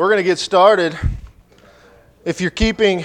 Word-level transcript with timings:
We're 0.00 0.08
going 0.08 0.16
to 0.16 0.22
get 0.22 0.38
started. 0.38 0.98
If 2.24 2.40
you're 2.40 2.50
keeping 2.50 3.04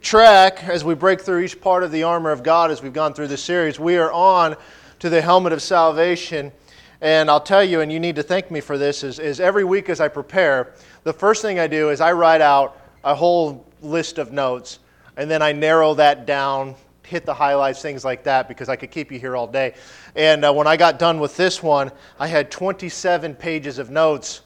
track 0.00 0.62
as 0.62 0.84
we 0.84 0.94
break 0.94 1.22
through 1.22 1.40
each 1.40 1.60
part 1.60 1.82
of 1.82 1.90
the 1.90 2.04
armor 2.04 2.30
of 2.30 2.44
God 2.44 2.70
as 2.70 2.80
we've 2.80 2.92
gone 2.92 3.14
through 3.14 3.26
this 3.26 3.42
series, 3.42 3.80
we 3.80 3.96
are 3.96 4.12
on 4.12 4.56
to 5.00 5.10
the 5.10 5.20
helmet 5.20 5.52
of 5.52 5.60
salvation. 5.60 6.52
And 7.00 7.28
I'll 7.28 7.40
tell 7.40 7.64
you, 7.64 7.80
and 7.80 7.90
you 7.90 7.98
need 7.98 8.14
to 8.14 8.22
thank 8.22 8.48
me 8.48 8.60
for 8.60 8.78
this, 8.78 9.02
is, 9.02 9.18
is 9.18 9.40
every 9.40 9.64
week 9.64 9.88
as 9.88 10.00
I 10.00 10.06
prepare, 10.06 10.72
the 11.02 11.12
first 11.12 11.42
thing 11.42 11.58
I 11.58 11.66
do 11.66 11.90
is 11.90 12.00
I 12.00 12.12
write 12.12 12.42
out 12.42 12.80
a 13.02 13.12
whole 13.12 13.66
list 13.82 14.18
of 14.18 14.30
notes, 14.30 14.78
and 15.16 15.28
then 15.28 15.42
I 15.42 15.50
narrow 15.50 15.94
that 15.94 16.26
down, 16.26 16.76
hit 17.02 17.26
the 17.26 17.34
highlights, 17.34 17.82
things 17.82 18.04
like 18.04 18.22
that, 18.22 18.46
because 18.46 18.68
I 18.68 18.76
could 18.76 18.92
keep 18.92 19.10
you 19.10 19.18
here 19.18 19.34
all 19.34 19.48
day. 19.48 19.74
And 20.14 20.44
uh, 20.44 20.52
when 20.52 20.68
I 20.68 20.76
got 20.76 21.00
done 21.00 21.18
with 21.18 21.36
this 21.36 21.60
one, 21.60 21.90
I 22.20 22.28
had 22.28 22.52
27 22.52 23.34
pages 23.34 23.80
of 23.80 23.90
notes 23.90 24.42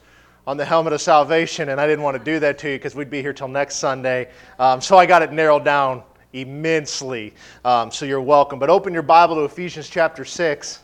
on 0.47 0.57
the 0.57 0.65
helmet 0.65 0.93
of 0.93 1.01
salvation, 1.01 1.69
and 1.69 1.81
I 1.81 1.87
didn't 1.87 2.03
want 2.03 2.17
to 2.17 2.23
do 2.23 2.39
that 2.39 2.57
to 2.59 2.69
you 2.69 2.77
because 2.77 2.95
we'd 2.95 3.09
be 3.09 3.21
here 3.21 3.33
till 3.33 3.47
next 3.47 3.75
Sunday. 3.75 4.29
Um, 4.59 4.79
so 4.79 4.97
I 4.97 5.05
got 5.05 5.21
it 5.21 5.31
narrowed 5.31 5.65
down 5.65 6.03
immensely. 6.33 7.33
Um, 7.63 7.91
so 7.91 8.05
you're 8.05 8.21
welcome. 8.21 8.59
But 8.59 8.69
open 8.69 8.93
your 8.93 9.03
Bible 9.03 9.35
to 9.35 9.43
Ephesians 9.43 9.89
chapter 9.89 10.23
6. 10.23 10.81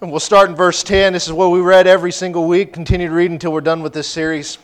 And 0.00 0.10
we'll 0.12 0.20
start 0.20 0.48
in 0.48 0.54
verse 0.54 0.84
10. 0.84 1.12
This 1.12 1.26
is 1.26 1.32
what 1.32 1.50
we 1.50 1.60
read 1.60 1.88
every 1.88 2.12
single 2.12 2.46
week. 2.46 2.72
Continue 2.72 3.08
to 3.08 3.14
read 3.14 3.32
until 3.32 3.52
we're 3.52 3.60
done 3.60 3.82
with 3.82 3.92
this 3.92 4.08
series. 4.08 4.58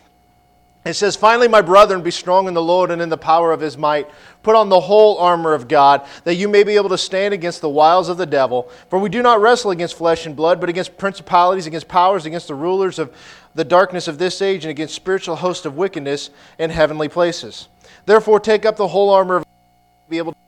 It 0.85 0.95
says, 0.95 1.17
Finally, 1.17 1.49
my 1.49 1.63
brethren, 1.63 2.03
be 2.03 2.11
strong 2.11 2.47
in 2.47 2.53
the 2.53 2.63
Lord 2.63 2.91
and 2.91 3.01
in 3.01 3.09
the 3.09 3.17
power 3.17 3.53
of 3.53 3.61
his 3.61 3.79
might. 3.79 4.09
Put 4.43 4.55
on 4.55 4.69
the 4.69 4.81
whole 4.81 5.17
armor 5.17 5.55
of 5.55 5.67
God, 5.67 6.07
that 6.25 6.35
you 6.35 6.47
may 6.47 6.63
be 6.63 6.77
able 6.77 6.91
to 6.91 6.99
stand 6.99 7.33
against 7.33 7.63
the 7.63 7.71
wiles 7.71 8.11
of 8.11 8.19
the 8.19 8.27
devil. 8.27 8.71
For 8.91 8.99
we 8.99 9.09
do 9.09 9.23
not 9.23 9.41
wrestle 9.41 9.71
against 9.71 9.97
flesh 9.97 10.27
and 10.27 10.37
blood, 10.37 10.61
but 10.61 10.69
against 10.69 10.99
principalities, 10.99 11.67
against 11.67 11.89
powers, 11.89 12.27
against 12.27 12.49
the 12.49 12.55
rulers 12.55 12.99
of 12.99 13.15
the 13.55 13.65
darkness 13.65 14.09
of 14.09 14.19
this 14.19 14.43
age, 14.43 14.65
and 14.65 14.71
against 14.71 14.95
spiritual 14.95 15.37
hosts 15.37 15.65
of 15.65 15.77
wickedness 15.77 16.29
in 16.59 16.69
heavenly 16.69 17.09
places. 17.09 17.69
Therefore, 18.05 18.39
take 18.39 18.67
up 18.67 18.77
the 18.77 18.89
whole 18.89 19.09
armor 19.09 19.37
of 19.37 19.45
God, 19.45 20.11
be 20.11 20.19
able 20.19 20.33
to 20.33 20.39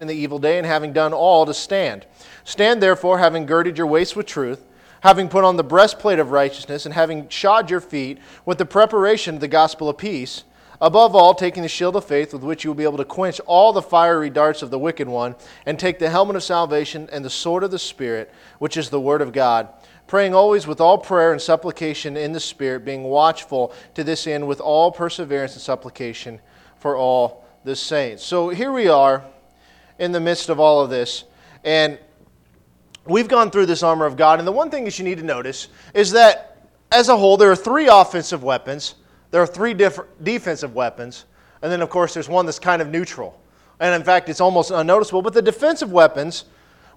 in 0.00 0.06
the 0.06 0.14
evil 0.14 0.38
day, 0.38 0.56
and 0.56 0.66
having 0.66 0.94
done 0.94 1.12
all, 1.12 1.44
to 1.44 1.52
stand. 1.52 2.06
Stand 2.44 2.82
therefore, 2.82 3.18
having 3.18 3.44
girded 3.44 3.76
your 3.76 3.86
waist 3.86 4.16
with 4.16 4.24
truth 4.24 4.64
having 5.00 5.28
put 5.28 5.44
on 5.44 5.56
the 5.56 5.64
breastplate 5.64 6.18
of 6.18 6.30
righteousness, 6.30 6.84
and 6.84 6.94
having 6.94 7.28
shod 7.28 7.70
your 7.70 7.80
feet 7.80 8.18
with 8.44 8.58
the 8.58 8.66
preparation 8.66 9.34
of 9.34 9.40
the 9.40 9.48
gospel 9.48 9.88
of 9.88 9.96
peace, 9.96 10.44
above 10.80 11.14
all, 11.14 11.34
taking 11.34 11.62
the 11.62 11.68
shield 11.68 11.96
of 11.96 12.04
faith 12.04 12.32
with 12.32 12.42
which 12.42 12.64
you 12.64 12.70
will 12.70 12.74
be 12.74 12.84
able 12.84 12.96
to 12.96 13.04
quench 13.04 13.40
all 13.46 13.72
the 13.72 13.82
fiery 13.82 14.30
darts 14.30 14.62
of 14.62 14.70
the 14.70 14.78
wicked 14.78 15.08
one, 15.08 15.34
and 15.66 15.78
take 15.78 15.98
the 15.98 16.10
helmet 16.10 16.36
of 16.36 16.42
salvation 16.42 17.08
and 17.12 17.24
the 17.24 17.30
sword 17.30 17.64
of 17.64 17.70
the 17.70 17.78
Spirit, 17.78 18.30
which 18.58 18.76
is 18.76 18.90
the 18.90 19.00
word 19.00 19.22
of 19.22 19.32
God. 19.32 19.68
Praying 20.06 20.34
always 20.34 20.66
with 20.66 20.80
all 20.80 20.98
prayer 20.98 21.32
and 21.32 21.40
supplication 21.40 22.16
in 22.16 22.32
the 22.32 22.40
Spirit, 22.40 22.84
being 22.84 23.04
watchful 23.04 23.72
to 23.94 24.02
this 24.02 24.26
end 24.26 24.48
with 24.48 24.60
all 24.60 24.90
perseverance 24.90 25.52
and 25.52 25.62
supplication 25.62 26.40
for 26.78 26.96
all 26.96 27.44
the 27.62 27.76
saints. 27.76 28.24
So 28.24 28.48
here 28.48 28.72
we 28.72 28.88
are 28.88 29.22
in 29.98 30.12
the 30.12 30.20
midst 30.20 30.48
of 30.48 30.58
all 30.58 30.80
of 30.80 30.90
this. 30.90 31.24
And 31.62 31.98
we've 33.10 33.28
gone 33.28 33.50
through 33.50 33.66
this 33.66 33.82
armor 33.82 34.06
of 34.06 34.16
God, 34.16 34.38
and 34.38 34.48
the 34.48 34.52
one 34.52 34.70
thing 34.70 34.84
that 34.84 34.98
you 34.98 35.04
need 35.04 35.18
to 35.18 35.24
notice 35.24 35.68
is 35.94 36.10
that 36.12 36.68
as 36.92 37.08
a 37.08 37.16
whole, 37.16 37.36
there 37.36 37.50
are 37.50 37.56
three 37.56 37.88
offensive 37.88 38.42
weapons, 38.42 38.94
there 39.30 39.42
are 39.42 39.46
three 39.46 39.74
different 39.74 40.24
defensive 40.24 40.74
weapons, 40.74 41.24
and 41.62 41.70
then, 41.70 41.82
of 41.82 41.90
course, 41.90 42.14
there's 42.14 42.28
one 42.28 42.46
that's 42.46 42.58
kind 42.58 42.80
of 42.80 42.88
neutral. 42.88 43.40
And 43.80 43.94
in 43.94 44.02
fact, 44.02 44.28
it's 44.28 44.40
almost 44.40 44.70
unnoticeable. 44.70 45.22
But 45.22 45.34
the 45.34 45.42
defensive 45.42 45.92
weapons 45.92 46.44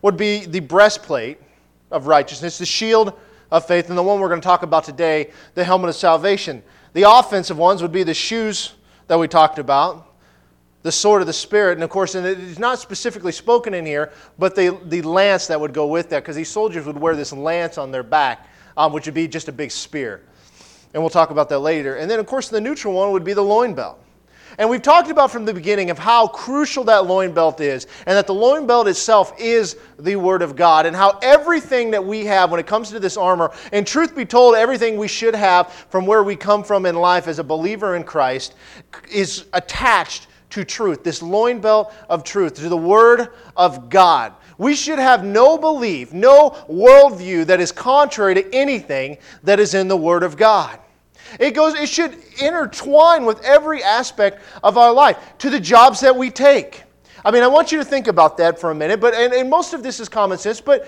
would 0.01 0.17
be 0.17 0.45
the 0.45 0.59
breastplate 0.59 1.37
of 1.91 2.07
righteousness, 2.07 2.57
the 2.57 2.65
shield 2.65 3.17
of 3.51 3.65
faith, 3.65 3.89
and 3.89 3.97
the 3.97 4.03
one 4.03 4.19
we're 4.19 4.29
going 4.29 4.41
to 4.41 4.45
talk 4.45 4.63
about 4.63 4.83
today, 4.83 5.31
the 5.53 5.63
helmet 5.63 5.89
of 5.89 5.95
salvation. 5.95 6.63
The 6.93 7.09
offensive 7.09 7.57
ones 7.57 7.81
would 7.81 7.91
be 7.91 8.03
the 8.03 8.13
shoes 8.13 8.73
that 9.07 9.17
we 9.17 9.27
talked 9.27 9.59
about, 9.59 10.12
the 10.83 10.91
sword 10.91 11.21
of 11.21 11.27
the 11.27 11.33
Spirit. 11.33 11.73
And 11.73 11.83
of 11.83 11.89
course, 11.89 12.15
and 12.15 12.25
it's 12.25 12.59
not 12.59 12.79
specifically 12.79 13.31
spoken 13.31 13.73
in 13.73 13.85
here, 13.85 14.11
but 14.37 14.55
the, 14.55 14.79
the 14.85 15.01
lance 15.01 15.47
that 15.47 15.59
would 15.59 15.73
go 15.73 15.87
with 15.87 16.09
that, 16.09 16.21
because 16.21 16.35
these 16.35 16.49
soldiers 16.49 16.85
would 16.85 16.97
wear 16.97 17.15
this 17.15 17.33
lance 17.33 17.77
on 17.77 17.91
their 17.91 18.03
back, 18.03 18.47
um, 18.77 18.93
which 18.93 19.05
would 19.05 19.15
be 19.15 19.27
just 19.27 19.47
a 19.47 19.51
big 19.51 19.71
spear. 19.71 20.21
And 20.93 21.01
we'll 21.01 21.09
talk 21.09 21.31
about 21.31 21.49
that 21.49 21.59
later. 21.59 21.95
And 21.95 22.11
then, 22.11 22.19
of 22.19 22.27
course, 22.27 22.49
the 22.49 22.61
neutral 22.61 22.93
one 22.93 23.11
would 23.11 23.23
be 23.23 23.33
the 23.33 23.41
loin 23.41 23.73
belt. 23.73 23.99
And 24.59 24.69
we've 24.69 24.83
talked 24.83 25.09
about 25.09 25.31
from 25.31 25.45
the 25.45 25.53
beginning 25.53 25.89
of 25.89 25.97
how 25.97 26.27
crucial 26.27 26.83
that 26.83 27.07
loin 27.07 27.33
belt 27.33 27.59
is, 27.59 27.87
and 28.05 28.15
that 28.15 28.27
the 28.27 28.35
loin 28.35 28.67
belt 28.67 28.87
itself 28.87 29.33
is 29.39 29.77
the 29.97 30.15
Word 30.15 30.43
of 30.43 30.55
God, 30.55 30.85
and 30.85 30.95
how 30.95 31.17
everything 31.23 31.89
that 31.89 32.05
we 32.05 32.25
have 32.25 32.51
when 32.51 32.59
it 32.59 32.67
comes 32.67 32.91
to 32.91 32.99
this 32.99 33.17
armor, 33.17 33.51
and 33.71 33.87
truth 33.87 34.15
be 34.15 34.25
told, 34.25 34.53
everything 34.53 34.97
we 34.97 35.07
should 35.07 35.33
have 35.33 35.71
from 35.71 36.05
where 36.05 36.21
we 36.21 36.35
come 36.35 36.63
from 36.63 36.85
in 36.85 36.93
life 36.93 37.27
as 37.27 37.39
a 37.39 37.43
believer 37.43 37.95
in 37.95 38.03
Christ, 38.03 38.53
is 39.11 39.45
attached 39.53 40.27
to 40.53 40.63
truth, 40.63 41.03
this 41.03 41.21
loin 41.21 41.59
belt 41.59 41.91
of 42.09 42.23
truth, 42.23 42.53
to 42.55 42.69
the 42.69 42.77
Word 42.77 43.29
of 43.57 43.89
God. 43.89 44.33
We 44.59 44.75
should 44.75 44.99
have 44.99 45.25
no 45.25 45.57
belief, 45.57 46.13
no 46.13 46.51
worldview 46.69 47.47
that 47.47 47.59
is 47.59 47.71
contrary 47.71 48.35
to 48.35 48.53
anything 48.55 49.17
that 49.43 49.59
is 49.59 49.73
in 49.73 49.87
the 49.87 49.97
Word 49.97 50.21
of 50.21 50.37
God. 50.37 50.79
It 51.39 51.51
goes, 51.51 51.73
it 51.73 51.89
should 51.89 52.15
intertwine 52.39 53.25
with 53.25 53.43
every 53.43 53.83
aspect 53.83 54.43
of 54.63 54.77
our 54.77 54.93
life, 54.93 55.17
to 55.39 55.49
the 55.49 55.59
jobs 55.59 55.99
that 56.01 56.15
we 56.15 56.29
take. 56.29 56.83
I 57.25 57.31
mean, 57.31 57.41
I 57.41 57.47
want 57.47 57.71
you 57.71 57.79
to 57.79 57.85
think 57.85 58.07
about 58.07 58.37
that 58.37 58.59
for 58.59 58.69
a 58.69 58.75
minute, 58.75 58.99
but 58.99 59.15
and, 59.15 59.33
and 59.33 59.49
most 59.49 59.73
of 59.73 59.81
this 59.81 59.99
is 59.99 60.07
common 60.07 60.37
sense, 60.37 60.61
but 60.61 60.87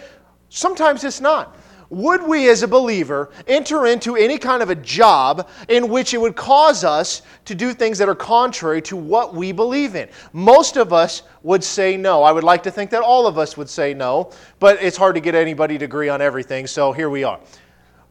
sometimes 0.49 1.03
it's 1.03 1.21
not 1.21 1.57
would 1.89 2.23
we 2.23 2.49
as 2.49 2.63
a 2.63 2.67
believer 2.67 3.31
enter 3.47 3.85
into 3.85 4.15
any 4.15 4.37
kind 4.37 4.63
of 4.63 4.69
a 4.69 4.75
job 4.75 5.49
in 5.69 5.89
which 5.89 6.13
it 6.13 6.19
would 6.19 6.35
cause 6.35 6.83
us 6.83 7.21
to 7.45 7.55
do 7.55 7.73
things 7.73 7.97
that 7.97 8.09
are 8.09 8.15
contrary 8.15 8.81
to 8.83 8.95
what 8.95 9.35
we 9.35 9.51
believe 9.51 9.95
in? 9.95 10.09
Most 10.33 10.77
of 10.77 10.93
us 10.93 11.23
would 11.43 11.63
say 11.63 11.97
no. 11.97 12.23
I 12.23 12.31
would 12.31 12.43
like 12.43 12.63
to 12.63 12.71
think 12.71 12.89
that 12.91 13.01
all 13.01 13.27
of 13.27 13.37
us 13.37 13.57
would 13.57 13.69
say 13.69 13.93
no, 13.93 14.31
but 14.59 14.81
it's 14.81 14.97
hard 14.97 15.15
to 15.15 15.21
get 15.21 15.35
anybody 15.35 15.77
to 15.77 15.85
agree 15.85 16.09
on 16.09 16.21
everything, 16.21 16.67
so 16.67 16.91
here 16.91 17.09
we 17.09 17.23
are. 17.23 17.39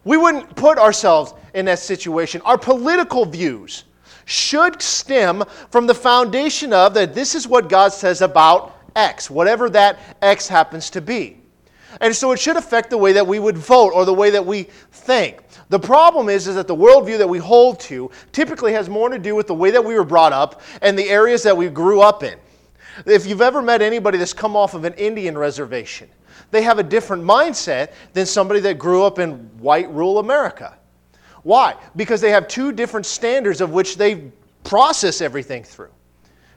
We 0.05 0.17
wouldn't 0.17 0.55
put 0.55 0.79
ourselves 0.79 1.35
in 1.55 1.65
that 1.65 1.79
situation. 1.79 2.41
Our 2.45 2.59
political 2.59 3.25
views 3.25 3.85
should 4.27 4.81
stem 4.81 5.43
from 5.71 5.87
the 5.87 5.95
foundation 5.95 6.73
of 6.73 6.95
that 6.95 7.15
this 7.15 7.35
is 7.35 7.49
what 7.49 7.69
God 7.69 7.93
says 7.93 8.23
about 8.23 8.79
X, 8.97 9.31
whatever 9.31 9.69
that 9.71 9.99
X 10.23 10.49
happens 10.49 10.91
to 10.91 11.01
be. 11.01 11.41
And 12.01 12.15
so 12.15 12.33
it 12.33 12.41
should 12.41 12.57
affect 12.57 12.91
the 12.91 12.99
way 12.99 13.13
that 13.13 13.27
we 13.27 13.39
would 13.39 13.57
vote 13.57 13.93
or 13.95 14.05
the 14.05 14.15
way 14.15 14.31
that 14.31 14.45
we 14.45 14.65
think. 14.93 15.41
The 15.69 15.79
problem 15.79 16.29
is, 16.29 16.47
is 16.47 16.55
that 16.57 16.67
the 16.67 16.77
worldview 16.77 17.19
that 17.19 17.29
we 17.29 17.39
hold 17.39 17.81
to 17.81 18.11
typically 18.33 18.73
has 18.73 18.89
more 18.89 19.09
to 19.09 19.19
do 19.19 19.35
with 19.35 19.47
the 19.47 19.55
way 19.55 19.71
that 19.71 19.85
we 19.85 19.95
were 19.95 20.05
brought 20.05 20.33
up 20.33 20.61
and 20.83 20.99
the 20.99 21.09
areas 21.09 21.43
that 21.45 21.57
we 21.57 21.69
grew 21.69 22.01
up 22.01 22.23
in. 22.23 22.39
If 23.07 23.27
you've 23.27 23.43
ever 23.43 23.61
met 23.61 23.83
anybody 23.83 24.19
that's 24.19 24.33
come 24.33 24.57
off 24.57 24.75
of 24.75 24.85
an 24.85 24.95
Indian 24.95 25.37
reservation, 25.37 26.09
they 26.51 26.63
have 26.63 26.79
a 26.79 26.83
different 26.83 27.25
mindset 27.25 27.93
than 28.13 28.27
somebody 28.27 28.61
that 28.61 28.79
grew 28.79 29.05
up 29.05 29.19
in 29.19 29.33
white 29.59 29.91
rural 29.91 30.19
America. 30.19 30.79
Why? 31.43 31.77
Because 31.97 32.21
they 32.21 32.31
have 32.31 32.49
two 32.49 32.73
different 32.73 33.07
standards 33.07 33.61
of 33.61 33.71
which 33.71 33.97
they 33.97 34.31
process 34.63 35.21
everything 35.21 35.63
through. 35.65 35.91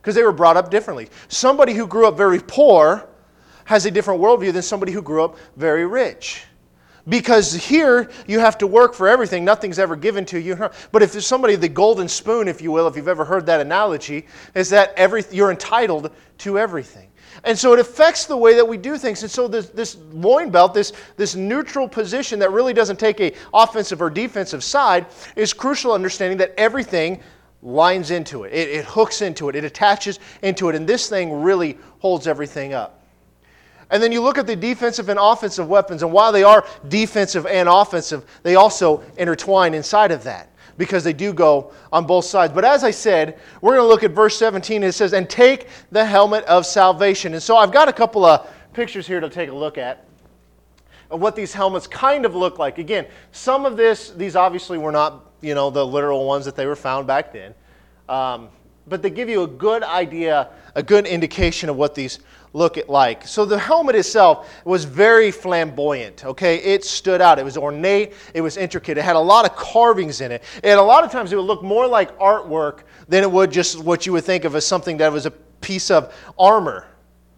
Because 0.01 0.15
they 0.15 0.23
were 0.23 0.31
brought 0.31 0.55
up 0.55 0.71
differently. 0.71 1.09
Somebody 1.27 1.73
who 1.73 1.87
grew 1.87 2.07
up 2.07 2.15
very 2.15 2.39
poor 2.39 3.07
has 3.67 3.85
a 3.85 3.91
different 3.91 4.21
worldview 4.21 4.53
than 4.53 4.61
somebody 4.61 4.93
who 4.93 5.01
grew 5.01 5.23
up 5.23 5.37
very 5.57 5.85
rich. 5.85 6.45
Because 7.09 7.53
here 7.53 8.09
you 8.25 8.39
have 8.39 8.57
to 8.59 8.67
work 8.67 8.93
for 8.93 9.07
everything, 9.07 9.45
nothing's 9.45 9.77
ever 9.77 9.95
given 9.95 10.25
to 10.25 10.39
you. 10.39 10.55
But 10.91 11.03
if 11.03 11.11
there's 11.11 11.27
somebody, 11.27 11.55
the 11.55 11.69
golden 11.69 12.07
spoon, 12.07 12.47
if 12.47 12.61
you 12.61 12.71
will, 12.71 12.87
if 12.87 12.95
you've 12.95 13.07
ever 13.07 13.25
heard 13.25 13.45
that 13.45 13.59
analogy, 13.59 14.25
is 14.55 14.69
that 14.69 14.93
every, 14.95 15.23
you're 15.31 15.51
entitled 15.51 16.11
to 16.39 16.57
everything. 16.57 17.09
And 17.43 17.59
so 17.59 17.73
it 17.73 17.79
affects 17.79 18.25
the 18.25 18.37
way 18.37 18.55
that 18.55 18.67
we 18.67 18.77
do 18.77 18.97
things. 18.97 19.21
And 19.21 19.31
so 19.31 19.49
this, 19.49 19.67
this 19.67 19.97
loin 20.11 20.49
belt, 20.49 20.73
this, 20.73 20.93
this 21.17 21.35
neutral 21.35 21.89
position 21.89 22.39
that 22.39 22.51
really 22.51 22.73
doesn't 22.73 22.99
take 22.99 23.19
a 23.19 23.33
offensive 23.53 24.01
or 24.01 24.09
defensive 24.09 24.63
side, 24.63 25.07
is 25.35 25.53
crucial 25.53 25.91
understanding 25.91 26.37
that 26.37 26.53
everything 26.57 27.21
lines 27.61 28.11
into 28.11 28.43
it. 28.43 28.53
it. 28.53 28.69
It 28.69 28.85
hooks 28.85 29.21
into 29.21 29.49
it. 29.49 29.55
It 29.55 29.65
attaches 29.65 30.19
into 30.41 30.69
it. 30.69 30.75
And 30.75 30.87
this 30.87 31.09
thing 31.09 31.41
really 31.41 31.77
holds 31.99 32.27
everything 32.27 32.73
up. 32.73 32.96
And 33.89 34.03
then 34.03 34.11
you 34.11 34.21
look 34.21 34.37
at 34.37 34.47
the 34.47 34.55
defensive 34.55 35.09
and 35.09 35.19
offensive 35.19 35.67
weapons, 35.67 36.03
and 36.03 36.11
while 36.11 36.31
they 36.31 36.43
are 36.43 36.65
defensive 36.89 37.45
and 37.45 37.69
offensive, 37.69 38.25
they 38.43 38.55
also 38.55 39.03
intertwine 39.17 39.73
inside 39.73 40.11
of 40.11 40.23
that 40.23 40.51
because 40.77 41.03
they 41.03 41.13
do 41.13 41.33
go 41.33 41.71
on 41.91 42.05
both 42.05 42.25
sides. 42.25 42.53
But 42.53 42.65
as 42.65 42.83
I 42.83 42.91
said, 42.91 43.39
we're 43.61 43.75
going 43.75 43.83
to 43.83 43.87
look 43.87 44.03
at 44.03 44.11
verse 44.11 44.37
17. 44.37 44.83
It 44.83 44.91
says, 44.91 45.13
And 45.13 45.29
take 45.29 45.67
the 45.91 46.05
helmet 46.05 46.43
of 46.45 46.65
salvation. 46.65 47.33
And 47.33 47.41
so 47.41 47.57
I've 47.57 47.71
got 47.71 47.87
a 47.87 47.93
couple 47.93 48.25
of 48.25 48.47
pictures 48.73 49.07
here 49.07 49.19
to 49.19 49.29
take 49.29 49.49
a 49.49 49.55
look 49.55 49.77
at 49.77 50.05
of 51.09 51.21
what 51.21 51.35
these 51.35 51.53
helmets 51.53 51.87
kind 51.87 52.25
of 52.25 52.35
look 52.35 52.59
like. 52.59 52.77
Again, 52.77 53.07
some 53.31 53.65
of 53.65 53.77
this, 53.77 54.11
these 54.11 54.35
obviously 54.35 54.77
were 54.77 54.91
not, 54.91 55.25
you 55.41 55.55
know, 55.55 55.69
the 55.69 55.85
literal 55.85 56.25
ones 56.25 56.45
that 56.45 56.55
they 56.55 56.65
were 56.65 56.75
found 56.75 57.07
back 57.07 57.31
then. 57.31 57.53
Um, 58.09 58.49
but 58.87 59.01
they 59.01 59.09
give 59.09 59.29
you 59.29 59.43
a 59.43 59.47
good 59.47 59.83
idea, 59.83 60.49
a 60.75 60.83
good 60.83 61.05
indication 61.05 61.69
of 61.69 61.75
what 61.75 61.95
these 61.95 62.19
look 62.57 62.77
it 62.77 62.89
like. 62.89 63.27
So 63.27 63.45
the 63.45 63.59
helmet 63.59 63.95
itself 63.95 64.49
was 64.65 64.83
very 64.83 65.31
flamboyant, 65.31 66.25
okay? 66.25 66.57
It 66.57 66.83
stood 66.83 67.21
out. 67.21 67.37
It 67.39 67.45
was 67.45 67.55
ornate, 67.57 68.13
it 68.33 68.41
was 68.41 68.57
intricate. 68.57 68.97
It 68.97 69.03
had 69.03 69.15
a 69.15 69.19
lot 69.19 69.45
of 69.45 69.55
carvings 69.55 70.21
in 70.21 70.31
it. 70.31 70.43
And 70.63 70.79
a 70.79 70.83
lot 70.83 71.03
of 71.03 71.11
times 71.11 71.31
it 71.31 71.35
would 71.35 71.45
look 71.45 71.63
more 71.63 71.87
like 71.87 72.17
artwork 72.17 72.79
than 73.07 73.23
it 73.23 73.31
would 73.31 73.51
just 73.51 73.79
what 73.79 74.05
you 74.05 74.13
would 74.13 74.25
think 74.25 74.43
of 74.43 74.55
as 74.55 74.65
something 74.65 74.97
that 74.97 75.11
was 75.11 75.25
a 75.25 75.31
piece 75.31 75.91
of 75.91 76.13
armor 76.37 76.87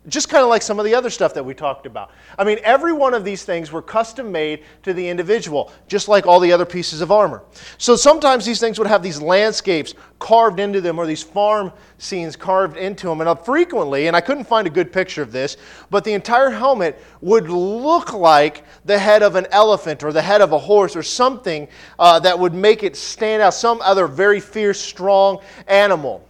just 0.08 0.30
kind 0.30 0.44
of 0.44 0.50
like 0.50 0.62
some 0.62 0.80
of 0.80 0.86
the 0.86 0.96
other 0.96 1.10
stuff 1.10 1.34
that 1.34 1.44
we 1.44 1.54
talked 1.54 1.86
about. 1.86 2.12
I 2.38 2.46
mean, 2.46 2.60
every 2.64 2.94
one 2.94 3.14
of 3.14 3.26
these 3.26 3.44
things 3.44 3.70
were 3.70 3.82
custom 3.82 4.32
made 4.32 4.64
to 4.84 4.94
the 4.94 5.08
individual, 5.08 5.74
just 5.88 6.08
like 6.08 6.26
all 6.26 6.40
the 6.40 6.54
other 6.54 6.66
pieces 6.66 7.02
of 7.02 7.12
armor. 7.12 7.44
So 7.78 7.98
sometimes 7.98 8.46
these 8.46 8.62
things 8.62 8.80
would 8.80 8.88
have 8.88 9.04
these 9.04 9.22
landscapes 9.22 9.94
carved 10.18 10.62
into 10.62 10.80
them 10.80 11.00
or 11.00 11.06
these 11.06 11.22
farm 11.22 11.74
scenes 11.98 12.38
carved 12.38 12.78
into 12.78 13.08
them. 13.08 13.20
And 13.20 13.40
frequently, 13.42 14.08
and 14.08 14.16
I 14.16 14.22
couldn't 14.22 14.46
find 14.46 14.66
a 14.66 14.70
good 14.70 14.94
picture 14.94 15.22
of 15.22 15.34
this, 15.34 15.58
but 15.90 16.06
the 16.06 16.14
entire 16.14 16.50
helmet 16.50 17.02
would 17.20 17.50
look 17.50 18.14
like 18.14 18.64
the 18.86 18.98
head 18.98 19.22
of 19.22 19.36
an 19.36 19.48
elephant 19.52 20.02
or 20.02 20.14
the 20.14 20.22
head 20.22 20.40
of 20.40 20.54
a 20.54 20.60
horse 20.60 20.96
or 20.96 21.04
something 21.04 21.68
uh, 22.00 22.20
that 22.22 22.40
would 22.40 22.54
make 22.54 22.84
it 22.84 22.96
stand 22.96 23.42
out, 23.42 23.54
some 23.54 23.82
other 23.82 24.08
very 24.08 24.40
fierce, 24.40 24.80
strong 24.80 25.40
animal 25.68 26.26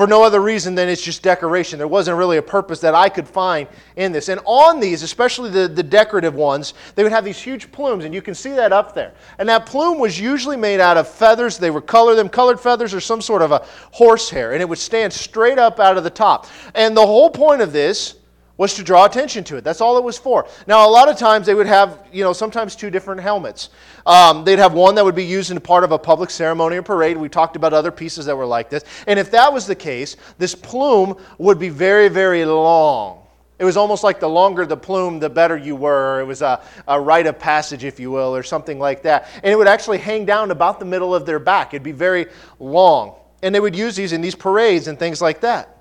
for 0.00 0.06
no 0.06 0.22
other 0.22 0.40
reason 0.40 0.74
than 0.74 0.88
it's 0.88 1.02
just 1.02 1.22
decoration. 1.22 1.76
There 1.76 1.86
wasn't 1.86 2.16
really 2.16 2.38
a 2.38 2.42
purpose 2.42 2.80
that 2.80 2.94
I 2.94 3.10
could 3.10 3.28
find 3.28 3.68
in 3.96 4.12
this. 4.12 4.30
And 4.30 4.40
on 4.46 4.80
these, 4.80 5.02
especially 5.02 5.50
the, 5.50 5.68
the 5.68 5.82
decorative 5.82 6.34
ones, 6.34 6.72
they 6.94 7.02
would 7.02 7.12
have 7.12 7.22
these 7.22 7.38
huge 7.38 7.70
plumes, 7.70 8.06
and 8.06 8.14
you 8.14 8.22
can 8.22 8.34
see 8.34 8.52
that 8.52 8.72
up 8.72 8.94
there. 8.94 9.12
And 9.36 9.46
that 9.50 9.66
plume 9.66 9.98
was 9.98 10.18
usually 10.18 10.56
made 10.56 10.80
out 10.80 10.96
of 10.96 11.06
feathers. 11.06 11.58
They 11.58 11.70
would 11.70 11.86
color 11.86 12.14
them 12.14 12.30
colored 12.30 12.58
feathers 12.58 12.94
or 12.94 13.00
some 13.00 13.20
sort 13.20 13.42
of 13.42 13.52
a 13.52 13.66
horsehair, 13.90 14.54
and 14.54 14.62
it 14.62 14.68
would 14.70 14.78
stand 14.78 15.12
straight 15.12 15.58
up 15.58 15.78
out 15.78 15.98
of 15.98 16.04
the 16.04 16.08
top. 16.08 16.46
And 16.74 16.96
the 16.96 17.04
whole 17.04 17.28
point 17.28 17.60
of 17.60 17.74
this 17.74 18.14
was 18.60 18.74
to 18.74 18.82
draw 18.82 19.06
attention 19.06 19.42
to 19.42 19.56
it. 19.56 19.64
That's 19.64 19.80
all 19.80 19.96
it 19.96 20.04
was 20.04 20.18
for. 20.18 20.46
Now, 20.66 20.86
a 20.86 20.90
lot 20.90 21.08
of 21.08 21.16
times 21.16 21.46
they 21.46 21.54
would 21.54 21.66
have, 21.66 22.06
you 22.12 22.22
know, 22.22 22.34
sometimes 22.34 22.76
two 22.76 22.90
different 22.90 23.22
helmets. 23.22 23.70
Um, 24.04 24.44
they'd 24.44 24.58
have 24.58 24.74
one 24.74 24.94
that 24.96 25.04
would 25.04 25.14
be 25.14 25.24
used 25.24 25.50
in 25.50 25.58
part 25.60 25.82
of 25.82 25.92
a 25.92 25.98
public 25.98 26.28
ceremony 26.28 26.76
or 26.76 26.82
parade. 26.82 27.16
We 27.16 27.30
talked 27.30 27.56
about 27.56 27.72
other 27.72 27.90
pieces 27.90 28.26
that 28.26 28.36
were 28.36 28.44
like 28.44 28.68
this. 28.68 28.84
And 29.06 29.18
if 29.18 29.30
that 29.30 29.50
was 29.50 29.66
the 29.66 29.74
case, 29.74 30.16
this 30.36 30.54
plume 30.54 31.16
would 31.38 31.58
be 31.58 31.70
very, 31.70 32.08
very 32.08 32.44
long. 32.44 33.22
It 33.58 33.64
was 33.64 33.78
almost 33.78 34.04
like 34.04 34.20
the 34.20 34.28
longer 34.28 34.66
the 34.66 34.76
plume, 34.76 35.20
the 35.20 35.30
better 35.30 35.56
you 35.56 35.74
were. 35.74 36.20
It 36.20 36.26
was 36.26 36.42
a, 36.42 36.62
a 36.86 37.00
rite 37.00 37.26
of 37.26 37.38
passage, 37.38 37.84
if 37.84 37.98
you 37.98 38.10
will, 38.10 38.36
or 38.36 38.42
something 38.42 38.78
like 38.78 39.00
that. 39.04 39.30
And 39.36 39.50
it 39.50 39.56
would 39.56 39.68
actually 39.68 39.98
hang 39.98 40.26
down 40.26 40.50
about 40.50 40.78
the 40.80 40.84
middle 40.84 41.14
of 41.14 41.24
their 41.24 41.38
back. 41.38 41.72
It'd 41.72 41.82
be 41.82 41.92
very 41.92 42.26
long. 42.58 43.14
And 43.42 43.54
they 43.54 43.60
would 43.60 43.74
use 43.74 43.96
these 43.96 44.12
in 44.12 44.20
these 44.20 44.34
parades 44.34 44.86
and 44.86 44.98
things 44.98 45.22
like 45.22 45.40
that. 45.40 45.79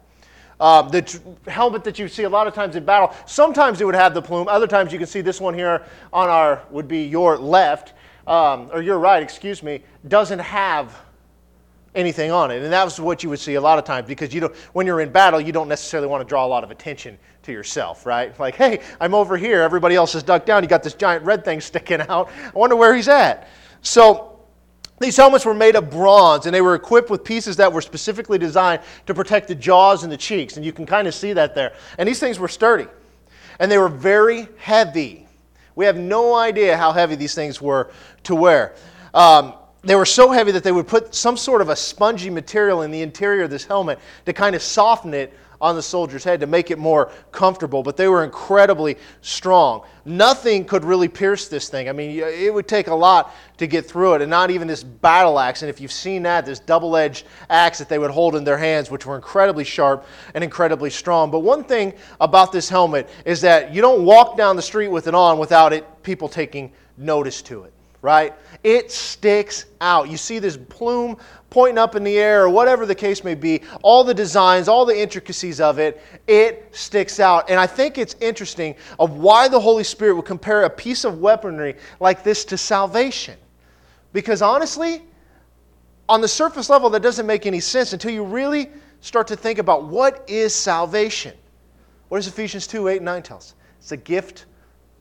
Um, 0.60 0.90
the 0.90 1.02
tr- 1.02 1.18
helmet 1.48 1.84
that 1.86 1.98
you 1.98 2.08
see 2.08 2.24
a 2.24 2.30
lot 2.30 2.48
of 2.48 2.54
times 2.54 2.76
in 2.76 2.84
battle, 2.84 3.16
sometimes 3.26 3.80
it 3.80 3.86
would 3.86 3.96
have 3.96 4.14
the 4.14 4.22
plume. 4.22 4.48
Other 4.48 4.68
times 4.68 4.92
you 4.92 4.98
can 4.98 5.08
see 5.08 5.22
this 5.22 5.40
one 5.40 5.54
here 5.54 5.84
on 6.12 6.30
our, 6.30 6.64
would 6.70 6.88
be 6.88 7.04
your 7.04 7.38
left, 7.38 7.94
um, 8.28 8.70
or 8.74 8.82
your 8.82 9.00
right, 9.00 9.24
excuse 9.24 9.64
me, 9.64 9.84
doesn't 10.08 10.40
have 10.40 10.96
anything 11.96 12.32
on 12.32 12.52
it. 12.52 12.62
And 12.62 12.72
that 12.72 12.84
was 12.84 13.00
what 13.00 13.24
you 13.24 13.30
would 13.30 13.40
see 13.40 13.56
a 13.56 13.62
lot 13.62 13.80
of 13.80 13.86
times 13.86 14.08
because 14.08 14.34
you 14.34 14.42
don't, 14.42 14.56
when 14.74 14.86
you're 14.86 15.02
in 15.02 15.12
battle, 15.12 15.40
you 15.40 15.52
don't 15.52 15.68
necessarily 15.68 16.08
want 16.08 16.22
to 16.22 16.28
draw 16.28 16.46
a 16.46 16.48
lot 16.48 16.64
of 16.64 16.72
attention 16.72 17.18
to 17.44 17.52
yourself, 17.52 18.06
right? 18.06 18.38
Like, 18.40 18.56
hey, 18.56 18.82
I'm 19.00 19.14
over 19.14 19.38
here. 19.38 19.62
Everybody 19.62 19.96
else 19.96 20.14
is 20.14 20.24
ducked 20.24 20.46
down. 20.46 20.62
You 20.62 20.70
got 20.70 20.84
this 20.84 20.94
giant 20.94 21.26
red 21.26 21.44
thing 21.44 21.62
sticking 21.62 22.02
out. 22.02 22.30
I 22.46 22.52
wonder 22.54 22.76
where 22.76 22.94
he's 22.94 23.08
at. 23.08 23.50
So 23.82 24.29
these 25.00 25.16
helmets 25.16 25.46
were 25.46 25.54
made 25.54 25.76
of 25.76 25.90
bronze 25.90 26.46
and 26.46 26.54
they 26.54 26.62
were 26.62 26.76
equipped 26.76 27.10
with 27.10 27.24
pieces 27.24 27.58
that 27.58 27.72
were 27.72 27.82
specifically 27.82 28.38
designed 28.38 28.82
to 29.06 29.14
protect 29.14 29.48
the 29.48 29.56
jaws 29.56 30.04
and 30.04 30.12
the 30.12 30.18
cheeks. 30.18 30.58
And 30.58 30.66
you 30.66 30.74
can 30.74 30.86
kind 30.86 31.08
of 31.08 31.14
see 31.14 31.34
that 31.34 31.56
there. 31.56 31.74
And 31.98 32.08
these 32.08 32.20
things 32.20 32.40
were 32.40 32.48
sturdy 32.48 32.88
and 33.60 33.72
they 33.72 33.78
were 33.78 33.90
very 33.90 34.48
heavy. 34.58 35.28
We 35.76 35.86
have 35.86 35.98
no 35.98 36.36
idea 36.36 36.76
how 36.76 36.92
heavy 36.92 37.16
these 37.16 37.36
things 37.36 37.62
were 37.62 37.92
to 38.24 38.36
wear. 38.36 38.76
Um, 39.14 39.54
they 39.82 39.96
were 39.96 40.06
so 40.06 40.32
heavy 40.32 40.52
that 40.52 40.64
they 40.64 40.72
would 40.72 40.88
put 40.88 41.16
some 41.16 41.38
sort 41.38 41.62
of 41.62 41.70
a 41.70 41.76
spongy 41.76 42.30
material 42.30 42.82
in 42.82 42.92
the 42.92 43.02
interior 43.02 43.44
of 43.44 43.50
this 43.50 43.66
helmet 43.66 44.00
to 44.26 44.34
kind 44.34 44.56
of 44.56 44.62
soften 44.62 45.14
it 45.14 45.34
on 45.62 45.76
the 45.76 45.82
soldier's 45.82 46.24
head 46.24 46.40
to 46.40 46.48
make 46.48 46.72
it 46.72 46.78
more 46.78 47.12
comfortable, 47.32 47.84
but 47.84 47.98
they 47.98 48.08
were 48.08 48.24
incredibly 48.24 48.98
strong. 49.22 49.86
Nothing 50.06 50.66
could 50.66 50.86
really 50.86 51.08
pierce 51.08 51.48
this 51.48 51.70
thing. 51.70 51.90
I 51.90 51.92
mean, 51.92 52.18
it 52.20 52.54
would 52.54 52.68
take 52.68 52.88
a 52.88 52.96
lot 52.96 53.34
to 53.58 53.68
get 53.68 53.86
through 53.86 54.16
it, 54.16 54.22
and 54.22 54.30
not 54.30 54.52
even 54.52 54.68
this 54.68 54.84
battle 54.84 55.40
axe. 55.40 55.62
And 55.62 55.70
if 55.70 55.82
you've 55.82 55.92
seen 55.92 56.24
that, 56.24 56.46
this 56.46 56.60
double 56.60 56.96
edged 56.96 57.26
axe 57.50 57.78
that 57.80 57.90
they 57.90 58.00
would 58.00 58.12
hold 58.12 58.36
in 58.36 58.44
their 58.44 58.58
hands, 58.58 58.90
which 58.90 59.06
were 59.06 59.16
incredibly 59.16 59.64
sharp 59.64 60.06
and 60.34 60.44
incredibly 60.44 60.90
strong. 60.90 61.30
But 61.30 61.40
one 61.40 61.64
thing 61.64 61.94
about 62.22 62.52
this 62.52 62.70
helmet 62.70 63.10
is 63.26 63.42
that 63.42 63.74
you 63.74 63.82
don't 63.82 64.06
walk 64.06 64.38
down 64.38 64.56
the 64.56 64.62
street 64.62 64.88
with 64.88 65.08
it 65.08 65.16
on 65.16 65.38
without 65.38 65.74
it, 65.74 65.86
people 66.04 66.30
taking 66.30 66.72
notice 66.98 67.42
to 67.44 67.64
it 67.64 67.74
right? 68.02 68.34
It 68.64 68.92
sticks 68.92 69.66
out. 69.82 70.10
You 70.10 70.18
see 70.18 70.40
this 70.40 70.58
plume 70.58 71.18
pointing 71.50 71.78
up 71.78 71.96
in 71.96 72.04
the 72.04 72.18
air, 72.18 72.44
or 72.44 72.50
whatever 72.50 72.86
the 72.86 72.96
case 72.96 73.24
may 73.24 73.36
be, 73.36 73.62
all 73.82 74.04
the 74.04 74.14
designs, 74.14 74.68
all 74.68 74.86
the 74.86 74.98
intricacies 74.98 75.60
of 75.60 75.80
it, 75.80 76.02
it 76.28 76.68
sticks 76.72 77.20
out. 77.20 77.50
And 77.50 77.60
I 77.60 77.66
think 77.66 77.98
it's 77.98 78.16
interesting 78.22 78.76
of 79.00 79.18
why 79.18 79.48
the 79.48 79.60
Holy 79.60 79.84
Spirit 79.84 80.16
would 80.16 80.26
compare 80.26 80.64
a 80.64 80.70
piece 80.70 81.06
of 81.06 81.20
weaponry 81.20 81.76
like 82.00 82.24
this 82.24 82.46
to 82.46 82.58
salvation. 82.58 83.38
Because 84.14 84.42
honestly, 84.42 85.04
on 86.08 86.22
the 86.22 86.28
surface 86.28 86.70
level, 86.70 86.90
that 86.92 87.02
doesn't 87.02 87.26
make 87.26 87.46
any 87.46 87.60
sense 87.60 87.94
until 87.94 88.12
you 88.12 88.24
really 88.24 88.70
start 89.02 89.28
to 89.28 89.36
think 89.36 89.60
about 89.60 89.86
what 89.86 90.24
is 90.28 90.54
salvation. 90.54 91.36
What 92.10 92.20
does 92.20 92.28
Ephesians 92.28 92.68
2 92.68 92.88
8 92.88 92.98
and 92.98 93.06
9 93.06 93.24
tell 93.24 93.38
us? 93.38 93.56
It's 93.80 93.92
a 93.92 93.98
gift 93.98 94.46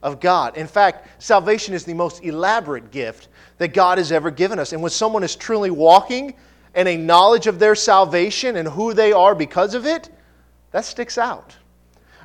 of 0.02 0.20
God. 0.20 0.56
In 0.56 0.66
fact, 0.66 1.22
salvation 1.22 1.74
is 1.74 1.84
the 1.84 1.94
most 1.94 2.22
elaborate 2.24 2.90
gift 2.90 3.28
that 3.58 3.74
God 3.74 3.98
has 3.98 4.12
ever 4.12 4.30
given 4.30 4.58
us. 4.58 4.72
And 4.72 4.82
when 4.82 4.90
someone 4.90 5.22
is 5.22 5.36
truly 5.36 5.70
walking 5.70 6.34
in 6.74 6.86
a 6.86 6.96
knowledge 6.96 7.46
of 7.46 7.58
their 7.58 7.74
salvation 7.74 8.56
and 8.56 8.68
who 8.68 8.94
they 8.94 9.12
are 9.12 9.34
because 9.34 9.74
of 9.74 9.86
it, 9.86 10.10
that 10.70 10.84
sticks 10.84 11.18
out. 11.18 11.56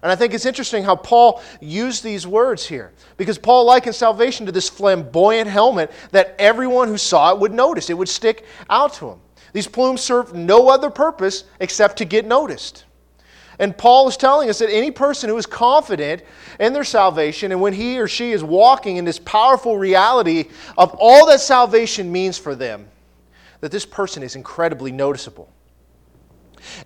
And 0.03 0.11
I 0.11 0.15
think 0.15 0.33
it's 0.33 0.45
interesting 0.45 0.83
how 0.83 0.97
Paul 0.97 1.41
used 1.61 2.03
these 2.03 2.27
words 2.27 2.65
here 2.65 2.91
because 3.15 3.37
Paul 3.37 3.65
likened 3.65 3.95
salvation 3.95 4.45
to 4.45 4.51
this 4.51 4.67
flamboyant 4.67 5.49
helmet 5.49 5.91
that 6.11 6.35
everyone 6.37 6.89
who 6.89 6.97
saw 6.97 7.31
it 7.31 7.39
would 7.39 7.53
notice. 7.53 7.89
It 7.89 7.97
would 7.97 8.09
stick 8.09 8.45
out 8.69 8.93
to 8.95 9.05
them. 9.05 9.21
These 9.53 9.67
plumes 9.67 10.01
serve 10.01 10.33
no 10.33 10.67
other 10.67 10.89
purpose 10.89 11.45
except 11.61 11.97
to 11.97 12.05
get 12.05 12.25
noticed. 12.25 12.83
And 13.59 13.77
Paul 13.77 14.07
is 14.07 14.17
telling 14.17 14.49
us 14.49 14.59
that 14.59 14.71
any 14.71 14.91
person 14.91 15.29
who 15.29 15.37
is 15.37 15.45
confident 15.45 16.23
in 16.59 16.73
their 16.73 16.83
salvation 16.83 17.51
and 17.51 17.61
when 17.61 17.73
he 17.73 17.99
or 17.99 18.07
she 18.07 18.31
is 18.31 18.43
walking 18.43 18.97
in 18.97 19.05
this 19.05 19.19
powerful 19.19 19.77
reality 19.77 20.45
of 20.77 20.95
all 20.99 21.25
that 21.27 21.39
salvation 21.39 22.11
means 22.11 22.37
for 22.37 22.55
them, 22.55 22.87
that 23.61 23.71
this 23.71 23.85
person 23.85 24.23
is 24.23 24.35
incredibly 24.35 24.91
noticeable. 24.91 25.49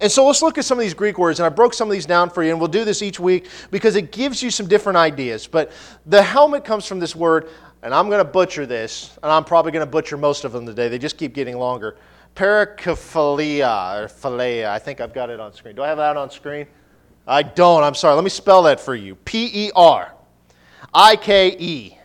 And 0.02 0.12
so 0.12 0.26
let's 0.26 0.42
look 0.42 0.58
at 0.58 0.66
some 0.66 0.78
of 0.78 0.82
these 0.82 0.94
Greek 0.94 1.18
words, 1.18 1.40
and 1.40 1.46
I 1.46 1.50
broke 1.50 1.74
some 1.74 1.88
of 1.88 1.92
these 1.92 2.06
down 2.06 2.30
for 2.30 2.44
you, 2.44 2.50
and 2.52 2.60
we'll 2.60 2.68
do 2.68 2.84
this 2.84 3.02
each 3.02 3.20
week 3.20 3.48
because 3.72 3.96
it 3.96 4.12
gives 4.12 4.42
you 4.42 4.50
some 4.50 4.68
different 4.68 4.98
ideas. 4.98 5.48
But 5.48 5.72
the 6.06 6.22
helmet 6.22 6.66
comes 6.66 6.86
from 6.86 7.00
this 7.00 7.16
word, 7.16 7.50
and 7.84 7.94
I'm 7.94 8.08
going 8.10 8.24
to 8.24 8.30
butcher 8.30 8.66
this, 8.66 9.18
and 9.22 9.32
I'm 9.32 9.44
probably 9.44 9.72
going 9.72 9.86
to 9.86 9.92
butcher 9.92 10.18
most 10.18 10.46
of 10.46 10.52
them 10.52 10.66
today. 10.66 10.88
They 10.88 10.98
just 10.98 11.18
keep 11.18 11.34
getting 11.34 11.58
longer. 11.58 11.96
Perikophilia, 12.36 14.04
or 14.04 14.08
philea. 14.08 14.68
I 14.68 14.80
think 14.80 15.02
I've 15.02 15.14
got 15.14 15.30
it 15.30 15.40
on 15.40 15.54
screen. 15.54 15.76
Do 15.76 15.84
I 15.84 15.88
have 15.88 15.98
that 15.98 16.18
on 16.18 16.30
screen? 16.30 16.68
I 17.28 17.44
don't. 17.44 17.84
I'm 17.84 17.96
sorry. 17.96 18.16
Let 18.16 18.24
me 18.24 18.30
spell 18.30 18.64
that 18.64 18.80
for 18.80 18.96
you. 18.96 19.16
P 19.16 19.68
E 19.68 19.72
R 19.76 20.14
I 20.94 21.16
K 21.16 21.56
E 21.58 21.98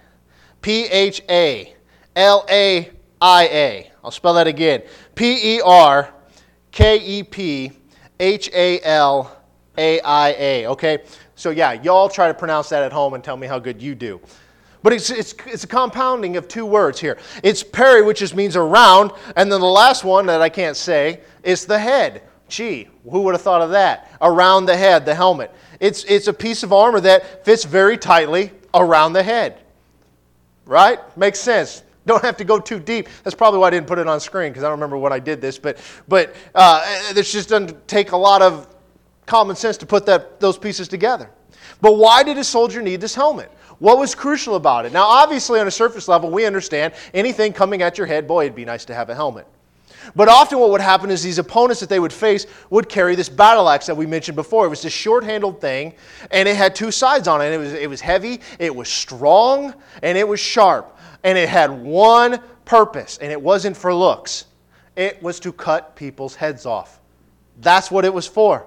P 0.60 0.86
H 0.86 1.22
A 1.28 1.74
L 2.16 2.44
A 2.48 2.90
I 3.20 3.44
A. 3.44 3.90
I'll 4.02 4.10
spell 4.10 4.34
that 4.34 4.46
again. 4.46 4.82
P 5.14 5.56
E 5.56 5.60
R 5.60 6.12
K 6.72 6.98
E 6.98 7.22
P 7.22 7.72
H 8.18 8.50
A 8.52 8.80
L 8.80 9.36
A 9.78 10.00
I 10.00 10.28
A. 10.30 10.66
Okay? 10.68 11.04
So, 11.34 11.50
yeah, 11.50 11.72
y'all 11.72 12.08
try 12.08 12.28
to 12.28 12.34
pronounce 12.34 12.68
that 12.70 12.82
at 12.82 12.92
home 12.92 13.14
and 13.14 13.22
tell 13.22 13.36
me 13.36 13.46
how 13.46 13.58
good 13.58 13.80
you 13.80 13.94
do. 13.94 14.20
But 14.82 14.92
it's, 14.92 15.10
it's, 15.10 15.34
it's 15.46 15.64
a 15.64 15.68
compounding 15.68 16.36
of 16.36 16.48
two 16.48 16.66
words 16.66 17.00
here. 17.00 17.18
It's 17.42 17.62
peri, 17.62 18.02
which 18.02 18.18
just 18.18 18.34
means 18.34 18.56
around, 18.56 19.12
and 19.36 19.50
then 19.50 19.60
the 19.60 19.66
last 19.66 20.04
one 20.04 20.26
that 20.26 20.42
I 20.42 20.48
can't 20.48 20.76
say 20.76 21.20
is 21.42 21.66
the 21.66 21.78
head. 21.78 22.22
Gee, 22.48 22.88
who 23.08 23.22
would 23.22 23.34
have 23.34 23.42
thought 23.42 23.62
of 23.62 23.70
that? 23.70 24.10
Around 24.20 24.66
the 24.66 24.76
head, 24.76 25.06
the 25.06 25.14
helmet. 25.14 25.54
It's, 25.80 26.04
it's 26.04 26.26
a 26.26 26.32
piece 26.32 26.62
of 26.62 26.72
armor 26.72 27.00
that 27.00 27.44
fits 27.44 27.64
very 27.64 27.96
tightly 27.96 28.50
around 28.74 29.12
the 29.12 29.22
head. 29.22 29.58
Right? 30.64 30.98
Makes 31.16 31.40
sense. 31.40 31.82
Don't 32.04 32.22
have 32.22 32.36
to 32.38 32.44
go 32.44 32.58
too 32.58 32.80
deep. 32.80 33.08
That's 33.22 33.36
probably 33.36 33.60
why 33.60 33.68
I 33.68 33.70
didn't 33.70 33.86
put 33.86 33.98
it 33.98 34.08
on 34.08 34.18
screen 34.20 34.50
because 34.50 34.64
I 34.64 34.66
don't 34.66 34.78
remember 34.78 34.98
when 34.98 35.12
I 35.12 35.20
did 35.20 35.40
this. 35.40 35.58
But, 35.58 35.78
but 36.08 36.34
uh, 36.54 37.12
this 37.12 37.32
just 37.32 37.48
doesn't 37.48 37.86
take 37.86 38.12
a 38.12 38.16
lot 38.16 38.42
of 38.42 38.66
common 39.26 39.54
sense 39.54 39.76
to 39.78 39.86
put 39.86 40.06
that, 40.06 40.40
those 40.40 40.58
pieces 40.58 40.88
together. 40.88 41.30
But 41.82 41.98
why 41.98 42.22
did 42.22 42.38
a 42.38 42.44
soldier 42.44 42.80
need 42.80 43.02
this 43.02 43.14
helmet? 43.14 43.50
What 43.78 43.98
was 43.98 44.14
crucial 44.14 44.54
about 44.54 44.86
it? 44.86 44.92
Now, 44.92 45.04
obviously, 45.04 45.60
on 45.60 45.66
a 45.66 45.70
surface 45.70 46.08
level, 46.08 46.30
we 46.30 46.46
understand 46.46 46.94
anything 47.12 47.52
coming 47.52 47.82
at 47.82 47.98
your 47.98 48.06
head, 48.06 48.26
boy, 48.26 48.44
it'd 48.44 48.56
be 48.56 48.64
nice 48.64 48.86
to 48.86 48.94
have 48.94 49.10
a 49.10 49.14
helmet. 49.14 49.46
But 50.16 50.28
often, 50.28 50.58
what 50.58 50.70
would 50.70 50.80
happen 50.80 51.10
is 51.10 51.22
these 51.22 51.38
opponents 51.38 51.80
that 51.80 51.88
they 51.88 52.00
would 52.00 52.12
face 52.12 52.46
would 52.70 52.88
carry 52.88 53.14
this 53.14 53.28
battle 53.28 53.68
axe 53.68 53.86
that 53.86 53.96
we 53.96 54.06
mentioned 54.06 54.36
before. 54.36 54.64
It 54.64 54.68
was 54.70 54.82
this 54.82 54.92
short 54.92 55.22
handled 55.22 55.60
thing, 55.60 55.94
and 56.30 56.48
it 56.48 56.56
had 56.56 56.74
two 56.74 56.90
sides 56.90 57.28
on 57.28 57.42
it. 57.42 57.52
It 57.52 57.58
was, 57.58 57.72
it 57.72 57.90
was 57.90 58.00
heavy, 58.00 58.40
it 58.58 58.74
was 58.74 58.88
strong, 58.88 59.74
and 60.02 60.16
it 60.16 60.26
was 60.26 60.40
sharp. 60.40 60.98
And 61.24 61.36
it 61.36 61.48
had 61.48 61.70
one 61.70 62.40
purpose, 62.64 63.18
and 63.20 63.30
it 63.30 63.40
wasn't 63.40 63.76
for 63.76 63.94
looks 63.94 64.46
it 64.96 65.22
was 65.22 65.40
to 65.40 65.52
cut 65.52 65.96
people's 65.96 66.34
heads 66.34 66.66
off. 66.66 67.00
That's 67.60 67.90
what 67.90 68.04
it 68.04 68.12
was 68.12 68.26
for. 68.26 68.66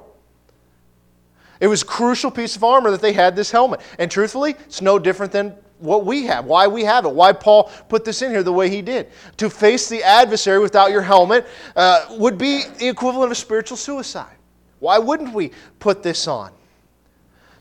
It 1.59 1.67
was 1.67 1.81
a 1.81 1.85
crucial 1.85 2.31
piece 2.31 2.55
of 2.55 2.63
armor 2.63 2.91
that 2.91 3.01
they 3.01 3.13
had 3.13 3.35
this 3.35 3.51
helmet. 3.51 3.81
And 3.99 4.09
truthfully, 4.09 4.55
it's 4.65 4.81
no 4.81 4.99
different 4.99 5.31
than 5.31 5.55
what 5.79 6.05
we 6.05 6.25
have, 6.25 6.45
why 6.45 6.67
we 6.67 6.83
have 6.83 7.05
it, 7.05 7.13
why 7.13 7.33
Paul 7.33 7.71
put 7.89 8.05
this 8.05 8.21
in 8.21 8.31
here 8.31 8.43
the 8.43 8.53
way 8.53 8.69
he 8.69 8.81
did. 8.81 9.09
To 9.37 9.49
face 9.49 9.89
the 9.89 10.03
adversary 10.03 10.59
without 10.59 10.91
your 10.91 11.01
helmet 11.01 11.47
uh, 11.75 12.05
would 12.11 12.37
be 12.37 12.63
the 12.79 12.87
equivalent 12.87 13.31
of 13.31 13.37
spiritual 13.37 13.77
suicide. 13.77 14.35
Why 14.79 14.97
wouldn't 14.97 15.33
we 15.33 15.51
put 15.79 16.03
this 16.03 16.27
on? 16.27 16.51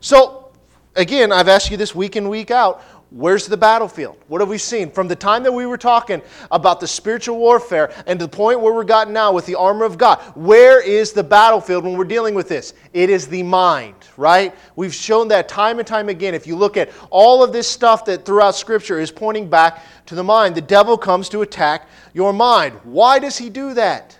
So, 0.00 0.52
again, 0.96 1.32
I've 1.32 1.48
asked 1.48 1.70
you 1.70 1.76
this 1.76 1.94
week 1.94 2.16
in, 2.16 2.28
week 2.28 2.50
out 2.50 2.82
Where's 3.14 3.46
the 3.46 3.56
battlefield? 3.56 4.16
What 4.26 4.40
have 4.40 4.48
we 4.48 4.58
seen? 4.58 4.90
From 4.90 5.06
the 5.06 5.14
time 5.14 5.44
that 5.44 5.52
we 5.52 5.66
were 5.66 5.78
talking 5.78 6.20
about 6.50 6.80
the 6.80 6.88
spiritual 6.88 7.38
warfare 7.38 7.92
and 8.08 8.18
to 8.18 8.26
the 8.26 8.28
point 8.28 8.58
where 8.58 8.74
we're 8.74 8.82
gotten 8.82 9.12
now 9.12 9.32
with 9.32 9.46
the 9.46 9.54
armor 9.54 9.84
of 9.84 9.96
God, 9.96 10.18
where 10.34 10.82
is 10.82 11.12
the 11.12 11.22
battlefield 11.22 11.84
when 11.84 11.96
we're 11.96 12.02
dealing 12.02 12.34
with 12.34 12.48
this? 12.48 12.74
It 12.92 13.10
is 13.10 13.28
the 13.28 13.44
mind, 13.44 13.94
right? 14.16 14.52
We've 14.74 14.92
shown 14.92 15.28
that 15.28 15.48
time 15.48 15.78
and 15.78 15.86
time 15.86 16.08
again. 16.08 16.34
If 16.34 16.48
you 16.48 16.56
look 16.56 16.76
at 16.76 16.90
all 17.10 17.44
of 17.44 17.52
this 17.52 17.68
stuff 17.68 18.04
that 18.06 18.24
throughout 18.24 18.56
Scripture 18.56 18.98
is 18.98 19.12
pointing 19.12 19.48
back 19.48 19.84
to 20.06 20.16
the 20.16 20.24
mind, 20.24 20.56
the 20.56 20.60
devil 20.60 20.98
comes 20.98 21.28
to 21.28 21.42
attack 21.42 21.88
your 22.14 22.32
mind. 22.32 22.80
Why 22.82 23.20
does 23.20 23.38
he 23.38 23.48
do 23.48 23.74
that? 23.74 24.18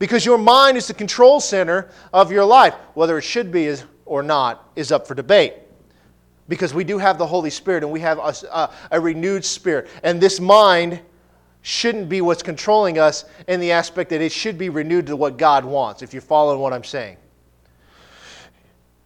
Because 0.00 0.26
your 0.26 0.38
mind 0.38 0.76
is 0.76 0.88
the 0.88 0.94
control 0.94 1.38
center 1.38 1.90
of 2.12 2.32
your 2.32 2.44
life. 2.44 2.74
Whether 2.94 3.18
it 3.18 3.22
should 3.22 3.52
be 3.52 3.72
or 4.04 4.24
not 4.24 4.68
is 4.74 4.90
up 4.90 5.06
for 5.06 5.14
debate 5.14 5.61
because 6.48 6.74
we 6.74 6.84
do 6.84 6.98
have 6.98 7.18
the 7.18 7.26
Holy 7.26 7.50
Spirit 7.50 7.82
and 7.82 7.92
we 7.92 8.00
have 8.00 8.18
a, 8.18 8.70
a, 8.90 9.00
renewed 9.00 9.44
spirit. 9.44 9.88
And 10.02 10.20
this 10.20 10.40
mind 10.40 11.00
shouldn't 11.62 12.08
be 12.08 12.20
what's 12.20 12.42
controlling 12.42 12.98
us 12.98 13.24
in 13.46 13.60
the 13.60 13.72
aspect 13.72 14.10
that 14.10 14.20
it 14.20 14.32
should 14.32 14.58
be 14.58 14.68
renewed 14.68 15.06
to 15.06 15.16
what 15.16 15.36
God 15.38 15.64
wants, 15.64 16.02
if 16.02 16.12
you're 16.12 16.20
following 16.20 16.60
what 16.60 16.72
I'm 16.72 16.84
saying. 16.84 17.16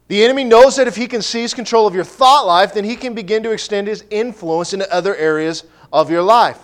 The 0.07 0.23
enemy 0.23 0.43
knows 0.43 0.77
that 0.77 0.87
if 0.87 0.95
he 0.95 1.07
can 1.07 1.21
seize 1.21 1.53
control 1.53 1.85
of 1.85 1.93
your 1.93 2.05
thought 2.05 2.47
life, 2.47 2.73
then 2.73 2.85
he 2.85 2.95
can 2.95 3.13
begin 3.13 3.43
to 3.43 3.51
extend 3.51 3.87
his 3.87 4.05
influence 4.09 4.73
into 4.73 4.91
other 4.91 5.15
areas 5.15 5.65
of 5.91 6.09
your 6.09 6.21
life. 6.23 6.59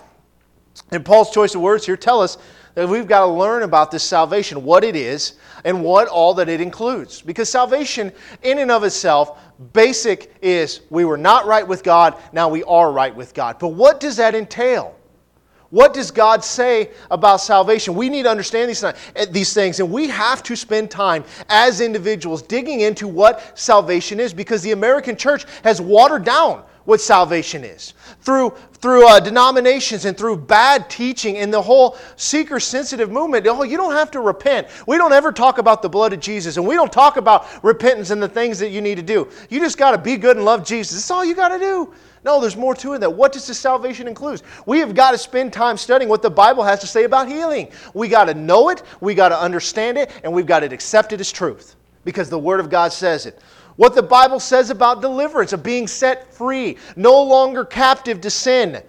And 0.90 1.04
Paul's 1.04 1.30
choice 1.30 1.54
of 1.54 1.60
words 1.60 1.86
here 1.86 1.96
tell 1.96 2.20
us 2.20 2.38
we've 2.74 3.06
got 3.06 3.20
to 3.20 3.26
learn 3.26 3.62
about 3.62 3.90
this 3.90 4.02
salvation, 4.02 4.64
what 4.64 4.82
it 4.84 4.96
is, 4.96 5.34
and 5.64 5.82
what 5.82 6.08
all 6.08 6.34
that 6.34 6.48
it 6.48 6.60
includes. 6.60 7.22
Because 7.22 7.48
salvation, 7.48 8.12
in 8.42 8.58
and 8.58 8.70
of 8.70 8.84
itself, 8.84 9.38
basic 9.72 10.34
is 10.42 10.80
we 10.90 11.04
were 11.04 11.16
not 11.16 11.46
right 11.46 11.66
with 11.66 11.82
God, 11.82 12.16
now 12.32 12.48
we 12.48 12.64
are 12.64 12.90
right 12.90 13.14
with 13.14 13.32
God. 13.34 13.58
But 13.58 13.68
what 13.68 14.00
does 14.00 14.16
that 14.16 14.34
entail? 14.34 14.96
What 15.70 15.92
does 15.92 16.10
God 16.10 16.44
say 16.44 16.90
about 17.10 17.40
salvation? 17.40 17.94
We 17.94 18.08
need 18.08 18.24
to 18.24 18.30
understand 18.30 18.68
these, 18.68 18.84
eh, 18.84 19.26
these 19.30 19.52
things, 19.52 19.80
and 19.80 19.90
we 19.90 20.06
have 20.08 20.42
to 20.44 20.54
spend 20.54 20.90
time 20.90 21.24
as 21.48 21.80
individuals 21.80 22.42
digging 22.42 22.80
into 22.80 23.08
what 23.08 23.58
salvation 23.58 24.20
is 24.20 24.32
because 24.32 24.62
the 24.62 24.72
American 24.72 25.16
church 25.16 25.46
has 25.64 25.80
watered 25.80 26.24
down 26.24 26.62
what 26.84 27.00
salvation 27.00 27.64
is. 27.64 27.94
Through, 28.20 28.50
through 28.74 29.08
uh, 29.08 29.20
denominations 29.20 30.04
and 30.04 30.16
through 30.16 30.38
bad 30.38 30.90
teaching 30.90 31.38
and 31.38 31.52
the 31.52 31.60
whole 31.60 31.96
seeker 32.16 32.60
sensitive 32.60 33.10
movement, 33.10 33.46
oh, 33.46 33.62
you 33.62 33.76
don't 33.76 33.92
have 33.92 34.10
to 34.12 34.20
repent. 34.20 34.68
We 34.86 34.98
don't 34.98 35.12
ever 35.12 35.32
talk 35.32 35.58
about 35.58 35.82
the 35.82 35.88
blood 35.88 36.12
of 36.12 36.20
Jesus 36.20 36.56
and 36.56 36.66
we 36.66 36.74
don't 36.74 36.92
talk 36.92 37.16
about 37.16 37.46
repentance 37.64 38.10
and 38.10 38.22
the 38.22 38.28
things 38.28 38.58
that 38.58 38.70
you 38.70 38.80
need 38.80 38.96
to 38.96 39.02
do. 39.02 39.28
You 39.48 39.60
just 39.60 39.78
got 39.78 39.92
to 39.92 39.98
be 39.98 40.16
good 40.16 40.36
and 40.36 40.44
love 40.44 40.64
Jesus. 40.64 40.96
That's 40.96 41.10
all 41.10 41.24
you 41.24 41.34
got 41.34 41.48
to 41.48 41.58
do. 41.58 41.92
No, 42.24 42.40
there's 42.40 42.56
more 42.56 42.74
to 42.76 42.94
it 42.94 43.00
that. 43.00 43.12
What 43.12 43.32
does 43.32 43.46
the 43.46 43.54
salvation 43.54 44.08
include? 44.08 44.40
We 44.64 44.78
have 44.78 44.94
got 44.94 45.10
to 45.10 45.18
spend 45.18 45.52
time 45.52 45.76
studying 45.76 46.08
what 46.08 46.22
the 46.22 46.30
Bible 46.30 46.62
has 46.62 46.80
to 46.80 46.86
say 46.86 47.04
about 47.04 47.28
healing. 47.28 47.70
We 47.92 48.08
got 48.08 48.24
to 48.26 48.34
know 48.34 48.70
it, 48.70 48.82
we 49.00 49.14
got 49.14 49.28
to 49.28 49.38
understand 49.38 49.98
it, 49.98 50.10
and 50.24 50.32
we've 50.32 50.46
got 50.46 50.60
to 50.60 50.72
accept 50.72 51.12
it 51.12 51.20
as 51.20 51.30
truth 51.30 51.76
because 52.04 52.30
the 52.30 52.38
Word 52.38 52.60
of 52.60 52.70
God 52.70 52.92
says 52.92 53.26
it. 53.26 53.38
What 53.76 53.94
the 53.94 54.02
Bible 54.02 54.40
says 54.40 54.70
about 54.70 55.00
deliverance, 55.00 55.52
of 55.52 55.62
being 55.62 55.86
set 55.86 56.32
free, 56.32 56.76
no 56.96 57.22
longer 57.22 57.64
captive 57.64 58.20
to 58.20 58.30
sin. 58.30 58.82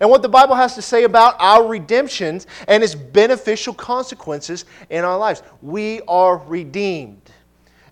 And 0.00 0.10
what 0.10 0.22
the 0.22 0.28
Bible 0.28 0.54
has 0.54 0.74
to 0.74 0.82
say 0.82 1.04
about 1.04 1.36
our 1.38 1.66
redemptions 1.66 2.46
and 2.68 2.82
its 2.82 2.94
beneficial 2.94 3.74
consequences 3.74 4.64
in 4.88 5.04
our 5.04 5.18
lives. 5.18 5.42
We 5.62 6.00
are 6.08 6.38
redeemed. 6.38 7.30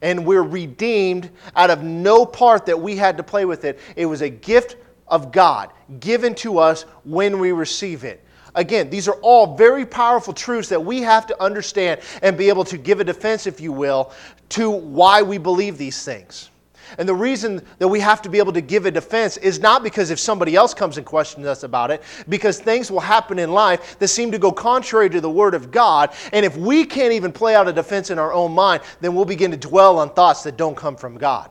And 0.00 0.24
we're 0.24 0.42
redeemed 0.42 1.30
out 1.56 1.70
of 1.70 1.82
no 1.82 2.24
part 2.24 2.66
that 2.66 2.78
we 2.80 2.96
had 2.96 3.16
to 3.16 3.22
play 3.22 3.44
with 3.44 3.64
it. 3.64 3.80
It 3.96 4.06
was 4.06 4.22
a 4.22 4.28
gift 4.28 4.76
of 5.08 5.32
God 5.32 5.72
given 6.00 6.34
to 6.36 6.58
us 6.58 6.82
when 7.04 7.38
we 7.38 7.52
receive 7.52 8.04
it. 8.04 8.24
Again, 8.58 8.90
these 8.90 9.06
are 9.06 9.14
all 9.22 9.56
very 9.56 9.86
powerful 9.86 10.34
truths 10.34 10.68
that 10.70 10.84
we 10.84 11.00
have 11.02 11.28
to 11.28 11.42
understand 11.42 12.00
and 12.22 12.36
be 12.36 12.48
able 12.48 12.64
to 12.64 12.76
give 12.76 12.98
a 12.98 13.04
defense, 13.04 13.46
if 13.46 13.60
you 13.60 13.70
will, 13.70 14.12
to 14.50 14.68
why 14.68 15.22
we 15.22 15.38
believe 15.38 15.78
these 15.78 16.04
things. 16.04 16.50
And 16.98 17.08
the 17.08 17.14
reason 17.14 17.64
that 17.78 17.86
we 17.86 18.00
have 18.00 18.20
to 18.22 18.28
be 18.28 18.38
able 18.38 18.52
to 18.54 18.60
give 18.60 18.84
a 18.84 18.90
defense 18.90 19.36
is 19.36 19.60
not 19.60 19.84
because 19.84 20.10
if 20.10 20.18
somebody 20.18 20.56
else 20.56 20.74
comes 20.74 20.96
and 20.96 21.06
questions 21.06 21.46
us 21.46 21.62
about 21.62 21.92
it, 21.92 22.02
because 22.28 22.58
things 22.58 22.90
will 22.90 22.98
happen 22.98 23.38
in 23.38 23.52
life 23.52 23.96
that 24.00 24.08
seem 24.08 24.32
to 24.32 24.38
go 24.38 24.50
contrary 24.50 25.08
to 25.10 25.20
the 25.20 25.30
Word 25.30 25.54
of 25.54 25.70
God. 25.70 26.12
And 26.32 26.44
if 26.44 26.56
we 26.56 26.84
can't 26.84 27.12
even 27.12 27.30
play 27.30 27.54
out 27.54 27.68
a 27.68 27.72
defense 27.72 28.10
in 28.10 28.18
our 28.18 28.32
own 28.32 28.52
mind, 28.52 28.82
then 29.00 29.14
we'll 29.14 29.24
begin 29.24 29.52
to 29.52 29.56
dwell 29.56 30.00
on 30.00 30.10
thoughts 30.10 30.42
that 30.42 30.56
don't 30.56 30.76
come 30.76 30.96
from 30.96 31.16
God. 31.16 31.48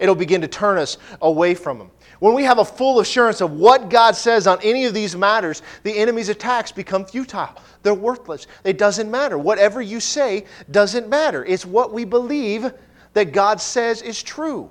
It'll 0.00 0.16
begin 0.16 0.40
to 0.40 0.48
turn 0.48 0.76
us 0.76 0.98
away 1.22 1.54
from 1.54 1.82
Him. 1.82 1.90
When 2.18 2.34
we 2.34 2.44
have 2.44 2.58
a 2.58 2.64
full 2.64 3.00
assurance 3.00 3.40
of 3.40 3.52
what 3.52 3.90
God 3.90 4.16
says 4.16 4.46
on 4.46 4.58
any 4.62 4.86
of 4.86 4.94
these 4.94 5.14
matters, 5.14 5.62
the 5.84 5.96
enemy's 5.96 6.28
attacks 6.28 6.72
become 6.72 7.04
futile. 7.04 7.50
They're 7.82 7.94
worthless. 7.94 8.46
It 8.64 8.76
doesn't 8.76 9.10
matter. 9.10 9.38
Whatever 9.38 9.80
you 9.80 10.00
say 10.00 10.44
doesn't 10.70 11.08
matter. 11.08 11.44
It's 11.44 11.64
what 11.64 11.92
we 11.92 12.04
believe 12.04 12.72
that 13.12 13.32
God 13.32 13.60
says 13.60 14.02
is 14.02 14.22
true. 14.22 14.70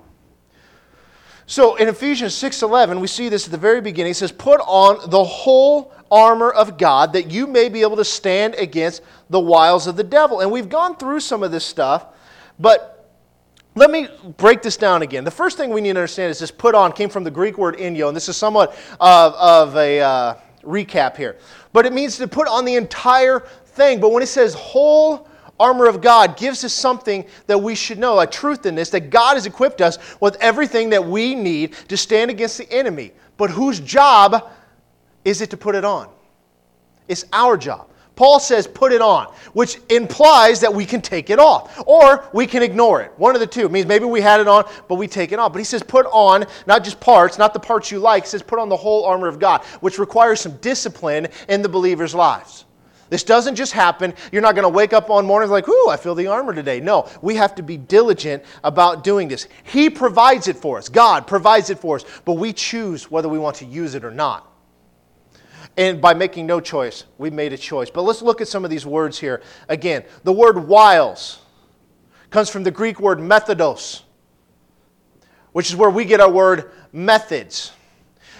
So 1.46 1.76
in 1.76 1.88
Ephesians 1.88 2.34
6:11, 2.34 3.00
we 3.00 3.06
see 3.06 3.30
this 3.30 3.46
at 3.46 3.50
the 3.50 3.56
very 3.56 3.80
beginning. 3.80 4.10
It 4.10 4.16
says, 4.16 4.32
"Put 4.32 4.60
on 4.66 5.08
the 5.08 5.24
whole 5.24 5.92
armor 6.10 6.50
of 6.50 6.76
God 6.76 7.14
that 7.14 7.30
you 7.30 7.46
may 7.46 7.70
be 7.70 7.80
able 7.80 7.96
to 7.96 8.04
stand 8.04 8.54
against 8.56 9.00
the 9.30 9.40
wiles 9.40 9.86
of 9.86 9.96
the 9.96 10.04
devil." 10.04 10.40
And 10.40 10.50
we've 10.50 10.68
gone 10.68 10.96
through 10.96 11.20
some 11.20 11.42
of 11.42 11.50
this 11.50 11.64
stuff, 11.64 12.04
but 12.58 12.97
let 13.78 13.90
me 13.90 14.08
break 14.36 14.62
this 14.62 14.76
down 14.76 15.02
again. 15.02 15.24
The 15.24 15.30
first 15.30 15.56
thing 15.56 15.70
we 15.70 15.80
need 15.80 15.92
to 15.92 16.00
understand 16.00 16.30
is 16.30 16.38
this 16.38 16.50
put 16.50 16.74
on 16.74 16.92
came 16.92 17.08
from 17.08 17.24
the 17.24 17.30
Greek 17.30 17.56
word 17.56 17.76
enyo, 17.78 18.08
and 18.08 18.16
this 18.16 18.28
is 18.28 18.36
somewhat 18.36 18.76
of, 19.00 19.34
of 19.34 19.76
a 19.76 20.00
uh, 20.00 20.34
recap 20.62 21.16
here. 21.16 21.36
But 21.72 21.86
it 21.86 21.92
means 21.92 22.16
to 22.18 22.28
put 22.28 22.48
on 22.48 22.64
the 22.64 22.74
entire 22.74 23.40
thing. 23.66 24.00
But 24.00 24.12
when 24.12 24.22
it 24.22 24.26
says 24.26 24.54
whole 24.54 25.28
armor 25.60 25.86
of 25.86 26.00
God, 26.00 26.36
gives 26.36 26.64
us 26.64 26.72
something 26.72 27.24
that 27.46 27.58
we 27.58 27.74
should 27.74 27.98
know, 27.98 28.20
a 28.20 28.26
truth 28.26 28.66
in 28.66 28.74
this, 28.74 28.90
that 28.90 29.10
God 29.10 29.34
has 29.34 29.46
equipped 29.46 29.80
us 29.80 29.98
with 30.20 30.36
everything 30.40 30.90
that 30.90 31.04
we 31.04 31.34
need 31.34 31.74
to 31.88 31.96
stand 31.96 32.30
against 32.30 32.58
the 32.58 32.72
enemy. 32.72 33.12
But 33.36 33.50
whose 33.50 33.80
job 33.80 34.50
is 35.24 35.40
it 35.40 35.50
to 35.50 35.56
put 35.56 35.74
it 35.74 35.84
on? 35.84 36.08
It's 37.06 37.24
our 37.32 37.56
job. 37.56 37.88
Paul 38.18 38.40
says, 38.40 38.66
put 38.66 38.90
it 38.90 39.00
on, 39.00 39.26
which 39.52 39.78
implies 39.90 40.58
that 40.62 40.74
we 40.74 40.84
can 40.84 41.00
take 41.00 41.30
it 41.30 41.38
off 41.38 41.80
or 41.86 42.28
we 42.32 42.48
can 42.48 42.64
ignore 42.64 43.00
it. 43.00 43.12
One 43.16 43.36
of 43.36 43.40
the 43.40 43.46
two. 43.46 43.66
It 43.66 43.70
means 43.70 43.86
maybe 43.86 44.06
we 44.06 44.20
had 44.20 44.40
it 44.40 44.48
on, 44.48 44.64
but 44.88 44.96
we 44.96 45.06
take 45.06 45.30
it 45.30 45.38
off. 45.38 45.52
But 45.52 45.58
he 45.58 45.64
says, 45.64 45.84
put 45.84 46.04
on 46.06 46.44
not 46.66 46.82
just 46.82 46.98
parts, 46.98 47.38
not 47.38 47.54
the 47.54 47.60
parts 47.60 47.92
you 47.92 48.00
like. 48.00 48.24
He 48.24 48.28
says, 48.30 48.42
put 48.42 48.58
on 48.58 48.68
the 48.68 48.76
whole 48.76 49.04
armor 49.04 49.28
of 49.28 49.38
God, 49.38 49.62
which 49.82 50.00
requires 50.00 50.40
some 50.40 50.56
discipline 50.56 51.28
in 51.48 51.62
the 51.62 51.68
believer's 51.68 52.12
lives. 52.12 52.64
This 53.08 53.22
doesn't 53.22 53.54
just 53.54 53.72
happen. 53.72 54.12
You're 54.32 54.42
not 54.42 54.56
going 54.56 54.64
to 54.64 54.68
wake 54.68 54.92
up 54.92 55.10
on 55.10 55.24
mornings 55.24 55.52
like, 55.52 55.68
ooh, 55.68 55.88
I 55.88 55.96
feel 55.96 56.16
the 56.16 56.26
armor 56.26 56.52
today. 56.52 56.80
No, 56.80 57.08
we 57.22 57.36
have 57.36 57.54
to 57.54 57.62
be 57.62 57.76
diligent 57.76 58.42
about 58.64 59.04
doing 59.04 59.28
this. 59.28 59.46
He 59.62 59.90
provides 59.90 60.48
it 60.48 60.56
for 60.56 60.76
us. 60.76 60.88
God 60.88 61.28
provides 61.28 61.70
it 61.70 61.78
for 61.78 61.94
us, 61.94 62.04
but 62.24 62.32
we 62.32 62.52
choose 62.52 63.12
whether 63.12 63.28
we 63.28 63.38
want 63.38 63.54
to 63.58 63.64
use 63.64 63.94
it 63.94 64.04
or 64.04 64.10
not. 64.10 64.47
And 65.78 66.00
by 66.00 66.12
making 66.12 66.46
no 66.46 66.58
choice, 66.58 67.04
we 67.18 67.30
made 67.30 67.52
a 67.52 67.56
choice. 67.56 67.88
But 67.88 68.02
let's 68.02 68.20
look 68.20 68.40
at 68.40 68.48
some 68.48 68.64
of 68.64 68.70
these 68.70 68.84
words 68.84 69.16
here. 69.16 69.40
Again, 69.68 70.02
the 70.24 70.32
word 70.32 70.66
wiles 70.66 71.38
comes 72.30 72.50
from 72.50 72.64
the 72.64 72.70
Greek 72.72 72.98
word 72.98 73.20
methodos, 73.20 74.02
which 75.52 75.70
is 75.70 75.76
where 75.76 75.88
we 75.88 76.04
get 76.04 76.20
our 76.20 76.30
word 76.30 76.72
methods. 76.92 77.70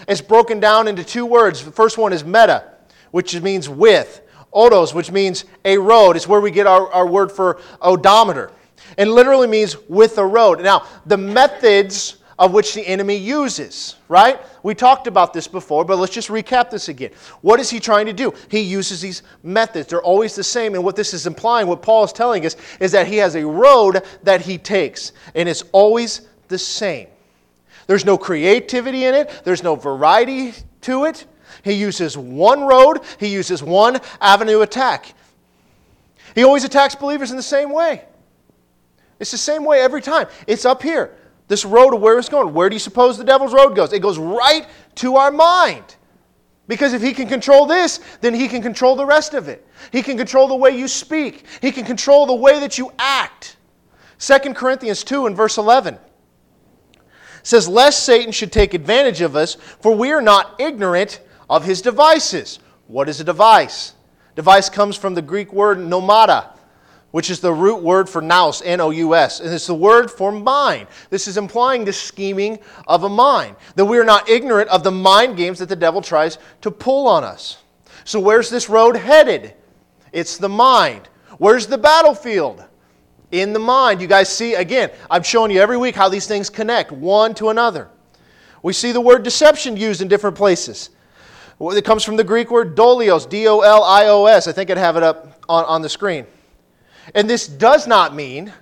It's 0.05 0.19
broken 0.19 0.59
down 0.59 0.89
into 0.89 1.03
two 1.03 1.25
words. 1.25 1.63
The 1.63 1.71
first 1.71 1.97
one 1.97 2.11
is 2.11 2.25
meta, 2.25 2.73
which 3.11 3.39
means 3.41 3.69
with. 3.69 4.21
Odos, 4.53 4.93
which 4.93 5.11
means 5.11 5.45
a 5.63 5.77
road. 5.77 6.17
It's 6.17 6.27
where 6.27 6.41
we 6.41 6.51
get 6.51 6.67
our, 6.67 6.91
our 6.91 7.07
word 7.07 7.31
for 7.31 7.61
odometer. 7.81 8.51
And 8.97 9.11
literally 9.11 9.47
means 9.47 9.77
with 9.87 10.17
a 10.17 10.25
road. 10.25 10.61
Now, 10.61 10.87
the 11.05 11.17
methods 11.17 12.17
of 12.39 12.53
which 12.53 12.73
the 12.73 12.87
enemy 12.87 13.17
uses, 13.17 13.97
right? 14.07 14.39
We 14.63 14.73
talked 14.73 15.07
about 15.07 15.33
this 15.33 15.45
before, 15.45 15.83
but 15.83 15.97
let's 15.97 16.13
just 16.13 16.29
recap 16.29 16.69
this 16.69 16.87
again. 16.87 17.11
What 17.41 17.59
is 17.59 17.69
he 17.69 17.81
trying 17.81 18.05
to 18.05 18.13
do? 18.13 18.33
He 18.49 18.61
uses 18.61 19.01
these 19.01 19.23
methods. 19.43 19.89
They're 19.89 20.01
always 20.01 20.35
the 20.35 20.43
same. 20.43 20.73
And 20.73 20.83
what 20.83 20.95
this 20.95 21.13
is 21.13 21.27
implying, 21.27 21.67
what 21.67 21.81
Paul 21.81 22.05
is 22.05 22.13
telling 22.13 22.45
us, 22.45 22.55
is 22.79 22.93
that 22.93 23.07
he 23.07 23.17
has 23.17 23.35
a 23.35 23.45
road 23.45 24.03
that 24.23 24.41
he 24.41 24.57
takes, 24.57 25.11
and 25.35 25.49
it's 25.49 25.63
always 25.73 26.21
the 26.47 26.57
same. 26.57 27.07
There's 27.87 28.05
no 28.05 28.17
creativity 28.17 29.03
in 29.03 29.15
it, 29.15 29.41
there's 29.43 29.61
no 29.61 29.75
variety 29.75 30.53
to 30.81 31.05
it. 31.05 31.25
He 31.63 31.73
uses 31.73 32.17
one 32.17 32.61
road, 32.61 33.01
he 33.19 33.27
uses 33.27 33.61
one 33.61 33.99
avenue 34.21 34.61
attack. 34.61 35.13
He 36.35 36.43
always 36.43 36.63
attacks 36.63 36.95
believers 36.95 37.31
in 37.31 37.37
the 37.37 37.43
same 37.43 37.69
way. 37.69 38.05
It's 39.19 39.31
the 39.31 39.37
same 39.37 39.65
way 39.65 39.81
every 39.81 40.01
time. 40.01 40.27
It's 40.47 40.63
up 40.63 40.81
here. 40.81 41.17
This 41.49 41.65
road 41.65 41.93
of 41.93 41.99
where 41.99 42.17
it's 42.17 42.29
going. 42.29 42.53
Where 42.53 42.69
do 42.69 42.75
you 42.75 42.79
suppose 42.79 43.17
the 43.17 43.23
devil's 43.25 43.53
road 43.53 43.75
goes? 43.75 43.91
It 43.91 44.01
goes 44.01 44.17
right 44.17 44.65
to 44.95 45.17
our 45.17 45.31
mind. 45.31 45.95
Because 46.67 46.93
if 46.93 47.01
he 47.01 47.11
can 47.13 47.27
control 47.27 47.65
this, 47.65 47.99
then 48.21 48.35
he 48.35 48.47
can 48.47 48.61
control 48.61 48.95
the 48.95 49.05
rest 49.05 49.33
of 49.33 49.49
it. 49.49 49.67
He 49.91 50.03
can 50.03 50.15
control 50.15 50.47
the 50.47 50.55
way 50.55 50.77
you 50.77 50.87
speak, 50.87 51.45
he 51.61 51.73
can 51.73 51.83
control 51.83 52.27
the 52.27 52.35
way 52.35 52.59
that 52.59 52.77
you 52.77 52.93
act. 52.99 53.57
2 54.19 54.53
Corinthians 54.53 55.03
2 55.03 55.25
and 55.25 55.35
verse 55.35 55.57
11 55.57 55.97
says, 57.41 57.67
Lest 57.67 58.03
Satan 58.03 58.31
should 58.31 58.51
take 58.51 58.73
advantage 58.73 59.21
of 59.21 59.35
us, 59.35 59.55
for 59.55 59.95
we 59.95 60.11
are 60.11 60.21
not 60.21 60.55
ignorant 60.59 61.21
of 61.49 61.65
his 61.65 61.81
devices. 61.81 62.59
What 62.87 63.09
is 63.09 63.19
a 63.19 63.23
device? 63.23 63.93
Device 64.35 64.69
comes 64.69 64.95
from 64.95 65.15
the 65.15 65.21
Greek 65.21 65.51
word 65.51 65.79
noemata, 65.79 66.49
which 67.11 67.29
is 67.29 67.39
the 67.39 67.51
root 67.51 67.81
word 67.81 68.07
for 68.07 68.21
nous, 68.21 68.61
N 68.61 68.81
O 68.81 68.91
U 68.91 69.15
S. 69.15 69.39
And 69.39 69.53
it's 69.53 69.67
the 69.67 69.73
word 69.73 70.11
for 70.11 70.31
mind. 70.31 70.87
This 71.09 71.27
is 71.27 71.37
implying 71.37 71.85
the 71.85 71.93
scheming 71.93 72.59
of 72.87 73.03
a 73.03 73.09
mind, 73.09 73.55
that 73.75 73.85
we 73.85 73.97
are 73.97 74.03
not 74.03 74.29
ignorant 74.29 74.69
of 74.69 74.83
the 74.83 74.91
mind 74.91 75.37
games 75.37 75.59
that 75.59 75.69
the 75.69 75.75
devil 75.75 76.01
tries 76.01 76.37
to 76.61 76.71
pull 76.71 77.07
on 77.07 77.23
us. 77.23 77.57
So, 78.03 78.19
where's 78.19 78.49
this 78.49 78.69
road 78.69 78.95
headed? 78.95 79.55
It's 80.11 80.37
the 80.37 80.49
mind. 80.49 81.09
Where's 81.37 81.67
the 81.67 81.77
battlefield? 81.77 82.63
In 83.31 83.53
the 83.53 83.59
mind. 83.59 84.01
You 84.01 84.07
guys 84.07 84.27
see, 84.27 84.55
again, 84.55 84.89
I'm 85.09 85.21
showing 85.21 85.51
you 85.51 85.61
every 85.61 85.77
week 85.77 85.95
how 85.95 86.09
these 86.09 86.25
things 86.25 86.49
connect 86.49 86.91
one 86.91 87.35
to 87.35 87.49
another. 87.49 87.89
We 88.63 88.73
see 88.73 88.91
the 88.91 89.01
word 89.01 89.23
deception 89.23 89.77
used 89.77 90.01
in 90.01 90.07
different 90.07 90.35
places. 90.35 90.89
It 91.61 91.85
comes 91.85 92.03
from 92.03 92.15
the 92.15 92.23
Greek 92.23 92.49
word 92.49 92.75
dolios, 92.75 93.25
D 93.25 93.47
O 93.47 93.59
L 93.59 93.83
I 93.83 94.07
O 94.07 94.25
S. 94.25 94.47
I 94.47 94.51
think 94.51 94.69
I'd 94.69 94.77
have 94.77 94.97
it 94.97 95.03
up 95.03 95.43
on, 95.47 95.65
on 95.65 95.81
the 95.81 95.89
screen. 95.89 96.25
And 97.15 97.29
this 97.29 97.47
does 97.47 97.87
not 97.87 98.15
mean 98.15 98.53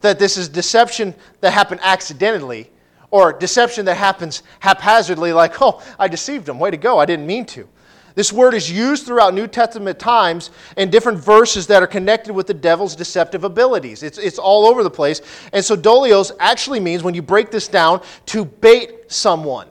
that 0.00 0.18
this 0.18 0.36
is 0.36 0.48
deception 0.48 1.14
that 1.40 1.52
happened 1.52 1.80
accidentally 1.82 2.70
or 3.10 3.32
deception 3.32 3.84
that 3.86 3.94
happens 3.94 4.42
haphazardly, 4.60 5.32
like, 5.32 5.60
oh, 5.62 5.80
I 5.98 6.08
deceived 6.08 6.48
him. 6.48 6.58
Way 6.58 6.72
to 6.72 6.76
go. 6.76 6.98
I 6.98 7.06
didn't 7.06 7.26
mean 7.26 7.46
to. 7.46 7.68
This 8.14 8.32
word 8.32 8.54
is 8.54 8.70
used 8.70 9.06
throughout 9.06 9.34
New 9.34 9.46
Testament 9.46 9.98
times 9.98 10.50
in 10.76 10.88
different 10.88 11.18
verses 11.18 11.66
that 11.66 11.82
are 11.82 11.86
connected 11.86 12.32
with 12.32 12.46
the 12.46 12.54
devil's 12.54 12.94
deceptive 12.94 13.42
abilities. 13.42 14.02
It's, 14.02 14.18
it's 14.18 14.38
all 14.38 14.66
over 14.66 14.82
the 14.84 14.90
place. 14.90 15.20
And 15.52 15.64
so, 15.64 15.74
dolios 15.74 16.32
actually 16.38 16.80
means, 16.80 17.02
when 17.02 17.14
you 17.14 17.22
break 17.22 17.50
this 17.50 17.66
down, 17.66 18.02
to 18.26 18.44
bait 18.44 19.10
someone. 19.12 19.68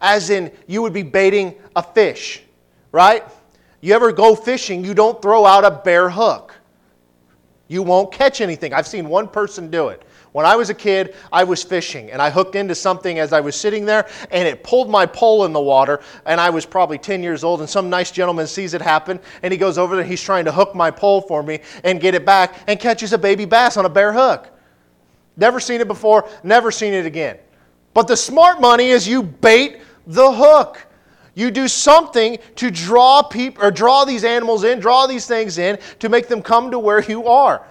As 0.00 0.30
in, 0.30 0.50
you 0.66 0.82
would 0.82 0.92
be 0.92 1.02
baiting 1.02 1.54
a 1.76 1.82
fish, 1.82 2.42
right? 2.90 3.24
You 3.80 3.94
ever 3.94 4.12
go 4.12 4.34
fishing, 4.34 4.84
you 4.84 4.94
don't 4.94 5.22
throw 5.22 5.46
out 5.46 5.64
a 5.64 5.70
bare 5.70 6.10
hook. 6.10 6.47
You 7.68 7.82
won't 7.82 8.10
catch 8.10 8.40
anything. 8.40 8.72
I've 8.72 8.86
seen 8.86 9.08
one 9.08 9.28
person 9.28 9.70
do 9.70 9.88
it. 9.88 10.02
When 10.32 10.46
I 10.46 10.56
was 10.56 10.70
a 10.70 10.74
kid, 10.74 11.14
I 11.32 11.44
was 11.44 11.62
fishing 11.62 12.10
and 12.10 12.20
I 12.20 12.30
hooked 12.30 12.54
into 12.54 12.74
something 12.74 13.18
as 13.18 13.32
I 13.32 13.40
was 13.40 13.56
sitting 13.56 13.84
there 13.84 14.08
and 14.30 14.48
it 14.48 14.62
pulled 14.62 14.90
my 14.90 15.04
pole 15.04 15.44
in 15.44 15.52
the 15.52 15.60
water. 15.60 16.00
And 16.26 16.40
I 16.40 16.50
was 16.50 16.64
probably 16.66 16.98
10 16.98 17.22
years 17.22 17.44
old 17.44 17.60
and 17.60 17.68
some 17.68 17.90
nice 17.90 18.10
gentleman 18.10 18.46
sees 18.46 18.74
it 18.74 18.80
happen 18.80 19.20
and 19.42 19.52
he 19.52 19.58
goes 19.58 19.78
over 19.78 19.96
there. 19.96 20.04
He's 20.04 20.22
trying 20.22 20.46
to 20.46 20.52
hook 20.52 20.74
my 20.74 20.90
pole 20.90 21.20
for 21.20 21.42
me 21.42 21.60
and 21.84 22.00
get 22.00 22.14
it 22.14 22.24
back 22.24 22.54
and 22.66 22.80
catches 22.80 23.12
a 23.12 23.18
baby 23.18 23.44
bass 23.44 23.76
on 23.76 23.84
a 23.84 23.90
bare 23.90 24.12
hook. 24.12 24.48
Never 25.36 25.60
seen 25.60 25.80
it 25.80 25.88
before, 25.88 26.28
never 26.42 26.70
seen 26.70 26.94
it 26.94 27.06
again. 27.06 27.38
But 27.94 28.08
the 28.08 28.16
smart 28.16 28.60
money 28.60 28.88
is 28.88 29.06
you 29.06 29.22
bait 29.22 29.80
the 30.06 30.32
hook. 30.32 30.86
You 31.38 31.52
do 31.52 31.68
something 31.68 32.38
to 32.56 32.68
draw 32.68 33.22
people 33.22 33.64
or 33.64 33.70
draw 33.70 34.04
these 34.04 34.24
animals 34.24 34.64
in, 34.64 34.80
draw 34.80 35.06
these 35.06 35.24
things 35.24 35.56
in 35.56 35.78
to 36.00 36.08
make 36.08 36.26
them 36.26 36.42
come 36.42 36.72
to 36.72 36.80
where 36.80 37.00
you 37.00 37.28
are. 37.28 37.64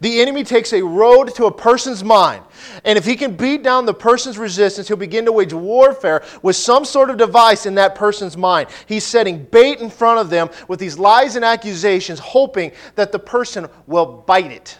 The 0.00 0.22
enemy 0.22 0.42
takes 0.42 0.72
a 0.72 0.82
road 0.82 1.34
to 1.34 1.44
a 1.44 1.52
person's 1.52 2.02
mind. 2.02 2.42
And 2.82 2.96
if 2.96 3.04
he 3.04 3.16
can 3.16 3.36
beat 3.36 3.62
down 3.62 3.84
the 3.84 3.92
person's 3.92 4.38
resistance, 4.38 4.88
he'll 4.88 4.96
begin 4.96 5.26
to 5.26 5.32
wage 5.32 5.52
warfare 5.52 6.24
with 6.40 6.56
some 6.56 6.82
sort 6.86 7.10
of 7.10 7.18
device 7.18 7.66
in 7.66 7.74
that 7.74 7.94
person's 7.94 8.38
mind. 8.38 8.70
He's 8.86 9.04
setting 9.04 9.44
bait 9.44 9.80
in 9.80 9.90
front 9.90 10.18
of 10.18 10.30
them 10.30 10.48
with 10.66 10.80
these 10.80 10.98
lies 10.98 11.36
and 11.36 11.44
accusations, 11.44 12.20
hoping 12.20 12.72
that 12.94 13.12
the 13.12 13.18
person 13.18 13.68
will 13.86 14.24
bite 14.26 14.50
it. 14.50 14.78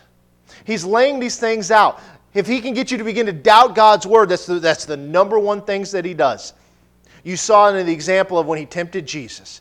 He's 0.64 0.82
laying 0.82 1.20
these 1.20 1.38
things 1.38 1.70
out. 1.70 2.00
If 2.32 2.46
he 2.46 2.62
can 2.62 2.72
get 2.72 2.90
you 2.90 2.96
to 2.96 3.04
begin 3.04 3.26
to 3.26 3.34
doubt 3.34 3.74
God's 3.74 4.06
word, 4.06 4.30
that's 4.30 4.46
the, 4.46 4.60
that's 4.60 4.86
the 4.86 4.96
number 4.96 5.38
one 5.38 5.60
things 5.60 5.90
that 5.90 6.06
he 6.06 6.14
does. 6.14 6.54
You 7.22 7.36
saw 7.36 7.68
in 7.68 7.86
the 7.86 7.92
example 7.92 8.38
of 8.38 8.46
when 8.46 8.58
he 8.58 8.66
tempted 8.66 9.06
Jesus. 9.06 9.60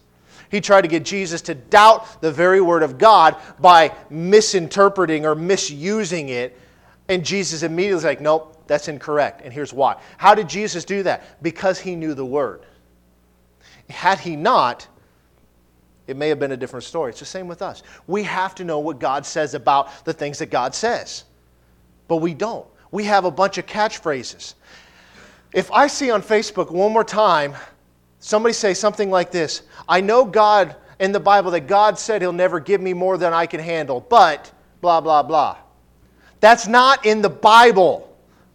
He 0.49 0.61
tried 0.61 0.81
to 0.81 0.87
get 0.87 1.05
Jesus 1.05 1.41
to 1.43 1.55
doubt 1.55 2.21
the 2.21 2.31
very 2.31 2.59
word 2.59 2.81
of 2.81 2.97
God 2.97 3.35
by 3.59 3.93
misinterpreting 4.09 5.25
or 5.25 5.35
misusing 5.35 6.29
it. 6.29 6.57
And 7.07 7.23
Jesus 7.23 7.63
immediately 7.63 7.95
was 7.95 8.03
like, 8.03 8.21
nope, 8.21 8.63
that's 8.67 8.87
incorrect. 8.87 9.41
And 9.43 9.53
here's 9.53 9.73
why. 9.73 9.97
How 10.17 10.33
did 10.33 10.49
Jesus 10.49 10.85
do 10.85 11.03
that? 11.03 11.41
Because 11.43 11.79
he 11.79 11.95
knew 11.95 12.13
the 12.13 12.25
word. 12.25 12.65
Had 13.89 14.19
he 14.19 14.35
not, 14.35 14.87
it 16.07 16.17
may 16.17 16.29
have 16.29 16.39
been 16.39 16.51
a 16.51 16.57
different 16.57 16.83
story. 16.83 17.11
It's 17.11 17.19
the 17.19 17.25
same 17.25 17.47
with 17.47 17.61
us. 17.61 17.83
We 18.07 18.23
have 18.23 18.55
to 18.55 18.63
know 18.63 18.79
what 18.79 18.99
God 18.99 19.25
says 19.25 19.53
about 19.53 20.05
the 20.05 20.13
things 20.13 20.39
that 20.39 20.51
God 20.51 20.73
says, 20.73 21.25
but 22.07 22.17
we 22.17 22.33
don't. 22.33 22.65
We 22.91 23.03
have 23.03 23.25
a 23.25 23.31
bunch 23.31 23.59
of 23.59 23.67
catchphrases. 23.67 24.55
If 25.53 25.71
I 25.71 25.87
see 25.87 26.11
on 26.11 26.21
Facebook 26.21 26.71
one 26.71 26.93
more 26.93 27.03
time 27.03 27.55
somebody 28.19 28.53
say 28.53 28.73
something 28.73 29.09
like 29.09 29.31
this 29.31 29.63
I 29.87 30.01
know 30.01 30.25
God 30.25 30.75
in 30.99 31.11
the 31.11 31.19
Bible 31.19 31.51
that 31.51 31.67
God 31.67 31.97
said 31.97 32.21
He'll 32.21 32.33
never 32.33 32.59
give 32.59 32.81
me 32.81 32.93
more 32.93 33.17
than 33.17 33.33
I 33.33 33.45
can 33.45 33.59
handle, 33.59 34.01
but 34.01 34.51
blah, 34.81 35.01
blah, 35.01 35.23
blah. 35.23 35.57
That's 36.39 36.67
not 36.67 37.05
in 37.05 37.21
the 37.21 37.29
Bible. 37.29 38.05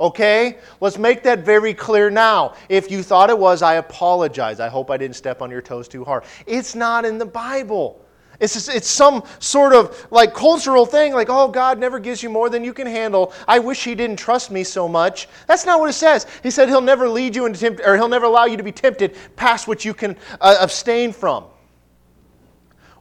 Okay? 0.01 0.59
Let's 0.81 0.99
make 0.99 1.23
that 1.23 1.41
very 1.41 1.73
clear 1.73 2.11
now. 2.11 2.55
If 2.69 2.91
you 2.91 3.03
thought 3.03 3.31
it 3.31 3.39
was, 3.39 3.63
I 3.63 3.75
apologize. 3.75 4.61
I 4.61 4.69
hope 4.69 4.91
I 4.91 4.97
didn't 4.97 5.17
step 5.17 5.41
on 5.41 5.51
your 5.51 5.63
toes 5.63 5.89
too 5.89 6.05
hard. 6.05 6.25
It's 6.47 6.75
not 6.75 7.05
in 7.05 7.19
the 7.19 7.27
Bible. 7.27 8.04
It's, 8.41 8.55
just, 8.55 8.69
it's 8.69 8.89
some 8.89 9.23
sort 9.39 9.75
of 9.75 10.07
like 10.11 10.35
cultural 10.35 10.87
thing, 10.87 11.13
like, 11.15 11.29
oh, 11.31 11.49
God 11.49 11.79
never 11.79 11.99
gives 11.99 12.23
you 12.23 12.31
more 12.31 12.51
than 12.51 12.65
you 12.65 12.73
can 12.73 12.87
handle. 12.87 13.33
I 13.47 13.59
wish 13.59 13.85
He 13.85 13.95
didn't 13.95 14.17
trust 14.17 14.51
me 14.51 14.65
so 14.65 14.89
much. 14.89 15.29
That's 15.47 15.65
not 15.65 15.81
what 15.81 15.91
it 15.91 15.95
says. 15.95 16.27
He 16.43 16.51
said 16.51 16.69
He'll 16.69 16.81
never 16.81 17.09
lead 17.09 17.37
you 17.37 17.47
into 17.47 17.61
tempt- 17.61 17.83
or 17.85 17.97
He'll 17.97 18.09
never 18.09 18.27
allow 18.27 18.45
you 18.47 18.57
to 18.57 18.63
be 18.63 18.73
tempted 18.73 19.17
past 19.37 19.69
what 19.69 19.85
you 19.85 19.95
can 19.95 20.17
uh, 20.41 20.57
abstain 20.61 21.13
from. 21.13 21.45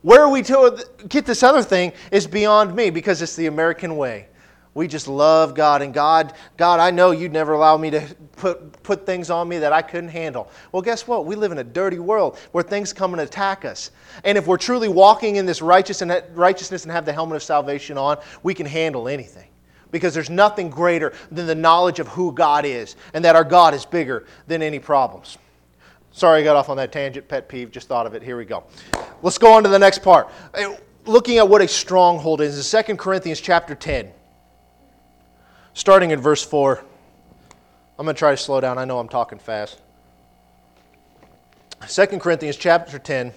Where 0.02 0.28
we 0.28 0.42
to 0.44 0.86
get 1.08 1.26
this 1.26 1.44
other 1.44 1.64
thing 1.64 1.94
is 2.12 2.28
beyond 2.28 2.76
me 2.76 2.90
because 2.90 3.22
it's 3.22 3.36
the 3.36 3.48
American 3.48 3.96
way. 3.96 4.28
We 4.76 4.88
just 4.88 5.08
love 5.08 5.54
God. 5.54 5.82
And 5.82 5.94
God, 5.94 6.34
God, 6.58 6.80
I 6.80 6.90
know 6.90 7.12
you'd 7.12 7.32
never 7.32 7.54
allow 7.54 7.78
me 7.78 7.92
to 7.92 8.16
put, 8.38 8.82
put 8.84 9.06
things 9.06 9.30
on 9.30 9.48
me 9.48 9.60
that 9.60 9.72
I 9.72 9.82
couldn't 9.82 10.10
handle. 10.10 10.50
Well, 10.72 10.82
guess 10.82 11.08
what? 11.08 11.26
We 11.26 11.36
live 11.36 11.52
in 11.52 11.60
a 11.60 11.64
dirty 11.64 12.00
world 12.00 12.40
where 12.54 12.64
things 12.64 12.92
come 12.92 13.14
and 13.14 13.22
attack 13.22 13.66
us. 13.66 13.92
And 14.24 14.38
if 14.38 14.48
we're 14.48 14.58
truly 14.58 14.88
walking 14.88 15.36
in 15.36 15.46
this 15.46 15.62
righteousness 15.62 16.84
and 16.84 16.92
have 16.92 17.06
the 17.06 17.14
helmet 17.14 17.36
of 17.36 17.44
salvation 17.44 17.98
on, 17.98 18.18
we 18.42 18.54
can 18.54 18.66
handle 18.66 19.08
anything. 19.08 19.48
Because 19.92 20.16
there's 20.16 20.32
nothing 20.32 20.72
greater 20.72 21.14
than 21.32 21.46
the 21.46 21.54
knowledge 21.54 22.00
of 22.00 22.08
who 22.08 22.32
God 22.32 22.66
is 22.66 22.96
and 23.14 23.24
that 23.26 23.36
our 23.36 23.44
God 23.44 23.76
is 23.76 23.86
bigger 23.86 24.26
than 24.48 24.64
any 24.64 24.80
problems. 24.80 25.38
Sorry 26.12 26.42
I 26.42 26.44
got 26.44 26.56
off 26.56 26.70
on 26.70 26.78
that 26.78 26.92
tangent, 26.92 27.28
pet 27.28 27.48
peeve, 27.48 27.70
just 27.70 27.88
thought 27.88 28.08
of 28.08 28.16
it. 28.16 28.24
Here 28.24 28.38
we 28.38 28.46
go. 28.46 28.64
Let's 29.22 29.38
go 29.38 29.54
on 29.54 29.62
to 29.64 29.70
the 29.70 29.80
next 29.80 30.00
part. 30.00 30.30
Eh, 30.56 30.76
looking 31.06 31.38
at 31.38 31.48
what 31.48 31.62
a 31.62 31.68
stronghold 31.68 32.42
is 32.42 32.74
in 32.74 32.86
2 32.86 32.98
Corinthians 32.98 33.40
chapter 33.40 33.76
10 33.76 34.12
starting 35.74 36.12
in 36.12 36.20
verse 36.20 36.44
4. 36.44 36.84
I'm 38.00 38.06
going 38.06 38.16
to 38.16 38.20
try 38.20 38.32
to 38.32 38.38
slow 38.38 38.60
down. 38.60 38.78
I 38.78 38.86
know 38.86 39.00
I'm 39.00 39.10
talking 39.10 39.40
fast. 39.40 39.80
2 41.88 42.06
Corinthians 42.20 42.56
chapter 42.56 42.98
10, 42.98 43.34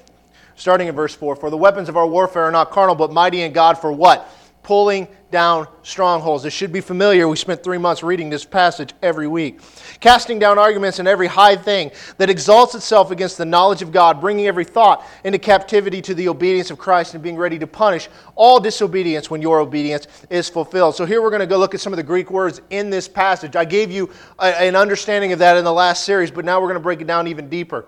starting 0.54 0.88
in 0.88 0.94
verse 0.94 1.14
4. 1.14 1.36
For 1.36 1.50
the 1.50 1.56
weapons 1.56 1.88
of 1.88 1.96
our 1.96 2.06
warfare 2.06 2.44
are 2.44 2.52
not 2.52 2.70
carnal, 2.70 2.94
but 2.94 3.12
mighty 3.12 3.42
in 3.42 3.52
God 3.52 3.78
for 3.78 3.90
what? 3.90 4.30
pulling 4.66 5.06
down 5.30 5.66
strongholds. 5.82 6.44
This 6.44 6.54
should 6.54 6.72
be 6.72 6.80
familiar. 6.80 7.26
We 7.26 7.36
spent 7.36 7.62
three 7.62 7.78
months 7.78 8.02
reading 8.02 8.30
this 8.30 8.44
passage 8.44 8.94
every 9.02 9.26
week. 9.26 9.60
Casting 10.00 10.38
down 10.38 10.58
arguments 10.58 10.98
and 10.98 11.08
every 11.08 11.26
high 11.26 11.56
thing 11.56 11.90
that 12.18 12.30
exalts 12.30 12.74
itself 12.74 13.10
against 13.10 13.36
the 13.36 13.44
knowledge 13.44 13.82
of 13.82 13.90
God, 13.90 14.20
bringing 14.20 14.46
every 14.46 14.64
thought 14.64 15.04
into 15.24 15.38
captivity 15.38 16.00
to 16.02 16.14
the 16.14 16.28
obedience 16.28 16.70
of 16.70 16.78
Christ, 16.78 17.14
and 17.14 17.22
being 17.22 17.36
ready 17.36 17.58
to 17.58 17.66
punish 17.66 18.08
all 18.34 18.60
disobedience 18.60 19.30
when 19.30 19.42
your 19.42 19.58
obedience 19.58 20.06
is 20.30 20.48
fulfilled. 20.48 20.94
So, 20.94 21.04
here 21.04 21.20
we're 21.20 21.30
going 21.30 21.40
to 21.40 21.46
go 21.46 21.58
look 21.58 21.74
at 21.74 21.80
some 21.80 21.92
of 21.92 21.96
the 21.96 22.02
Greek 22.02 22.30
words 22.30 22.60
in 22.70 22.90
this 22.90 23.08
passage. 23.08 23.56
I 23.56 23.64
gave 23.64 23.90
you 23.90 24.10
a, 24.38 24.62
an 24.62 24.76
understanding 24.76 25.32
of 25.32 25.38
that 25.40 25.56
in 25.56 25.64
the 25.64 25.72
last 25.72 26.04
series, 26.04 26.30
but 26.30 26.44
now 26.44 26.60
we're 26.60 26.68
going 26.68 26.74
to 26.74 26.80
break 26.80 27.00
it 27.00 27.06
down 27.06 27.26
even 27.26 27.48
deeper. 27.48 27.86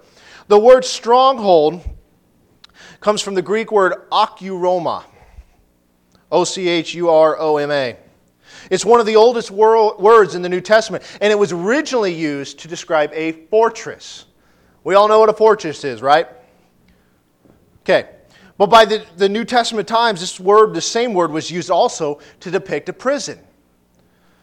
The 0.49 0.59
word 0.59 0.85
stronghold 0.85 1.83
comes 3.01 3.23
from 3.23 3.35
the 3.35 3.43
Greek 3.43 3.71
word 3.71 4.09
ochuroma. 4.11 5.05
O 6.31 6.45
C 6.45 6.69
H 6.69 6.95
U 6.95 7.09
R 7.09 7.39
O 7.39 7.57
M 7.57 7.71
A. 7.71 7.97
It's 8.71 8.85
one 8.85 9.01
of 9.01 9.07
the 9.07 9.17
oldest 9.17 9.51
words 9.51 10.35
in 10.35 10.43
the 10.43 10.49
New 10.49 10.61
Testament, 10.61 11.05
and 11.21 11.33
it 11.33 11.39
was 11.39 11.53
originally 11.53 12.13
used 12.13 12.59
to 12.61 12.69
describe 12.69 13.11
a 13.13 13.33
fortress. 13.33 14.27
We 14.85 14.95
all 14.95 15.09
know 15.09 15.21
what 15.21 15.29
a 15.29 15.35
fortress 15.35 15.85
is, 15.85 16.03
right? 16.03 16.29
Okay. 17.81 18.09
But 18.57 18.71
by 18.71 18.85
the, 18.85 19.05
the 19.17 19.29
New 19.29 19.45
Testament 19.45 19.87
times, 19.87 20.21
this 20.21 20.41
word, 20.41 20.75
the 20.75 20.81
same 20.81 21.15
word, 21.15 21.31
was 21.31 21.51
used 21.51 21.71
also 21.71 22.21
to 22.41 22.51
depict 22.51 22.89
a 22.89 22.93
prison. 22.93 23.39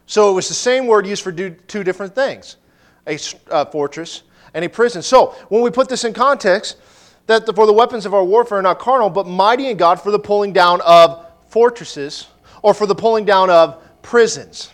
So 0.06 0.32
it 0.32 0.34
was 0.34 0.48
the 0.48 0.54
same 0.54 0.88
word 0.88 1.06
used 1.06 1.22
for 1.22 1.32
two 1.32 1.84
different 1.84 2.16
things 2.16 2.58
a 3.08 3.20
uh, 3.52 3.66
fortress 3.66 4.24
and 4.54 4.66
a 4.66 4.70
prison. 4.70 5.02
So 5.02 5.36
when 5.50 5.62
we 5.62 5.70
put 5.70 5.90
this 5.90 6.06
in 6.06 6.14
context, 6.14 6.78
that 7.28 7.46
the, 7.46 7.54
for 7.54 7.66
the 7.66 7.74
weapons 7.74 8.06
of 8.06 8.14
our 8.14 8.24
warfare 8.24 8.60
are 8.60 8.64
not 8.64 8.80
carnal, 8.80 9.10
but 9.10 9.28
mighty 9.28 9.68
in 9.68 9.78
God 9.78 10.02
for 10.02 10.12
the 10.12 10.20
pulling 10.20 10.54
down 10.54 10.82
of 10.82 11.25
fortresses 11.56 12.28
or 12.64 12.74
for 12.74 12.86
the 12.86 12.94
pulling 12.94 13.24
down 13.24 13.50
of 13.50 13.82
prisons. 14.02 14.74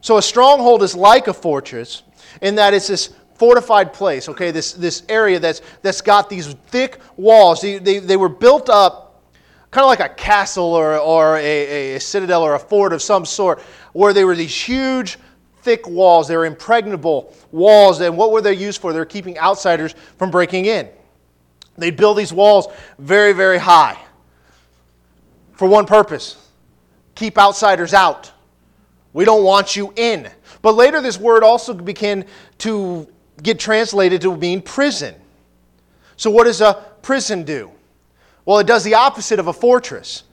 So 0.00 0.16
a 0.16 0.22
stronghold 0.22 0.82
is 0.82 0.96
like 0.96 1.28
a 1.28 1.32
fortress 1.32 2.02
in 2.40 2.56
that 2.56 2.74
it's 2.74 2.88
this 2.88 3.14
fortified 3.36 3.92
place, 3.92 4.28
okay, 4.28 4.50
this, 4.50 4.72
this 4.72 5.04
area 5.08 5.38
that's, 5.38 5.62
that's 5.80 6.00
got 6.00 6.28
these 6.28 6.54
thick 6.66 6.98
walls. 7.16 7.60
They, 7.60 7.78
they, 7.78 8.00
they 8.00 8.16
were 8.16 8.28
built 8.28 8.68
up 8.70 9.22
kind 9.70 9.84
of 9.84 9.88
like 9.88 10.00
a 10.00 10.08
castle 10.08 10.64
or, 10.64 10.98
or 10.98 11.36
a, 11.36 11.94
a 11.94 12.00
citadel 12.00 12.42
or 12.42 12.56
a 12.56 12.58
fort 12.58 12.92
of 12.92 13.00
some 13.00 13.24
sort, 13.24 13.60
where 13.92 14.12
they 14.12 14.24
were 14.24 14.34
these 14.34 14.60
huge, 14.60 15.16
thick 15.58 15.86
walls. 15.86 16.26
They 16.26 16.36
were 16.36 16.44
impregnable 16.44 17.32
walls. 17.52 18.00
And 18.00 18.16
what 18.16 18.32
were 18.32 18.42
they 18.42 18.54
used 18.54 18.80
for? 18.80 18.92
They 18.92 18.98
were 18.98 19.04
keeping 19.04 19.38
outsiders 19.38 19.94
from 20.18 20.32
breaking 20.32 20.64
in. 20.64 20.88
They'd 21.78 21.96
build 21.96 22.18
these 22.18 22.32
walls 22.32 22.66
very, 22.98 23.32
very 23.32 23.58
high 23.58 23.96
for 25.62 25.68
one 25.68 25.86
purpose 25.86 26.38
keep 27.14 27.38
outsiders 27.38 27.94
out. 27.94 28.32
We 29.12 29.24
don't 29.24 29.44
want 29.44 29.76
you 29.76 29.92
in. 29.94 30.28
But 30.60 30.72
later, 30.74 31.00
this 31.00 31.20
word 31.20 31.44
also 31.44 31.72
began 31.72 32.24
to 32.58 33.06
get 33.44 33.60
translated 33.60 34.22
to 34.22 34.36
mean 34.36 34.60
prison. 34.60 35.14
So, 36.16 36.32
what 36.32 36.44
does 36.44 36.60
a 36.60 36.84
prison 37.02 37.44
do? 37.44 37.70
Well, 38.44 38.58
it 38.58 38.66
does 38.66 38.82
the 38.82 38.94
opposite 38.94 39.38
of 39.38 39.46
a 39.46 39.52
fortress. 39.52 40.24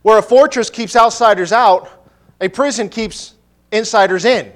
Where 0.00 0.16
a 0.16 0.22
fortress 0.22 0.70
keeps 0.70 0.96
outsiders 0.96 1.52
out, 1.52 2.08
a 2.40 2.48
prison 2.48 2.88
keeps 2.88 3.34
insiders 3.72 4.24
in. 4.24 4.54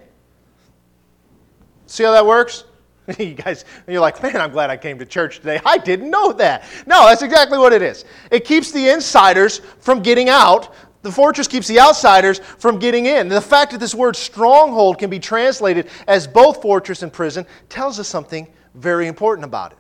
See 1.84 2.04
how 2.04 2.12
that 2.12 2.24
works? 2.24 2.64
you 3.18 3.34
guys, 3.34 3.64
you're 3.86 4.00
like, 4.00 4.22
man, 4.22 4.36
I'm 4.36 4.50
glad 4.50 4.70
I 4.70 4.76
came 4.76 4.98
to 4.98 5.06
church 5.06 5.38
today. 5.38 5.60
I 5.64 5.78
didn't 5.78 6.10
know 6.10 6.32
that. 6.32 6.64
No, 6.86 7.06
that's 7.06 7.22
exactly 7.22 7.58
what 7.58 7.72
it 7.72 7.82
is. 7.82 8.04
It 8.30 8.44
keeps 8.44 8.70
the 8.72 8.88
insiders 8.88 9.58
from 9.80 10.00
getting 10.00 10.28
out. 10.28 10.74
The 11.02 11.10
fortress 11.10 11.48
keeps 11.48 11.66
the 11.66 11.80
outsiders 11.80 12.40
from 12.40 12.78
getting 12.78 13.06
in. 13.06 13.28
The 13.28 13.40
fact 13.40 13.72
that 13.72 13.78
this 13.78 13.94
word 13.94 14.16
stronghold 14.16 14.98
can 14.98 15.08
be 15.08 15.18
translated 15.18 15.88
as 16.06 16.26
both 16.26 16.60
fortress 16.60 17.02
and 17.02 17.12
prison 17.12 17.46
tells 17.68 17.98
us 17.98 18.06
something 18.06 18.46
very 18.74 19.06
important 19.06 19.44
about 19.44 19.72
it. 19.72 19.78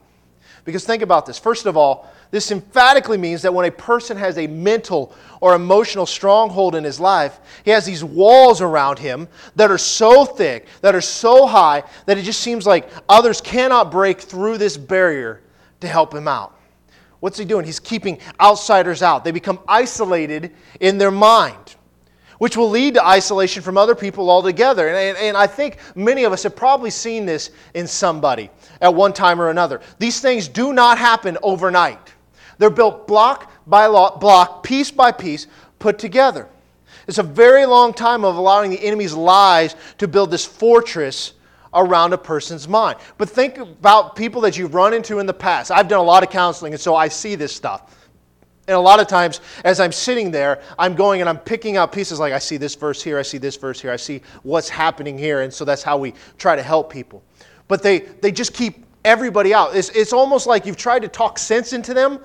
Because 0.64 0.84
think 0.84 1.02
about 1.02 1.26
this. 1.26 1.38
First 1.38 1.66
of 1.66 1.76
all, 1.76 2.10
this 2.30 2.52
emphatically 2.52 3.18
means 3.18 3.42
that 3.42 3.52
when 3.52 3.66
a 3.66 3.72
person 3.72 4.16
has 4.16 4.38
a 4.38 4.46
mental 4.46 5.14
or 5.40 5.54
emotional 5.54 6.06
stronghold 6.06 6.76
in 6.76 6.84
his 6.84 7.00
life, 7.00 7.40
he 7.64 7.72
has 7.72 7.84
these 7.84 8.04
walls 8.04 8.60
around 8.60 8.98
him 8.98 9.26
that 9.56 9.70
are 9.70 9.78
so 9.78 10.24
thick, 10.24 10.66
that 10.80 10.94
are 10.94 11.00
so 11.00 11.46
high, 11.46 11.82
that 12.06 12.18
it 12.18 12.22
just 12.22 12.40
seems 12.40 12.66
like 12.66 12.88
others 13.08 13.40
cannot 13.40 13.90
break 13.90 14.20
through 14.20 14.58
this 14.58 14.76
barrier 14.76 15.40
to 15.80 15.88
help 15.88 16.14
him 16.14 16.28
out. 16.28 16.56
What's 17.18 17.36
he 17.36 17.44
doing? 17.44 17.64
He's 17.64 17.80
keeping 17.80 18.18
outsiders 18.40 19.02
out. 19.02 19.24
They 19.24 19.32
become 19.32 19.58
isolated 19.68 20.54
in 20.78 20.98
their 20.98 21.10
mind, 21.10 21.76
which 22.38 22.56
will 22.56 22.70
lead 22.70 22.94
to 22.94 23.04
isolation 23.04 23.62
from 23.62 23.76
other 23.76 23.94
people 23.96 24.30
altogether. 24.30 24.88
And, 24.88 24.96
and, 24.96 25.18
and 25.18 25.36
I 25.36 25.46
think 25.46 25.78
many 25.96 26.24
of 26.24 26.32
us 26.32 26.44
have 26.44 26.54
probably 26.54 26.90
seen 26.90 27.26
this 27.26 27.50
in 27.74 27.88
somebody 27.88 28.50
at 28.80 28.94
one 28.94 29.12
time 29.12 29.40
or 29.40 29.50
another. 29.50 29.80
These 29.98 30.20
things 30.20 30.46
do 30.48 30.72
not 30.72 30.96
happen 30.96 31.36
overnight. 31.42 32.14
They're 32.60 32.68
built 32.68 33.06
block 33.06 33.50
by 33.66 33.88
block, 33.88 34.62
piece 34.62 34.90
by 34.90 35.12
piece, 35.12 35.46
put 35.78 35.98
together. 35.98 36.46
It's 37.08 37.16
a 37.16 37.22
very 37.22 37.64
long 37.64 37.94
time 37.94 38.22
of 38.22 38.36
allowing 38.36 38.70
the 38.70 38.84
enemy's 38.84 39.14
lies 39.14 39.74
to 39.96 40.06
build 40.06 40.30
this 40.30 40.44
fortress 40.44 41.32
around 41.72 42.12
a 42.12 42.18
person's 42.18 42.68
mind. 42.68 42.98
But 43.16 43.30
think 43.30 43.56
about 43.56 44.14
people 44.14 44.42
that 44.42 44.58
you've 44.58 44.74
run 44.74 44.92
into 44.92 45.20
in 45.20 45.26
the 45.26 45.32
past. 45.32 45.70
I've 45.70 45.88
done 45.88 46.00
a 46.00 46.02
lot 46.02 46.22
of 46.22 46.28
counseling, 46.28 46.74
and 46.74 46.80
so 46.80 46.94
I 46.94 47.08
see 47.08 47.34
this 47.34 47.56
stuff. 47.56 47.96
And 48.68 48.76
a 48.76 48.80
lot 48.80 49.00
of 49.00 49.06
times, 49.06 49.40
as 49.64 49.80
I'm 49.80 49.90
sitting 49.90 50.30
there, 50.30 50.60
I'm 50.78 50.94
going 50.94 51.22
and 51.22 51.30
I'm 51.30 51.38
picking 51.38 51.78
out 51.78 51.92
pieces 51.92 52.20
like 52.20 52.34
I 52.34 52.38
see 52.38 52.58
this 52.58 52.74
verse 52.74 53.02
here, 53.02 53.18
I 53.18 53.22
see 53.22 53.38
this 53.38 53.56
verse 53.56 53.80
here, 53.80 53.90
I 53.90 53.96
see 53.96 54.20
what's 54.42 54.68
happening 54.68 55.16
here. 55.16 55.40
And 55.40 55.52
so 55.52 55.64
that's 55.64 55.82
how 55.82 55.96
we 55.96 56.12
try 56.36 56.56
to 56.56 56.62
help 56.62 56.92
people. 56.92 57.22
But 57.68 57.82
they, 57.82 58.00
they 58.00 58.30
just 58.30 58.52
keep 58.52 58.84
everybody 59.02 59.54
out. 59.54 59.74
It's, 59.74 59.88
it's 59.88 60.12
almost 60.12 60.46
like 60.46 60.66
you've 60.66 60.76
tried 60.76 61.00
to 61.00 61.08
talk 61.08 61.38
sense 61.38 61.72
into 61.72 61.94
them, 61.94 62.20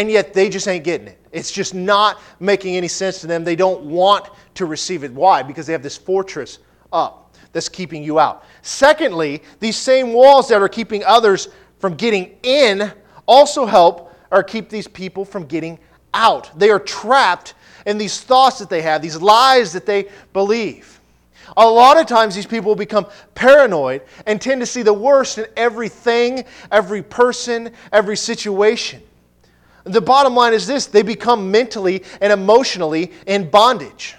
and 0.00 0.10
yet 0.10 0.32
they 0.32 0.48
just 0.48 0.66
ain't 0.66 0.82
getting 0.82 1.08
it. 1.08 1.18
It's 1.30 1.52
just 1.52 1.74
not 1.74 2.22
making 2.40 2.74
any 2.74 2.88
sense 2.88 3.20
to 3.20 3.26
them. 3.26 3.44
They 3.44 3.54
don't 3.54 3.82
want 3.82 4.30
to 4.54 4.64
receive 4.64 5.04
it. 5.04 5.12
Why? 5.12 5.42
Because 5.42 5.66
they 5.66 5.74
have 5.74 5.82
this 5.82 5.98
fortress 5.98 6.58
up 6.90 7.34
that's 7.52 7.68
keeping 7.68 8.02
you 8.02 8.18
out. 8.18 8.44
Secondly, 8.62 9.42
these 9.58 9.76
same 9.76 10.14
walls 10.14 10.48
that 10.48 10.62
are 10.62 10.70
keeping 10.70 11.04
others 11.04 11.48
from 11.80 11.96
getting 11.96 12.34
in 12.44 12.90
also 13.26 13.66
help 13.66 14.16
or 14.30 14.42
keep 14.42 14.70
these 14.70 14.88
people 14.88 15.22
from 15.22 15.44
getting 15.44 15.78
out. 16.14 16.50
They 16.58 16.70
are 16.70 16.80
trapped 16.80 17.52
in 17.84 17.98
these 17.98 18.22
thoughts 18.22 18.58
that 18.60 18.70
they 18.70 18.80
have, 18.80 19.02
these 19.02 19.20
lies 19.20 19.70
that 19.74 19.84
they 19.84 20.08
believe. 20.32 20.98
A 21.58 21.68
lot 21.68 21.98
of 21.98 22.06
times, 22.06 22.34
these 22.34 22.46
people 22.46 22.70
will 22.70 22.76
become 22.76 23.06
paranoid 23.34 24.00
and 24.24 24.40
tend 24.40 24.62
to 24.62 24.66
see 24.66 24.80
the 24.80 24.94
worst 24.94 25.36
in 25.36 25.44
everything, 25.58 26.44
every 26.72 27.02
person, 27.02 27.74
every 27.92 28.16
situation. 28.16 29.02
The 29.84 30.00
bottom 30.00 30.34
line 30.34 30.52
is 30.52 30.66
this 30.66 30.86
they 30.86 31.02
become 31.02 31.50
mentally 31.50 32.04
and 32.20 32.32
emotionally 32.32 33.12
in 33.26 33.50
bondage. 33.50 34.16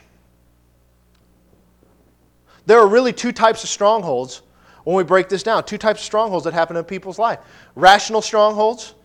There 2.65 2.79
are 2.79 2.87
really 2.87 3.13
two 3.13 3.31
types 3.31 3.63
of 3.63 3.69
strongholds 3.69 4.41
when 4.83 4.95
we 4.95 5.03
break 5.03 5.29
this 5.29 5.43
down. 5.43 5.63
Two 5.65 5.77
types 5.77 5.99
of 6.01 6.05
strongholds 6.05 6.45
that 6.45 6.53
happen 6.53 6.75
in 6.77 6.83
people's 6.83 7.19
life 7.19 7.39
rational 7.75 8.21
strongholds 8.21 8.95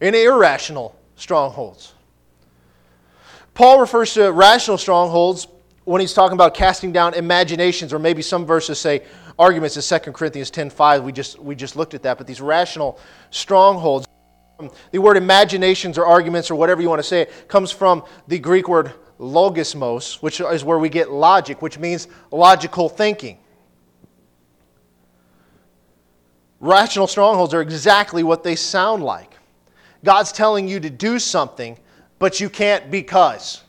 and 0.00 0.14
irrational 0.14 0.96
strongholds. 1.16 1.94
Paul 3.54 3.80
refers 3.80 4.12
to 4.14 4.30
rational 4.32 4.76
strongholds 4.76 5.48
when 5.84 6.00
he's 6.00 6.12
talking 6.12 6.34
about 6.34 6.52
casting 6.52 6.92
down 6.92 7.14
imaginations, 7.14 7.92
or 7.92 7.98
maybe 7.98 8.20
some 8.20 8.44
verses 8.44 8.78
say 8.78 9.04
arguments 9.38 9.76
in 9.76 10.00
2 10.00 10.12
Corinthians 10.12 10.50
10.5. 10.50 11.02
We 11.02 11.12
just, 11.12 11.38
we 11.38 11.54
just 11.54 11.76
looked 11.76 11.94
at 11.94 12.02
that. 12.02 12.18
But 12.18 12.26
these 12.26 12.40
rational 12.40 12.98
strongholds 13.30 14.06
the 14.90 14.98
word 14.98 15.16
imaginations 15.16 15.98
or 15.98 16.06
arguments 16.06 16.50
or 16.50 16.54
whatever 16.54 16.80
you 16.80 16.88
want 16.88 17.00
to 17.00 17.06
say 17.06 17.26
comes 17.48 17.70
from 17.70 18.04
the 18.28 18.38
Greek 18.38 18.68
word 18.68 18.92
logismos, 19.18 20.22
which 20.22 20.40
is 20.40 20.64
where 20.64 20.78
we 20.78 20.88
get 20.88 21.10
logic, 21.10 21.62
which 21.62 21.78
means 21.78 22.08
logical 22.30 22.88
thinking. 22.88 23.38
Rational 26.60 27.06
strongholds 27.06 27.52
are 27.54 27.60
exactly 27.60 28.22
what 28.22 28.42
they 28.42 28.56
sound 28.56 29.02
like. 29.02 29.36
God's 30.04 30.32
telling 30.32 30.68
you 30.68 30.80
to 30.80 30.90
do 30.90 31.18
something, 31.18 31.78
but 32.18 32.40
you 32.40 32.48
can't 32.48 32.90
because. 32.90 33.62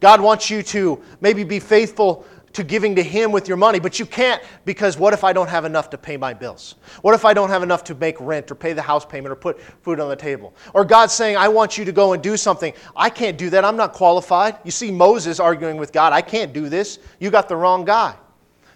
God 0.00 0.20
wants 0.20 0.50
you 0.50 0.62
to 0.62 1.02
maybe 1.20 1.42
be 1.42 1.58
faithful 1.58 2.26
to 2.56 2.64
giving 2.64 2.96
to 2.96 3.02
Him 3.02 3.32
with 3.32 3.48
your 3.48 3.56
money, 3.56 3.78
but 3.78 3.98
you 3.98 4.06
can't 4.06 4.42
because 4.64 4.98
what 4.98 5.12
if 5.12 5.24
I 5.24 5.32
don't 5.32 5.48
have 5.48 5.64
enough 5.64 5.90
to 5.90 5.98
pay 5.98 6.16
my 6.16 6.34
bills? 6.34 6.74
What 7.02 7.14
if 7.14 7.24
I 7.24 7.32
don't 7.32 7.50
have 7.50 7.62
enough 7.62 7.84
to 7.84 7.94
make 7.94 8.16
rent 8.18 8.50
or 8.50 8.54
pay 8.54 8.72
the 8.72 8.82
house 8.82 9.04
payment 9.04 9.30
or 9.30 9.36
put 9.36 9.60
food 9.60 10.00
on 10.00 10.08
the 10.08 10.16
table? 10.16 10.54
Or 10.74 10.84
God's 10.84 11.12
saying, 11.12 11.36
I 11.36 11.48
want 11.48 11.78
you 11.78 11.84
to 11.84 11.92
go 11.92 12.12
and 12.14 12.22
do 12.22 12.36
something. 12.36 12.72
I 12.96 13.10
can't 13.10 13.38
do 13.38 13.50
that. 13.50 13.64
I'm 13.64 13.76
not 13.76 13.92
qualified. 13.92 14.56
You 14.64 14.70
see 14.70 14.90
Moses 14.90 15.38
arguing 15.38 15.76
with 15.76 15.92
God, 15.92 16.12
I 16.12 16.22
can't 16.22 16.52
do 16.52 16.68
this. 16.68 16.98
You 17.20 17.30
got 17.30 17.48
the 17.48 17.56
wrong 17.56 17.84
guy. 17.84 18.16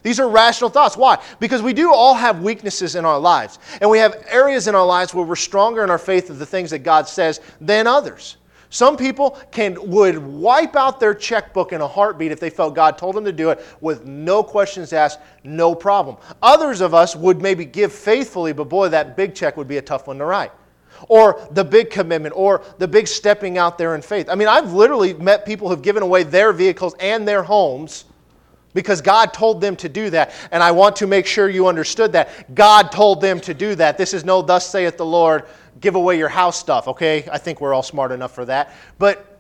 These 0.03 0.21
are 0.21 0.29
rational 0.29 0.71
thoughts. 0.71 0.97
Why? 0.97 1.23
Because 1.41 1.63
we 1.63 1.73
do 1.73 1.93
all 1.93 2.15
have 2.15 2.43
weaknesses 2.43 2.97
in 2.97 3.05
our 3.05 3.19
lives. 3.19 3.59
And 3.81 3.91
we 3.91 3.99
have 3.99 4.25
areas 4.29 4.67
in 4.67 4.75
our 4.75 4.87
lives 4.87 5.13
where 5.15 5.25
we're 5.25 5.37
stronger 5.37 5.85
in 5.85 5.91
our 5.91 5.99
faith 5.99 6.31
of 6.31 6.39
the 6.39 6.47
things 6.47 6.71
that 6.71 6.81
God 6.81 7.09
says 7.09 7.41
than 7.61 7.87
others. 7.87 8.37
Some 8.71 8.97
people 8.97 9.37
can, 9.51 9.77
would 9.91 10.17
wipe 10.17 10.77
out 10.77 11.01
their 11.01 11.13
checkbook 11.13 11.73
in 11.73 11.81
a 11.81 11.89
heartbeat 11.89 12.31
if 12.31 12.39
they 12.39 12.51
felt 12.51 12.75
God 12.77 12.97
told 12.97 13.17
them 13.17 13.25
to 13.25 13.33
do 13.33 13.51
it 13.51 13.65
with 13.81 14.07
no 14.07 14.45
questions 14.45 14.93
asked, 14.93 15.19
no 15.43 15.75
problem. 15.75 16.17
Others 16.41 16.81
of 16.81 16.95
us 16.95 17.17
would 17.17 17.43
maybe 17.43 17.65
give 17.65 17.93
faithfully, 17.93 18.53
but 18.53 18.69
boy, 18.69 18.89
that 18.89 19.17
big 19.17 19.35
check 19.35 19.57
would 19.57 19.67
be 19.67 19.79
a 19.79 19.83
tough 19.83 20.07
one 20.07 20.19
to 20.19 20.25
write. 20.25 20.53
Or 21.09 21.47
the 21.51 21.65
big 21.65 21.91
commitment, 21.91 22.35
or 22.37 22.63
the 22.79 22.87
big 22.87 23.09
stepping 23.09 23.59
out 23.59 23.77
there 23.77 23.97
in 23.97 24.03
faith. 24.03 24.29
I 24.29 24.37
mean, 24.37 24.49
I've 24.49 24.73
literally 24.73 25.15
met 25.15 25.45
people 25.45 25.69
who've 25.69 25.83
given 25.83 26.03
away 26.03 26.23
their 26.23 26.53
vehicles 26.53 26.95
and 27.01 27.27
their 27.27 27.43
homes 27.43 28.05
because 28.73 29.01
God 29.01 29.33
told 29.33 29.61
them 29.61 29.75
to 29.77 29.89
do 29.89 30.11
that. 30.11 30.33
And 30.53 30.63
I 30.63 30.71
want 30.71 30.97
to 30.97 31.07
make 31.07 31.27
sure 31.27 31.49
you 31.49 31.67
understood 31.67 32.13
that. 32.13 32.55
God 32.55 32.93
told 32.93 33.21
them 33.21 33.41
to 33.41 33.55
do 33.55 33.75
that. 33.77 33.99
This 33.99 34.15
is 34.15 34.25
no, 34.25 34.43
thus 34.43 34.69
saith 34.69 34.97
the 34.97 35.07
Lord, 35.07 35.47
give 35.81 35.95
away 35.95 36.19
your 36.19 36.29
house 36.29 36.59
stuff, 36.59 36.89
okay? 36.89 37.29
I 37.31 37.39
think 37.39 37.61
we're 37.61 37.75
all 37.75 37.83
smart 37.83 38.13
enough 38.13 38.35
for 38.35 38.45
that. 38.45 38.75
But 38.99 39.31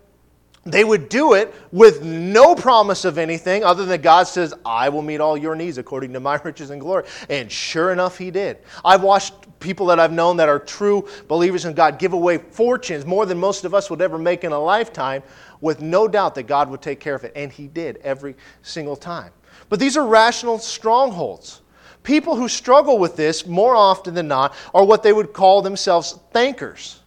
they 0.65 0.85
would 0.85 1.09
do 1.09 1.33
it 1.35 1.55
with 1.73 2.03
no 2.03 2.55
promise 2.55 3.07
of 3.07 3.17
anything 3.17 3.65
other 3.65 3.87
than 3.87 4.03
God 4.03 4.25
says, 4.25 4.53
I 4.65 4.91
will 4.91 5.01
meet 5.01 5.21
all 5.21 5.37
your 5.37 5.55
needs 5.55 5.79
according 5.79 6.13
to 6.13 6.21
my 6.21 6.35
riches 6.45 6.71
and 6.71 6.81
glory. 6.81 7.05
And 7.31 7.51
sure 7.51 7.93
enough, 7.93 8.19
He 8.19 8.31
did. 8.31 8.59
I've 8.85 9.03
watched 9.03 9.35
people 9.59 9.87
that 9.87 9.99
I've 9.99 10.13
known 10.13 10.37
that 10.37 10.49
are 10.49 10.59
true 10.59 11.09
believers 11.29 11.65
in 11.65 11.73
God 11.73 11.99
give 11.99 12.13
away 12.13 12.39
fortunes, 12.39 13.07
more 13.07 13.25
than 13.25 13.39
most 13.39 13.65
of 13.65 13.75
us 13.75 13.89
would 13.89 14.03
ever 14.03 14.19
make 14.19 14.45
in 14.45 14.53
a 14.53 14.59
lifetime, 14.59 15.23
with 15.63 15.81
no 15.81 16.07
doubt 16.07 16.35
that 16.35 16.45
God 16.45 16.69
would 16.71 16.83
take 16.83 17.01
care 17.01 17.15
of 17.15 17.25
it. 17.25 17.33
And 17.35 17.51
He 17.51 17.67
did 17.67 17.97
every 17.99 18.37
single 18.63 18.97
time. 18.97 19.33
But 19.71 19.79
these 19.79 19.97
are 19.97 20.07
rational 20.07 20.59
strongholds. 20.59 21.60
People 22.03 22.37
who 22.37 22.49
struggle 22.49 22.99
with 22.99 23.17
this 23.17 23.47
more 23.47 23.75
often 23.75 24.15
than 24.15 24.29
not 24.29 24.55
are 24.75 24.85
what 24.85 25.03
they 25.03 25.13
would 25.13 25.33
call 25.33 25.63
themselves 25.63 26.19
thinkers. 26.33 27.01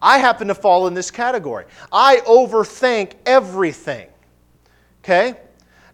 I 0.00 0.18
happen 0.18 0.48
to 0.48 0.54
fall 0.54 0.86
in 0.86 0.94
this 0.94 1.10
category. 1.10 1.64
I 1.90 2.18
overthink 2.18 3.14
everything. 3.26 4.08
Okay? 5.02 5.34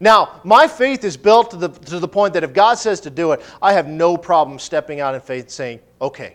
Now, 0.01 0.41
my 0.45 0.67
faith 0.67 1.05
is 1.05 1.17
built 1.17 1.53
to 1.53 1.57
the, 1.57 1.69
to 1.69 1.99
the 1.99 2.09
point 2.09 2.35
that 2.35 2.45
if 2.45 2.53
God 2.53 2.75
says 2.75 3.01
to 3.01 3.11
do 3.11 3.33
it, 3.33 3.41
I 3.63 3.73
have 3.73 3.89
no 3.89 4.17
problem 4.17 4.59
stepping 4.59 5.01
out 5.01 5.15
in 5.15 5.21
faith 5.21 5.51
saying, 5.51 5.81
okay. 6.01 6.35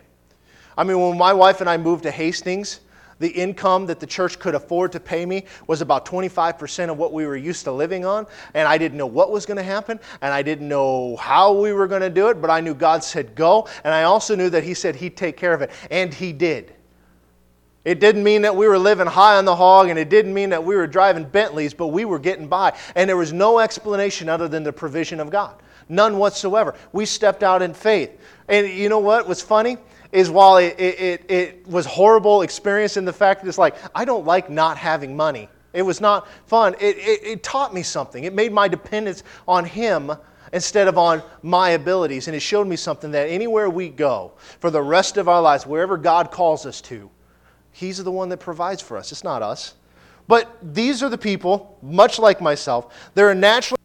I 0.76 0.82
mean, 0.82 1.00
when 1.00 1.18
my 1.18 1.32
wife 1.32 1.60
and 1.60 1.70
I 1.70 1.76
moved 1.76 2.02
to 2.04 2.10
Hastings, 2.10 2.80
the 3.20 3.28
income 3.28 3.86
that 3.86 4.00
the 4.00 4.06
church 4.06 4.38
could 4.38 4.54
afford 4.54 4.90
to 4.92 4.98
pay 4.98 5.24
me 5.24 5.44
was 5.68 5.82
about 5.82 6.04
25% 6.06 6.90
of 6.90 6.98
what 6.98 7.12
we 7.12 7.26
were 7.26 7.36
used 7.36 7.64
to 7.64 7.72
living 7.72 8.04
on. 8.04 8.26
And 8.54 8.66
I 8.66 8.78
didn't 8.78 8.98
know 8.98 9.06
what 9.06 9.30
was 9.30 9.46
going 9.46 9.58
to 9.58 9.62
happen, 9.62 10.00
and 10.22 10.34
I 10.34 10.42
didn't 10.42 10.68
know 10.68 11.16
how 11.16 11.52
we 11.52 11.72
were 11.72 11.86
going 11.86 12.02
to 12.02 12.10
do 12.10 12.28
it, 12.28 12.40
but 12.40 12.50
I 12.50 12.60
knew 12.60 12.74
God 12.74 13.04
said 13.04 13.34
go. 13.34 13.68
And 13.84 13.94
I 13.94 14.02
also 14.02 14.34
knew 14.34 14.50
that 14.50 14.64
He 14.64 14.74
said 14.74 14.96
He'd 14.96 15.16
take 15.16 15.36
care 15.36 15.54
of 15.54 15.62
it. 15.62 15.70
And 15.90 16.12
He 16.12 16.32
did. 16.32 16.74
It 17.84 17.98
didn't 17.98 18.24
mean 18.24 18.42
that 18.42 18.54
we 18.54 18.68
were 18.68 18.78
living 18.78 19.06
high 19.06 19.36
on 19.36 19.44
the 19.44 19.56
hog, 19.56 19.88
and 19.88 19.98
it 19.98 20.10
didn't 20.10 20.34
mean 20.34 20.50
that 20.50 20.62
we 20.62 20.74
were 20.74 20.86
driving 20.86 21.24
Bentleys, 21.24 21.72
but 21.72 21.88
we 21.88 22.04
were 22.04 22.18
getting 22.18 22.46
by. 22.46 22.76
And 22.94 23.08
there 23.08 23.16
was 23.16 23.32
no 23.32 23.58
explanation 23.58 24.28
other 24.28 24.48
than 24.48 24.62
the 24.62 24.72
provision 24.72 25.20
of 25.20 25.30
God. 25.30 25.62
None 25.88 26.18
whatsoever. 26.18 26.74
We 26.92 27.06
stepped 27.06 27.42
out 27.42 27.62
in 27.62 27.74
faith. 27.74 28.18
And 28.48 28.68
you 28.68 28.88
know 28.88 28.98
what 28.98 29.26
was 29.26 29.40
funny? 29.42 29.78
Is 30.12 30.30
while 30.30 30.56
it, 30.56 30.78
it, 30.78 31.30
it 31.30 31.66
was 31.66 31.86
horrible 31.86 32.42
experience 32.42 32.96
in 32.96 33.04
the 33.04 33.12
fact 33.12 33.42
that 33.42 33.48
it's 33.48 33.58
like, 33.58 33.76
I 33.94 34.04
don't 34.04 34.26
like 34.26 34.50
not 34.50 34.76
having 34.76 35.16
money. 35.16 35.48
It 35.72 35.82
was 35.82 36.00
not 36.00 36.26
fun. 36.46 36.74
It, 36.80 36.96
it, 36.98 37.24
it 37.24 37.42
taught 37.42 37.72
me 37.72 37.82
something. 37.82 38.24
It 38.24 38.34
made 38.34 38.52
my 38.52 38.66
dependence 38.66 39.22
on 39.46 39.64
Him 39.64 40.12
instead 40.52 40.88
of 40.88 40.98
on 40.98 41.22
my 41.42 41.70
abilities. 41.70 42.26
And 42.26 42.36
it 42.36 42.40
showed 42.40 42.66
me 42.66 42.76
something 42.76 43.12
that 43.12 43.28
anywhere 43.28 43.70
we 43.70 43.88
go 43.88 44.32
for 44.58 44.70
the 44.70 44.82
rest 44.82 45.16
of 45.16 45.28
our 45.28 45.40
lives, 45.40 45.66
wherever 45.66 45.96
God 45.96 46.32
calls 46.32 46.66
us 46.66 46.80
to, 46.82 47.08
He's 47.72 48.02
the 48.02 48.10
one 48.10 48.28
that 48.30 48.38
provides 48.38 48.82
for 48.82 48.96
us. 48.96 49.12
It's 49.12 49.22
not 49.22 49.42
us. 49.42 49.74
But 50.26 50.56
these 50.60 51.02
are 51.02 51.08
the 51.08 51.18
people, 51.18 51.78
much 51.82 52.18
like 52.18 52.40
myself, 52.40 53.10
they're 53.14 53.34
naturally 53.34 53.80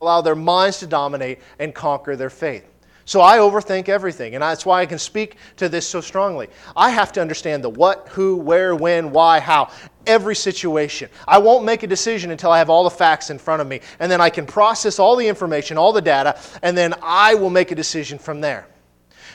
allow 0.00 0.20
their 0.20 0.36
minds 0.36 0.78
to 0.78 0.86
dominate 0.86 1.40
and 1.58 1.74
conquer 1.74 2.14
their 2.14 2.30
faith. 2.30 2.64
So 3.08 3.22
I 3.22 3.38
overthink 3.38 3.88
everything, 3.88 4.34
and 4.34 4.42
that's 4.42 4.66
why 4.66 4.82
I 4.82 4.84
can 4.84 4.98
speak 4.98 5.36
to 5.56 5.70
this 5.70 5.88
so 5.88 6.02
strongly. 6.02 6.48
I 6.76 6.90
have 6.90 7.10
to 7.12 7.22
understand 7.22 7.64
the 7.64 7.70
what, 7.70 8.06
who, 8.10 8.36
where, 8.36 8.76
when, 8.76 9.12
why, 9.12 9.40
how, 9.40 9.70
every 10.06 10.36
situation. 10.36 11.08
I 11.26 11.38
won't 11.38 11.64
make 11.64 11.82
a 11.82 11.86
decision 11.86 12.30
until 12.32 12.52
I 12.52 12.58
have 12.58 12.68
all 12.68 12.84
the 12.84 12.90
facts 12.90 13.30
in 13.30 13.38
front 13.38 13.62
of 13.62 13.66
me, 13.66 13.80
and 13.98 14.12
then 14.12 14.20
I 14.20 14.28
can 14.28 14.44
process 14.44 14.98
all 14.98 15.16
the 15.16 15.26
information, 15.26 15.78
all 15.78 15.90
the 15.90 16.02
data, 16.02 16.38
and 16.62 16.76
then 16.76 16.92
I 17.02 17.34
will 17.34 17.48
make 17.48 17.70
a 17.70 17.74
decision 17.74 18.18
from 18.18 18.42
there. 18.42 18.66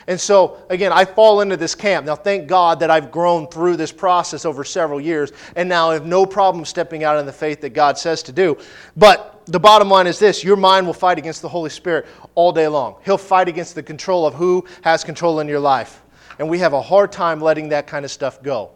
And 0.06 0.20
so, 0.20 0.58
again, 0.68 0.92
I 0.92 1.04
fall 1.04 1.40
into 1.40 1.56
this 1.56 1.74
camp. 1.74 2.06
Now, 2.06 2.16
thank 2.16 2.46
God 2.46 2.80
that 2.80 2.90
I've 2.90 3.10
grown 3.10 3.46
through 3.48 3.76
this 3.76 3.92
process 3.92 4.44
over 4.44 4.64
several 4.64 5.00
years, 5.00 5.32
and 5.56 5.68
now 5.68 5.90
I 5.90 5.94
have 5.94 6.06
no 6.06 6.26
problem 6.26 6.64
stepping 6.64 7.04
out 7.04 7.18
in 7.18 7.26
the 7.26 7.32
faith 7.32 7.60
that 7.62 7.70
God 7.70 7.96
says 7.98 8.22
to 8.24 8.32
do. 8.32 8.58
But 8.96 9.42
the 9.46 9.60
bottom 9.60 9.88
line 9.88 10.06
is 10.06 10.18
this 10.18 10.44
your 10.44 10.56
mind 10.56 10.86
will 10.86 10.94
fight 10.94 11.18
against 11.18 11.42
the 11.42 11.48
Holy 11.48 11.70
Spirit 11.70 12.06
all 12.34 12.52
day 12.52 12.68
long. 12.68 12.96
He'll 13.04 13.18
fight 13.18 13.48
against 13.48 13.74
the 13.74 13.82
control 13.82 14.26
of 14.26 14.34
who 14.34 14.66
has 14.82 15.04
control 15.04 15.40
in 15.40 15.48
your 15.48 15.60
life. 15.60 16.02
And 16.38 16.48
we 16.48 16.58
have 16.58 16.72
a 16.72 16.82
hard 16.82 17.12
time 17.12 17.40
letting 17.40 17.68
that 17.70 17.86
kind 17.86 18.04
of 18.04 18.10
stuff 18.10 18.42
go. 18.42 18.70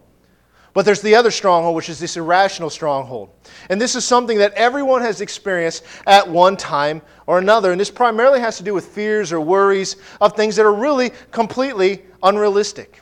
But 0.79 0.85
there's 0.85 1.03
the 1.03 1.17
other 1.17 1.33
stronghold, 1.33 1.75
which 1.75 1.89
is 1.89 1.99
this 1.99 2.17
irrational 2.17 2.71
stronghold. 2.71 3.31
And 3.69 3.81
this 3.81 3.97
is 3.97 4.05
something 4.05 4.39
that 4.39 4.53
everyone 4.53 5.03
has 5.03 5.21
experienced 5.21 5.83
at 6.07 6.31
one 6.31 6.57
time 6.57 7.03
or 7.27 7.41
another. 7.41 7.73
And 7.73 7.81
this 7.81 7.91
primarily 7.91 8.39
has 8.39 8.59
to 8.59 8.63
do 8.63 8.75
with 8.75 8.87
fears 8.87 9.33
or 9.33 9.41
worries 9.41 9.97
of 10.21 10.37
things 10.37 10.55
that 10.55 10.65
are 10.65 10.73
really 10.73 11.11
completely 11.33 12.05
unrealistic. 12.23 13.01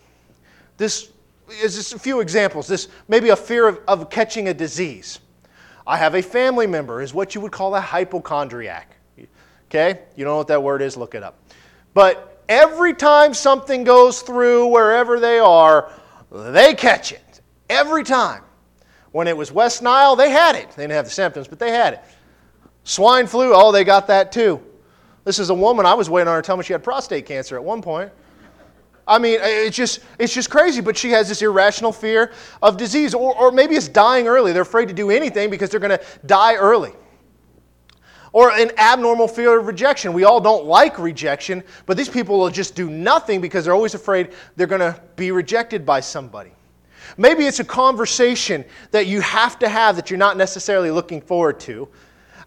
This 0.79 1.11
is 1.63 1.77
just 1.77 1.93
a 1.93 1.99
few 1.99 2.21
examples. 2.21 2.67
This 2.67 2.89
maybe 3.09 3.29
a 3.29 3.37
fear 3.37 3.69
of, 3.69 3.79
of 3.87 4.09
catching 4.09 4.49
a 4.49 4.55
disease. 4.55 5.19
I 5.87 5.99
have 5.99 6.15
a 6.15 6.23
family 6.23 6.67
member, 6.67 7.03
is 7.03 7.13
what 7.13 7.35
you 7.35 7.43
would 7.43 7.53
call 7.53 7.75
a 7.75 7.81
hypochondriac. 7.83 8.97
Okay? 9.69 10.01
You 10.17 10.25
don't 10.25 10.33
know 10.33 10.39
what 10.39 10.49
that 10.49 10.63
word 10.63 10.81
is? 10.81 10.97
Look 10.97 11.15
it 11.15 11.23
up. 11.23 11.39
But 11.93 12.43
every 12.49 12.95
time 12.95 13.35
something 13.35 13.85
goes 13.85 14.23
through 14.23 14.69
wherever 14.69 15.21
they 15.21 15.39
are, 15.39 15.93
they 16.33 16.73
catch 16.73 17.13
it. 17.13 17.21
Every 17.69 18.05
time. 18.05 18.43
When 19.13 19.29
it 19.29 19.37
was 19.37 19.51
West 19.51 19.83
Nile, 19.83 20.15
they 20.15 20.31
had 20.31 20.57
it. 20.57 20.71
They 20.73 20.83
didn't 20.83 20.93
have 20.93 21.07
the 21.07 21.11
symptoms, 21.11 21.49
but 21.49 21.59
they 21.59 21.71
had 21.71 21.95
it. 21.95 22.01
Swine 22.85 23.27
flu, 23.27 23.53
oh, 23.55 23.73
they 23.73 23.83
got 23.83 24.07
that 24.09 24.31
too. 24.31 24.61
This 25.25 25.39
is 25.39 25.51
a 25.51 25.55
woman, 25.55 25.87
I 25.87 25.95
was 25.95 26.11
waiting 26.11 26.29
on 26.29 26.35
her 26.35 26.43
to 26.43 26.47
tell 26.47 26.57
me 26.57 26.63
she 26.63 26.73
had 26.73 26.85
prostate 26.85 27.25
cancer 27.25 27.57
at 27.57 27.65
one 27.65 27.81
point. 27.81 28.13
I 29.09 29.19
mean, 29.19 29.39
it's 29.41 29.77
just, 29.77 30.01
it's 30.19 30.35
just 30.35 30.51
crazy, 30.51 30.81
but 30.81 30.97
she 30.97 31.11
has 31.11 31.29
this 31.29 31.41
irrational 31.41 31.93
fear 31.93 32.33
of 32.61 32.77
disease. 32.77 33.15
Or, 33.15 33.35
or 33.37 33.53
maybe 33.53 33.75
it's 33.77 33.89
dying 33.89 34.27
early. 34.27 34.53
They're 34.53 34.63
afraid 34.63 34.89
to 34.89 34.95
do 34.95 35.11
anything 35.11 35.49
because 35.49 35.71
they're 35.71 35.81
going 35.81 35.97
to 35.97 36.05
die 36.27 36.57
early. 36.57 36.93
Or 38.33 38.51
an 38.51 38.71
abnormal 38.77 39.29
fear 39.29 39.59
of 39.59 39.67
rejection. 39.67 40.13
We 40.13 40.25
all 40.25 40.41
don't 40.41 40.67
like 40.67 40.99
rejection, 40.99 41.63
but 41.87 41.97
these 41.97 42.09
people 42.09 42.39
will 42.39 42.51
just 42.51 42.75
do 42.75 42.91
nothing 42.91 43.41
because 43.41 43.65
they're 43.65 43.75
always 43.75 43.95
afraid 43.95 44.33
they're 44.57 44.67
going 44.67 44.81
to 44.81 45.01
be 45.15 45.31
rejected 45.31 45.87
by 45.87 46.01
somebody. 46.01 46.51
Maybe 47.17 47.47
it's 47.47 47.61
a 47.61 47.65
conversation 47.65 48.65
that 48.91 49.07
you 49.07 49.21
have 49.21 49.59
to 49.61 49.69
have 49.69 49.97
that 49.97 50.11
you're 50.11 50.19
not 50.19 50.37
necessarily 50.37 50.91
looking 50.91 51.21
forward 51.21 51.61
to, 51.61 51.89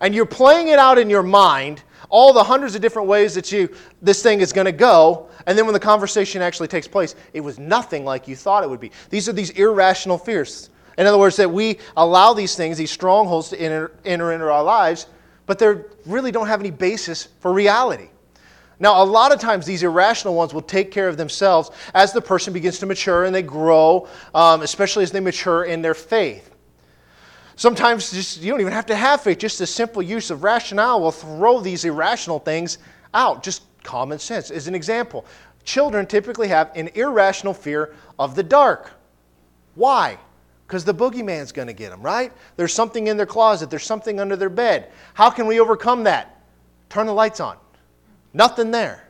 and 0.02 0.16
you're 0.16 0.26
playing 0.26 0.70
it 0.70 0.80
out 0.80 0.98
in 0.98 1.10
your 1.10 1.24
mind, 1.24 1.84
all 2.10 2.34
the 2.34 2.44
hundreds 2.44 2.76
of 2.76 2.82
different 2.82 3.08
ways 3.08 3.36
that 3.36 3.52
you 3.52 3.70
this 4.02 4.24
thing 4.24 4.42
is 4.42 4.54
going 4.54 4.66
to 4.66 4.72
go, 4.72 5.30
and 5.46 5.58
then 5.58 5.66
when 5.66 5.74
the 5.74 5.80
conversation 5.80 6.42
actually 6.42 6.68
takes 6.68 6.88
place, 6.88 7.16
it 7.34 7.42
was 7.42 7.60
nothing 7.60 8.06
like 8.06 8.28
you 8.28 8.36
thought 8.36 8.64
it 8.64 8.70
would 8.70 8.80
be. 8.80 8.92
These 9.10 9.30
are 9.30 9.34
these 9.34 9.52
irrational 9.52 10.18
fears. 10.18 10.70
In 10.98 11.06
other 11.06 11.18
words, 11.18 11.38
that 11.38 11.50
we 11.50 11.80
allow 11.96 12.34
these 12.34 12.56
things, 12.56 12.78
these 12.78 12.92
strongholds, 12.92 13.50
to 13.50 13.62
enter, 13.62 13.92
enter 14.04 14.34
into 14.34 14.52
our 14.52 14.64
lives, 14.64 15.08
but 15.46 15.58
they 15.58 15.76
really 16.06 16.32
don't 16.32 16.48
have 16.48 16.60
any 16.60 16.72
basis 16.72 17.30
for 17.40 17.54
reality. 17.54 18.10
Now, 18.80 19.04
a 19.04 19.06
lot 19.06 19.34
of 19.34 19.40
times 19.40 19.66
these 19.66 19.84
irrational 19.84 20.36
ones 20.36 20.54
will 20.54 20.62
take 20.62 20.90
care 20.92 21.10
of 21.10 21.18
themselves 21.18 21.70
as 21.94 22.14
the 22.14 22.22
person 22.22 22.54
begins 22.54 22.80
to 22.80 22.86
mature 22.86 23.26
and 23.26 23.36
they 23.36 23.42
grow, 23.42 24.08
um, 24.34 24.62
especially 24.62 25.04
as 25.04 25.12
they 25.12 25.20
mature 25.20 25.66
in 25.66 25.82
their 25.82 25.94
faith. 25.94 26.50
Sometimes 27.58 28.12
just, 28.12 28.42
you 28.42 28.52
don't 28.52 28.62
even 28.62 28.72
have 28.72 28.86
to 28.86 28.96
have 28.96 29.22
faith. 29.22 29.38
Just 29.38 29.60
the 29.60 29.68
simple 29.68 30.02
use 30.02 30.32
of 30.32 30.44
rationale 30.44 31.02
will 31.02 31.12
throw 31.12 31.60
these 31.60 31.84
irrational 31.84 32.40
things 32.40 32.78
out. 33.14 33.44
Just 33.44 33.64
common 33.84 34.18
sense. 34.18 34.50
As 34.50 34.68
an 34.68 34.76
example, 34.76 35.26
children 35.66 36.06
typically 36.06 36.48
have 36.48 36.72
an 36.76 36.88
irrational 36.96 37.54
fear 37.54 37.94
of 38.18 38.34
the 38.36 38.44
dark. 38.44 38.94
Why? 39.76 40.18
Because 40.66 40.86
the 40.86 40.94
boogeyman's 40.94 41.52
going 41.52 41.68
to 41.68 41.74
get 41.74 41.90
them, 41.90 42.02
right? 42.02 42.32
There's 42.56 42.74
something 42.74 43.08
in 43.08 43.18
their 43.18 43.26
closet, 43.26 43.70
there's 43.70 43.84
something 43.84 44.22
under 44.22 44.38
their 44.38 44.50
bed. 44.50 44.90
How 45.14 45.30
can 45.30 45.46
we 45.46 45.60
overcome 45.60 46.06
that? 46.06 46.42
Turn 46.88 47.08
the 47.08 47.14
lights 47.14 47.42
on. 47.42 47.58
Nothing 48.34 48.72
there, 48.72 49.08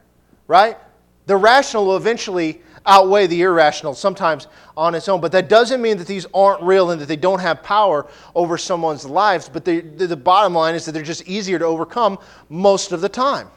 right? 0.48 0.78
The 1.26 1.36
rational 1.36 1.86
will 1.86 1.98
eventually 1.98 2.62
outweigh 2.86 3.28
the 3.28 3.42
irrational, 3.42 3.94
sometimes 3.94 4.48
on 4.76 4.96
its 4.96 5.08
own. 5.08 5.22
But 5.22 5.32
that 5.34 5.50
doesn't 5.50 5.82
mean 5.82 5.98
that 5.98 6.08
these 6.08 6.26
aren't 6.34 6.64
real 6.64 6.92
and 6.92 7.02
that 7.02 7.08
they 7.08 7.16
don't 7.16 7.40
have 7.40 7.62
power 7.62 8.08
over 8.34 8.58
someone's 8.58 9.06
lives. 9.06 9.50
But 9.50 9.66
the, 9.66 10.20
bottom 10.22 10.54
line 10.54 10.76
is 10.76 10.86
that 10.86 10.94
they're 10.94 11.04
just 11.04 11.28
easier 11.28 11.60
to 11.60 11.66
overcome 11.66 12.18
most 12.50 12.92
of 12.92 13.02
the 13.02 13.10
time. 13.10 13.50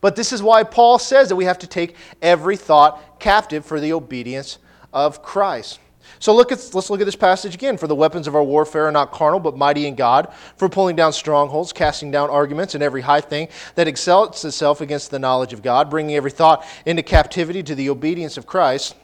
But 0.00 0.16
this 0.16 0.32
is 0.32 0.42
why 0.42 0.64
Paul 0.64 0.98
says 0.98 1.30
that 1.30 1.36
we 1.36 1.46
have 1.46 1.58
to 1.60 1.66
take 1.66 1.96
every 2.20 2.56
thought 2.56 3.18
captive 3.18 3.64
for 3.64 3.80
the 3.80 3.92
obedience 3.92 4.58
of 4.92 5.22
Christ. 5.22 5.80
So 6.24 6.34
look 6.34 6.52
at, 6.52 6.72
let's 6.72 6.88
look 6.88 7.02
at 7.02 7.04
this 7.04 7.16
passage 7.16 7.54
again. 7.54 7.76
For 7.76 7.86
the 7.86 7.94
weapons 7.94 8.26
of 8.26 8.34
our 8.34 8.42
warfare 8.42 8.86
are 8.86 8.90
not 8.90 9.12
carnal, 9.12 9.38
but 9.38 9.58
mighty 9.58 9.86
in 9.86 9.94
God, 9.94 10.32
for 10.56 10.70
pulling 10.70 10.96
down 10.96 11.12
strongholds, 11.12 11.70
casting 11.70 12.10
down 12.10 12.30
arguments, 12.30 12.74
and 12.74 12.82
every 12.82 13.02
high 13.02 13.20
thing 13.20 13.48
that 13.74 13.88
exalts 13.88 14.42
itself 14.42 14.80
against 14.80 15.10
the 15.10 15.18
knowledge 15.18 15.52
of 15.52 15.60
God, 15.60 15.90
bringing 15.90 16.16
every 16.16 16.30
thought 16.30 16.64
into 16.86 17.02
captivity 17.02 17.62
to 17.64 17.74
the 17.74 17.90
obedience 17.90 18.38
of 18.38 18.46
Christ, 18.46 18.94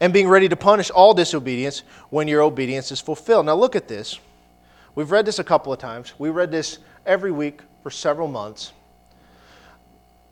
and 0.00 0.12
being 0.12 0.26
ready 0.26 0.48
to 0.48 0.56
punish 0.56 0.90
all 0.90 1.14
disobedience 1.14 1.84
when 2.10 2.26
your 2.26 2.42
obedience 2.42 2.90
is 2.90 3.00
fulfilled. 3.00 3.46
Now 3.46 3.54
look 3.54 3.76
at 3.76 3.86
this. 3.86 4.18
We've 4.96 5.12
read 5.12 5.24
this 5.24 5.38
a 5.38 5.44
couple 5.44 5.72
of 5.72 5.78
times. 5.78 6.12
We 6.18 6.28
read 6.30 6.50
this 6.50 6.80
every 7.06 7.30
week 7.30 7.60
for 7.84 7.90
several 7.92 8.26
months 8.26 8.72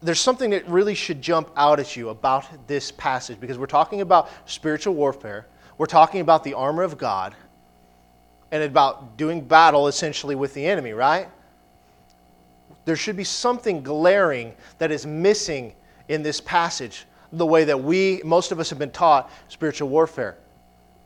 there's 0.03 0.21
something 0.21 0.51
that 0.51 0.69
really 0.69 0.95
should 0.95 1.23
jump 1.23 1.49
out 1.57 1.79
at 1.79 1.97
you 1.97 2.09
about 2.09 2.67
this 2.67 2.91
passage 2.91 3.39
because 3.39 3.57
we're 3.57 3.67
talking 3.67 4.01
about 4.01 4.29
spiritual 4.47 4.95
warfare. 4.95 5.47
We're 5.83 5.87
talking 5.87 6.21
about 6.21 6.45
the 6.45 6.55
armor 6.55 6.85
of 6.85 6.97
God 6.97 7.35
and 8.53 8.63
about 8.63 9.17
doing 9.17 9.41
battle 9.41 9.89
essentially 9.89 10.37
with 10.37 10.55
the 10.55 10.65
enemy, 10.65 10.93
right? 10.93 11.27
There 12.85 12.95
should 12.95 13.17
be 13.17 13.25
something 13.25 13.83
glaring 13.83 14.55
that 14.79 14.93
is 14.93 15.05
missing 15.07 15.75
in 16.07 16.23
this 16.23 16.41
passage, 16.41 17.05
the 17.33 17.45
way 17.45 17.65
that 17.65 17.83
we, 17.83 18.23
most 18.25 18.53
of 18.53 18.61
us, 18.61 18.71
have 18.71 18.79
been 18.79 18.93
taught 18.93 19.29
spiritual 19.49 19.89
warfare. 19.89 20.37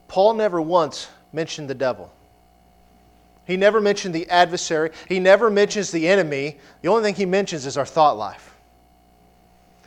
Paul 0.09 0.35
never 0.35 0.61
once 0.61 1.09
mentioned 1.33 1.71
the 1.71 1.75
devil. 1.75 2.13
He 3.47 3.57
never 3.57 3.81
mentioned 3.81 4.15
the 4.15 4.29
adversary. 4.29 4.91
He 5.09 5.19
never 5.21 5.49
mentions 5.49 5.91
the 5.91 6.07
enemy. 6.07 6.59
The 6.83 6.89
only 6.89 7.03
thing 7.03 7.15
he 7.15 7.25
mentions 7.25 7.65
is 7.65 7.79
our 7.79 7.87
thought 7.87 8.19
life 8.19 8.55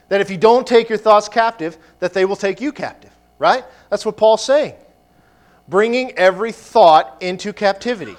that 0.08 0.20
if 0.20 0.32
you 0.32 0.38
don't 0.38 0.66
take 0.66 0.90
your 0.90 0.98
thoughts 0.98 1.30
captive, 1.30 1.78
that 2.00 2.12
they 2.12 2.26
will 2.26 2.36
take 2.36 2.60
you 2.60 2.72
captive, 2.72 3.12
right? 3.40 3.66
That's 3.90 4.06
what 4.06 4.18
Paul's 4.18 4.44
saying. 4.44 4.76
Bringing 5.68 6.12
every 6.12 6.52
thought 6.52 7.18
into 7.22 7.54
captivity. 7.54 8.18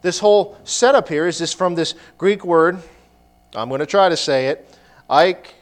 This 0.00 0.18
whole 0.18 0.56
setup 0.64 1.08
here 1.08 1.26
is 1.26 1.38
this 1.38 1.52
from 1.52 1.74
this 1.74 1.94
Greek 2.18 2.44
word. 2.44 2.78
I'm 3.54 3.68
going 3.68 3.80
to 3.80 3.86
try 3.86 4.08
to 4.08 4.16
say 4.16 4.48
it. 4.48 4.68
Ike. 5.10 5.54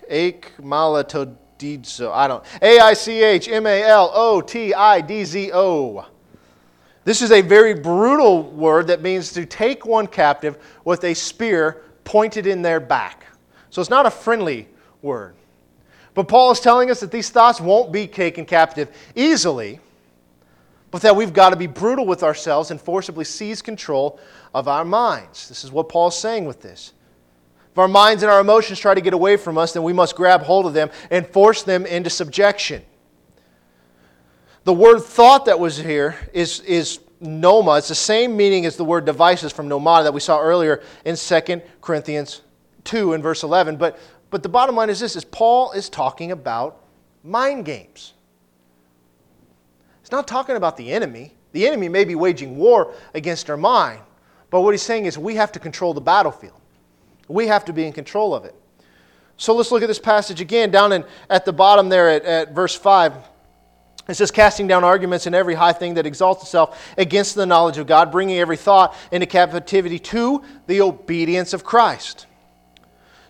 I 2.13 2.29
don't. 2.29 2.45
A 2.63 2.79
I 2.79 2.95
C 2.95 3.23
H 3.23 3.49
M 3.49 3.67
A 3.67 3.83
L 3.83 4.11
O 4.15 4.41
T 4.41 4.73
I 4.73 5.01
D 5.01 5.25
Z 5.25 5.51
O. 5.53 6.07
This 7.05 7.23
is 7.23 7.33
a 7.33 7.41
very 7.41 7.75
brutal 7.75 8.43
word 8.43 8.87
that 8.89 9.03
means 9.03 9.33
to 9.33 9.47
take 9.47 9.85
one 9.85 10.07
captive 10.07 10.59
with 10.85 11.05
a 11.05 11.15
spear 11.15 11.83
pointed 12.05 12.47
in 12.47 12.63
their 12.63 12.81
back. 12.81 13.27
So 13.71 13.81
it's 13.81 13.91
not 13.91 14.07
a 14.07 14.11
friendly 14.11 14.69
word. 15.03 15.35
But 16.15 16.29
Paul 16.29 16.51
is 16.51 16.61
telling 16.61 16.91
us 16.91 17.01
that 17.01 17.11
these 17.11 17.31
thoughts 17.31 17.61
won't 17.61 17.93
be 17.93 18.07
taken 18.07 18.45
captive 18.45 18.91
easily, 19.15 19.81
but 20.91 21.03
that 21.03 21.15
we've 21.15 21.33
got 21.33 21.51
to 21.51 21.57
be 21.57 21.67
brutal 21.67 22.07
with 22.07 22.23
ourselves 22.23 22.71
and 22.71 22.81
forcibly 22.81 23.25
seize 23.25 23.63
control 23.63 24.19
of 24.55 24.67
our 24.67 24.85
minds. 24.85 25.49
This 25.49 25.65
is 25.65 25.71
what 25.71 25.89
Paul's 25.89 26.19
saying 26.19 26.47
with 26.47 26.63
this. 26.63 26.93
If 27.71 27.79
our 27.79 27.89
minds 27.89 28.25
and 28.25 28.33
our 28.33 28.41
emotions 28.41 28.81
try 28.81 28.95
to 28.95 29.01
get 29.01 29.15
away 29.15 29.37
from 29.37 29.57
us, 29.57 29.73
then 29.73 29.85
we 29.85 29.93
must 29.93 30.17
grab 30.17 30.43
hold 30.43 30.67
of 30.67 30.75
them 30.75 30.91
and 31.11 31.25
force 31.27 31.63
them 31.63 31.87
into 31.87 32.11
subjection. 32.11 32.83
The 34.65 34.73
word 34.73 35.01
thought 35.01 35.47
that 35.47 35.61
was 35.61 35.77
here 35.77 36.17
is, 36.33 36.61
is 36.61 36.99
noema. 37.23 37.79
It's 37.79 37.89
the 37.89 37.95
same 37.95 38.37
meaning 38.37 38.67
as 38.67 38.77
the 38.77 38.85
word 38.85 39.05
devices 39.05 39.53
from 39.53 39.69
noemata 39.69 40.05
that 40.05 40.15
we 40.15 40.21
saw 40.21 40.41
earlier 40.41 40.83
in 41.05 41.17
2 41.17 41.63
Corinthians 41.81 42.43
2 42.85 43.13
in 43.13 43.23
verse 43.23 43.43
11. 43.43 43.77
But 43.77 43.99
but 44.31 44.43
the 44.43 44.49
bottom 44.49 44.77
line 44.77 44.91
is 44.91 45.01
this 45.01 45.17
is 45.17 45.25
Paul 45.25 45.73
is 45.73 45.89
talking 45.89 46.33
about 46.33 46.83
mind 47.23 47.65
games. 47.65 48.15
He's 50.03 50.13
not 50.13 50.27
talking 50.27 50.57
about 50.57 50.77
the 50.77 50.93
enemy. 50.93 51.35
The 51.53 51.67
enemy 51.67 51.89
may 51.89 52.05
be 52.05 52.15
waging 52.15 52.57
war 52.57 52.95
against 53.15 53.51
our 53.51 53.57
mind, 53.57 54.01
but 54.51 54.63
what 54.63 54.71
he's 54.73 54.83
saying 54.83 55.07
is 55.07 55.19
we 55.19 55.35
have 55.35 55.53
to 55.53 55.59
control 55.59 55.95
the 55.95 56.01
battlefield. 56.01 56.61
We 57.29 57.49
have 57.49 57.65
to 57.67 57.73
be 57.73 57.85
in 57.87 57.93
control 57.93 58.35
of 58.35 58.45
it. 58.45 58.55
So 59.37 59.55
let's 59.55 59.73
look 59.73 59.83
at 59.83 59.89
this 59.89 59.99
passage 59.99 60.41
again 60.41 60.71
down 60.71 60.93
in, 60.93 61.05
at 61.29 61.45
the 61.45 61.53
bottom 61.53 61.89
there 61.89 62.09
at, 62.11 62.25
at 62.25 62.53
verse 62.53 62.75
5. 62.75 63.15
It 64.09 64.15
says, 64.15 64.31
casting 64.31 64.67
down 64.67 64.83
arguments 64.83 65.27
and 65.27 65.35
every 65.35 65.55
high 65.55 65.73
thing 65.73 65.95
that 65.95 66.05
exalts 66.07 66.43
itself 66.43 66.93
against 66.99 67.37
the 67.37 67.47
knowledge 67.47 67.79
of 67.79 67.87
God, 67.87 68.11
bringing 68.11 68.39
every 68.39 68.57
thought 68.57 68.95
into 69.13 69.27
captivity 69.27 69.99
to 70.01 70.43
the 70.67 70.81
obedience 70.81 71.53
of 71.53 71.65
Christ. 71.65 72.27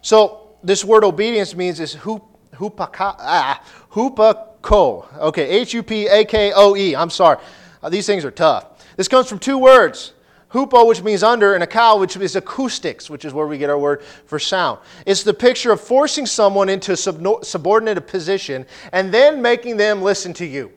So 0.00 0.39
this 0.62 0.84
word 0.84 1.04
obedience 1.04 1.54
means 1.54 1.80
is 1.80 1.94
hup, 1.94 2.26
ah, 2.58 3.62
hupako. 3.90 5.18
Okay, 5.18 5.48
H 5.48 5.74
U 5.74 5.82
P 5.82 6.06
A 6.06 6.24
K 6.24 6.52
O 6.54 6.76
E. 6.76 6.94
I'm 6.94 7.10
sorry. 7.10 7.38
Uh, 7.82 7.88
these 7.88 8.06
things 8.06 8.24
are 8.24 8.30
tough. 8.30 8.66
This 8.96 9.08
comes 9.08 9.28
from 9.28 9.38
two 9.38 9.58
words. 9.58 10.12
Hupo, 10.52 10.86
which 10.86 11.02
means 11.02 11.22
under, 11.22 11.54
and 11.54 11.62
akal, 11.62 12.00
which 12.00 12.16
is 12.16 12.34
acoustics, 12.34 13.08
which 13.08 13.24
is 13.24 13.32
where 13.32 13.46
we 13.46 13.56
get 13.56 13.70
our 13.70 13.78
word 13.78 14.02
for 14.26 14.40
sound. 14.40 14.80
It's 15.06 15.22
the 15.22 15.32
picture 15.32 15.70
of 15.70 15.80
forcing 15.80 16.26
someone 16.26 16.68
into 16.68 16.92
a 16.92 16.96
subordinate 16.96 18.04
position 18.08 18.66
and 18.92 19.14
then 19.14 19.40
making 19.40 19.76
them 19.76 20.02
listen 20.02 20.32
to 20.34 20.44
you. 20.44 20.72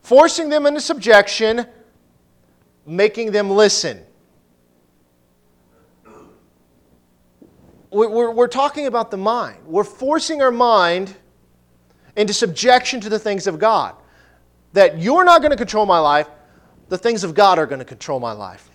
Forcing 0.00 0.48
them 0.48 0.66
into 0.66 0.80
subjection, 0.80 1.64
making 2.86 3.30
them 3.30 3.50
listen. 3.50 4.02
We're, 7.94 8.30
we're 8.30 8.48
talking 8.48 8.86
about 8.86 9.10
the 9.10 9.16
mind. 9.16 9.58
We're 9.66 9.84
forcing 9.84 10.42
our 10.42 10.50
mind 10.50 11.14
into 12.16 12.34
subjection 12.34 13.00
to 13.00 13.08
the 13.08 13.18
things 13.18 13.46
of 13.46 13.58
God. 13.58 13.94
That 14.72 14.98
you're 14.98 15.24
not 15.24 15.40
going 15.40 15.52
to 15.52 15.56
control 15.56 15.86
my 15.86 15.98
life, 15.98 16.28
the 16.88 16.98
things 16.98 17.24
of 17.24 17.34
God 17.34 17.58
are 17.58 17.66
going 17.66 17.78
to 17.78 17.84
control 17.84 18.20
my 18.20 18.32
life. 18.32 18.68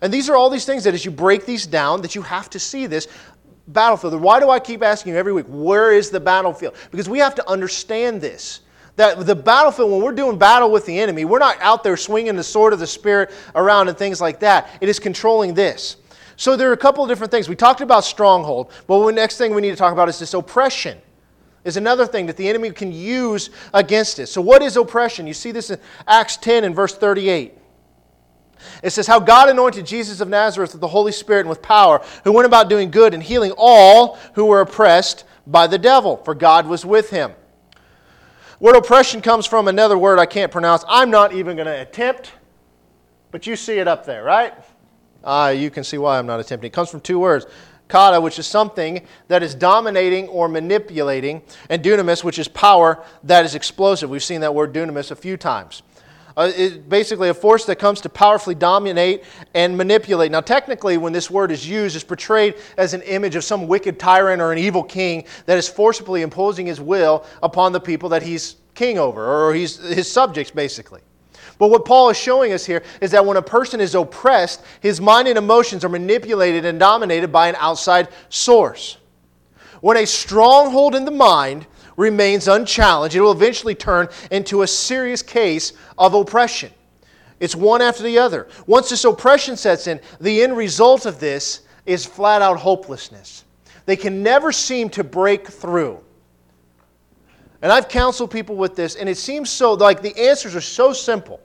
And 0.00 0.12
these 0.12 0.30
are 0.30 0.36
all 0.36 0.48
these 0.48 0.64
things 0.64 0.84
that 0.84 0.94
as 0.94 1.04
you 1.04 1.10
break 1.10 1.44
these 1.44 1.66
down, 1.66 2.02
that 2.02 2.14
you 2.14 2.22
have 2.22 2.48
to 2.50 2.58
see 2.58 2.86
this 2.86 3.08
battlefield. 3.68 4.20
Why 4.20 4.40
do 4.40 4.48
I 4.48 4.58
keep 4.58 4.82
asking 4.82 5.12
you 5.12 5.18
every 5.18 5.32
week, 5.32 5.46
where 5.48 5.92
is 5.92 6.10
the 6.10 6.20
battlefield? 6.20 6.74
Because 6.90 7.08
we 7.08 7.18
have 7.18 7.34
to 7.34 7.48
understand 7.48 8.20
this. 8.20 8.60
That 8.96 9.24
the 9.26 9.36
battlefield, 9.36 9.90
when 9.90 10.02
we're 10.02 10.12
doing 10.12 10.38
battle 10.38 10.70
with 10.70 10.86
the 10.86 10.98
enemy, 10.98 11.24
we're 11.24 11.38
not 11.38 11.60
out 11.60 11.82
there 11.84 11.96
swinging 11.96 12.36
the 12.36 12.44
sword 12.44 12.72
of 12.72 12.78
the 12.78 12.86
Spirit 12.86 13.30
around 13.54 13.88
and 13.88 13.96
things 13.96 14.20
like 14.20 14.40
that. 14.40 14.68
It 14.80 14.88
is 14.88 14.98
controlling 14.98 15.54
this. 15.54 15.96
So 16.40 16.56
there 16.56 16.70
are 16.70 16.72
a 16.72 16.78
couple 16.78 17.04
of 17.04 17.10
different 17.10 17.30
things. 17.30 17.50
We 17.50 17.54
talked 17.54 17.82
about 17.82 18.02
stronghold, 18.02 18.72
but 18.86 19.04
the 19.04 19.12
next 19.12 19.36
thing 19.36 19.54
we 19.54 19.60
need 19.60 19.72
to 19.72 19.76
talk 19.76 19.92
about 19.92 20.08
is 20.08 20.18
this 20.18 20.32
oppression. 20.32 20.96
Is 21.64 21.76
another 21.76 22.06
thing 22.06 22.24
that 22.24 22.38
the 22.38 22.48
enemy 22.48 22.70
can 22.70 22.92
use 22.92 23.50
against 23.74 24.18
it. 24.18 24.26
So, 24.26 24.40
what 24.40 24.62
is 24.62 24.78
oppression? 24.78 25.26
You 25.26 25.34
see 25.34 25.52
this 25.52 25.68
in 25.68 25.78
Acts 26.08 26.38
10 26.38 26.64
and 26.64 26.74
verse 26.74 26.94
38. 26.94 27.52
It 28.82 28.88
says, 28.88 29.06
How 29.06 29.20
God 29.20 29.50
anointed 29.50 29.84
Jesus 29.84 30.22
of 30.22 30.30
Nazareth 30.30 30.72
with 30.72 30.80
the 30.80 30.88
Holy 30.88 31.12
Spirit 31.12 31.40
and 31.40 31.50
with 31.50 31.60
power, 31.60 32.02
who 32.24 32.32
went 32.32 32.46
about 32.46 32.70
doing 32.70 32.90
good 32.90 33.12
and 33.12 33.22
healing 33.22 33.52
all 33.58 34.16
who 34.32 34.46
were 34.46 34.62
oppressed 34.62 35.24
by 35.46 35.66
the 35.66 35.76
devil, 35.76 36.16
for 36.16 36.34
God 36.34 36.66
was 36.66 36.86
with 36.86 37.10
him. 37.10 37.32
Word 38.60 38.76
oppression 38.76 39.20
comes 39.20 39.44
from 39.44 39.68
another 39.68 39.98
word 39.98 40.18
I 40.18 40.24
can't 40.24 40.50
pronounce. 40.50 40.86
I'm 40.88 41.10
not 41.10 41.34
even 41.34 41.56
going 41.56 41.66
to 41.66 41.82
attempt, 41.82 42.32
but 43.30 43.46
you 43.46 43.56
see 43.56 43.78
it 43.78 43.86
up 43.86 44.06
there, 44.06 44.24
right? 44.24 44.54
Uh, 45.22 45.54
you 45.56 45.70
can 45.70 45.84
see 45.84 45.98
why 45.98 46.18
I'm 46.18 46.26
not 46.26 46.40
attempting. 46.40 46.68
It 46.68 46.72
comes 46.72 46.90
from 46.90 47.00
two 47.00 47.18
words 47.18 47.46
kata, 47.90 48.20
which 48.20 48.38
is 48.38 48.46
something 48.46 49.04
that 49.28 49.42
is 49.42 49.54
dominating 49.54 50.28
or 50.28 50.48
manipulating, 50.48 51.42
and 51.68 51.82
dunamis, 51.82 52.24
which 52.24 52.38
is 52.38 52.48
power 52.48 53.04
that 53.24 53.44
is 53.44 53.54
explosive. 53.54 54.08
We've 54.08 54.22
seen 54.22 54.40
that 54.40 54.54
word 54.54 54.72
dunamis 54.72 55.10
a 55.10 55.16
few 55.16 55.36
times. 55.36 55.82
Uh, 56.36 56.50
it's 56.54 56.76
basically 56.76 57.28
a 57.28 57.34
force 57.34 57.64
that 57.66 57.76
comes 57.76 58.00
to 58.00 58.08
powerfully 58.08 58.54
dominate 58.54 59.24
and 59.52 59.76
manipulate. 59.76 60.30
Now, 60.30 60.40
technically, 60.40 60.96
when 60.96 61.12
this 61.12 61.30
word 61.30 61.50
is 61.50 61.68
used, 61.68 61.96
it's 61.96 62.04
portrayed 62.04 62.54
as 62.78 62.94
an 62.94 63.02
image 63.02 63.34
of 63.34 63.44
some 63.44 63.66
wicked 63.66 63.98
tyrant 63.98 64.40
or 64.40 64.52
an 64.52 64.58
evil 64.58 64.84
king 64.84 65.24
that 65.46 65.58
is 65.58 65.68
forcibly 65.68 66.22
imposing 66.22 66.66
his 66.66 66.80
will 66.80 67.26
upon 67.42 67.72
the 67.72 67.80
people 67.80 68.08
that 68.10 68.22
he's 68.22 68.56
king 68.74 68.98
over, 68.98 69.26
or 69.26 69.52
he's 69.52 69.76
his 69.76 70.10
subjects, 70.10 70.52
basically. 70.52 71.00
But 71.60 71.68
what 71.68 71.84
Paul 71.84 72.08
is 72.08 72.16
showing 72.16 72.54
us 72.54 72.64
here 72.64 72.82
is 73.02 73.10
that 73.10 73.26
when 73.26 73.36
a 73.36 73.42
person 73.42 73.82
is 73.82 73.94
oppressed, 73.94 74.64
his 74.80 74.98
mind 74.98 75.28
and 75.28 75.36
emotions 75.36 75.84
are 75.84 75.90
manipulated 75.90 76.64
and 76.64 76.80
dominated 76.80 77.30
by 77.30 77.48
an 77.48 77.56
outside 77.58 78.08
source. 78.30 78.96
When 79.82 79.98
a 79.98 80.06
stronghold 80.06 80.94
in 80.94 81.04
the 81.04 81.10
mind 81.10 81.66
remains 81.98 82.48
unchallenged, 82.48 83.14
it 83.14 83.20
will 83.20 83.32
eventually 83.32 83.74
turn 83.74 84.08
into 84.30 84.62
a 84.62 84.66
serious 84.66 85.20
case 85.20 85.74
of 85.98 86.14
oppression. 86.14 86.72
It's 87.40 87.54
one 87.54 87.82
after 87.82 88.02
the 88.04 88.18
other. 88.18 88.48
Once 88.66 88.88
this 88.88 89.04
oppression 89.04 89.54
sets 89.54 89.86
in, 89.86 90.00
the 90.18 90.42
end 90.42 90.56
result 90.56 91.04
of 91.04 91.20
this 91.20 91.60
is 91.84 92.06
flat 92.06 92.40
out 92.40 92.56
hopelessness. 92.56 93.44
They 93.84 93.96
can 93.96 94.22
never 94.22 94.50
seem 94.50 94.88
to 94.90 95.04
break 95.04 95.46
through. 95.46 96.00
And 97.60 97.70
I've 97.70 97.90
counseled 97.90 98.30
people 98.30 98.56
with 98.56 98.76
this, 98.76 98.96
and 98.96 99.10
it 99.10 99.18
seems 99.18 99.50
so 99.50 99.74
like 99.74 100.00
the 100.00 100.18
answers 100.18 100.56
are 100.56 100.62
so 100.62 100.94
simple 100.94 101.38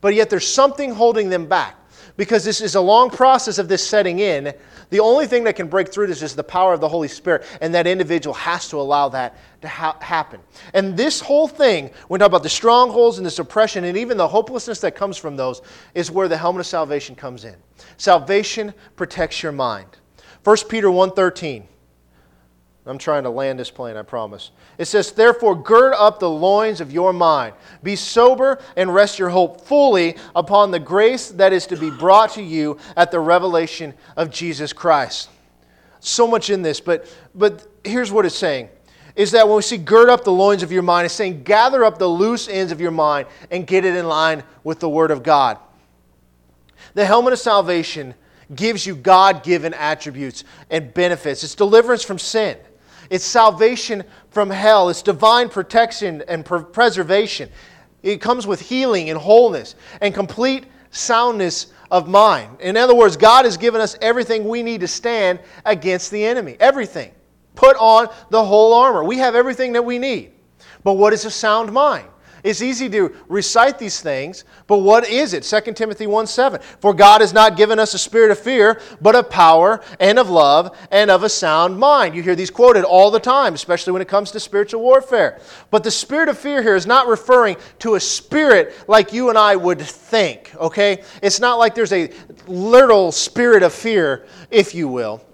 but 0.00 0.14
yet 0.14 0.30
there's 0.30 0.46
something 0.46 0.92
holding 0.92 1.28
them 1.28 1.46
back. 1.46 1.76
because 2.16 2.44
this 2.44 2.60
is 2.60 2.74
a 2.74 2.80
long 2.80 3.08
process 3.08 3.56
of 3.56 3.66
this 3.68 3.86
setting 3.86 4.18
in. 4.18 4.52
The 4.90 5.00
only 5.00 5.26
thing 5.26 5.44
that 5.44 5.56
can 5.56 5.68
break 5.68 5.90
through 5.90 6.08
this 6.08 6.20
is 6.20 6.34
the 6.34 6.44
power 6.44 6.74
of 6.74 6.80
the 6.80 6.88
Holy 6.88 7.08
Spirit, 7.08 7.46
and 7.62 7.74
that 7.74 7.86
individual 7.86 8.34
has 8.34 8.68
to 8.68 8.76
allow 8.78 9.08
that 9.10 9.38
to 9.62 9.68
ha- 9.68 9.96
happen. 10.00 10.40
And 10.74 10.96
this 10.96 11.20
whole 11.20 11.48
thing, 11.48 11.84
when 12.08 12.18
we 12.18 12.18
talk 12.18 12.26
about 12.26 12.42
the 12.42 12.48
strongholds 12.50 13.16
and 13.16 13.24
the 13.24 13.30
suppression 13.30 13.84
and 13.84 13.96
even 13.96 14.18
the 14.18 14.28
hopelessness 14.28 14.80
that 14.80 14.94
comes 14.94 15.16
from 15.16 15.36
those, 15.36 15.62
is 15.94 16.10
where 16.10 16.28
the 16.28 16.36
helmet 16.36 16.60
of 16.60 16.66
salvation 16.66 17.14
comes 17.14 17.44
in. 17.44 17.56
Salvation 17.96 18.74
protects 18.96 19.42
your 19.42 19.52
mind. 19.52 19.88
1 20.44 20.56
Peter 20.68 20.88
1.13. 20.88 21.64
I'm 22.90 22.98
trying 22.98 23.22
to 23.22 23.30
land 23.30 23.60
this 23.60 23.70
plane, 23.70 23.96
I 23.96 24.02
promise. 24.02 24.50
It 24.76 24.86
says, 24.86 25.12
Therefore, 25.12 25.54
gird 25.54 25.94
up 25.94 26.18
the 26.18 26.28
loins 26.28 26.80
of 26.80 26.90
your 26.90 27.12
mind. 27.12 27.54
Be 27.84 27.94
sober 27.94 28.58
and 28.76 28.92
rest 28.92 29.16
your 29.16 29.28
hope 29.28 29.60
fully 29.60 30.16
upon 30.34 30.72
the 30.72 30.80
grace 30.80 31.28
that 31.28 31.52
is 31.52 31.68
to 31.68 31.76
be 31.76 31.88
brought 31.88 32.32
to 32.32 32.42
you 32.42 32.78
at 32.96 33.12
the 33.12 33.20
revelation 33.20 33.94
of 34.16 34.30
Jesus 34.30 34.72
Christ. 34.72 35.30
So 36.00 36.26
much 36.26 36.50
in 36.50 36.62
this, 36.62 36.80
but, 36.80 37.06
but 37.32 37.64
here's 37.84 38.10
what 38.10 38.26
it's 38.26 38.34
saying 38.34 38.68
is 39.14 39.30
that 39.30 39.46
when 39.46 39.54
we 39.54 39.62
see 39.62 39.76
gird 39.76 40.08
up 40.08 40.24
the 40.24 40.32
loins 40.32 40.64
of 40.64 40.72
your 40.72 40.82
mind, 40.82 41.04
it's 41.04 41.14
saying 41.14 41.44
gather 41.44 41.84
up 41.84 41.96
the 41.96 42.08
loose 42.08 42.48
ends 42.48 42.72
of 42.72 42.80
your 42.80 42.90
mind 42.90 43.28
and 43.52 43.68
get 43.68 43.84
it 43.84 43.94
in 43.94 44.08
line 44.08 44.42
with 44.64 44.80
the 44.80 44.88
Word 44.88 45.12
of 45.12 45.22
God. 45.22 45.58
The 46.94 47.06
helmet 47.06 47.34
of 47.34 47.38
salvation 47.38 48.16
gives 48.52 48.84
you 48.84 48.96
God 48.96 49.44
given 49.44 49.74
attributes 49.74 50.42
and 50.70 50.92
benefits, 50.92 51.44
it's 51.44 51.54
deliverance 51.54 52.02
from 52.02 52.18
sin. 52.18 52.58
It's 53.10 53.24
salvation 53.24 54.04
from 54.30 54.48
hell. 54.48 54.88
It's 54.88 55.02
divine 55.02 55.48
protection 55.48 56.22
and 56.28 56.44
preservation. 56.44 57.50
It 58.02 58.20
comes 58.20 58.46
with 58.46 58.60
healing 58.60 59.10
and 59.10 59.18
wholeness 59.18 59.74
and 60.00 60.14
complete 60.14 60.64
soundness 60.90 61.72
of 61.90 62.08
mind. 62.08 62.60
In 62.60 62.76
other 62.76 62.94
words, 62.94 63.16
God 63.16 63.44
has 63.44 63.56
given 63.56 63.80
us 63.80 63.96
everything 64.00 64.48
we 64.48 64.62
need 64.62 64.80
to 64.80 64.88
stand 64.88 65.40
against 65.66 66.10
the 66.10 66.24
enemy. 66.24 66.56
Everything. 66.60 67.12
Put 67.56 67.76
on 67.76 68.08
the 68.30 68.44
whole 68.44 68.72
armor. 68.74 69.04
We 69.04 69.18
have 69.18 69.34
everything 69.34 69.72
that 69.72 69.84
we 69.84 69.98
need. 69.98 70.32
But 70.84 70.94
what 70.94 71.12
is 71.12 71.24
a 71.24 71.30
sound 71.30 71.72
mind? 71.72 72.06
It's 72.42 72.62
easy 72.62 72.88
to 72.90 73.14
recite 73.28 73.78
these 73.78 74.00
things, 74.00 74.44
but 74.66 74.78
what 74.78 75.08
is 75.08 75.34
it? 75.34 75.42
2 75.42 75.72
Timothy 75.72 76.06
1 76.06 76.26
7. 76.26 76.60
For 76.80 76.94
God 76.94 77.20
has 77.20 77.32
not 77.32 77.56
given 77.56 77.78
us 77.78 77.92
a 77.94 77.98
spirit 77.98 78.30
of 78.30 78.38
fear, 78.38 78.80
but 79.00 79.14
of 79.14 79.28
power 79.28 79.82
and 79.98 80.18
of 80.18 80.30
love 80.30 80.76
and 80.90 81.10
of 81.10 81.22
a 81.22 81.28
sound 81.28 81.78
mind. 81.78 82.14
You 82.14 82.22
hear 82.22 82.34
these 82.34 82.50
quoted 82.50 82.84
all 82.84 83.10
the 83.10 83.20
time, 83.20 83.54
especially 83.54 83.92
when 83.92 84.02
it 84.02 84.08
comes 84.08 84.30
to 84.32 84.40
spiritual 84.40 84.80
warfare. 84.80 85.40
But 85.70 85.84
the 85.84 85.90
spirit 85.90 86.28
of 86.28 86.38
fear 86.38 86.62
here 86.62 86.76
is 86.76 86.86
not 86.86 87.06
referring 87.06 87.56
to 87.80 87.96
a 87.96 88.00
spirit 88.00 88.74
like 88.88 89.12
you 89.12 89.28
and 89.28 89.38
I 89.38 89.56
would 89.56 89.80
think, 89.80 90.54
okay? 90.56 91.02
It's 91.22 91.40
not 91.40 91.58
like 91.58 91.74
there's 91.74 91.92
a 91.92 92.10
literal 92.46 93.12
spirit 93.12 93.62
of 93.62 93.72
fear, 93.72 94.26
if 94.50 94.74
you 94.74 94.88
will. 94.88 95.24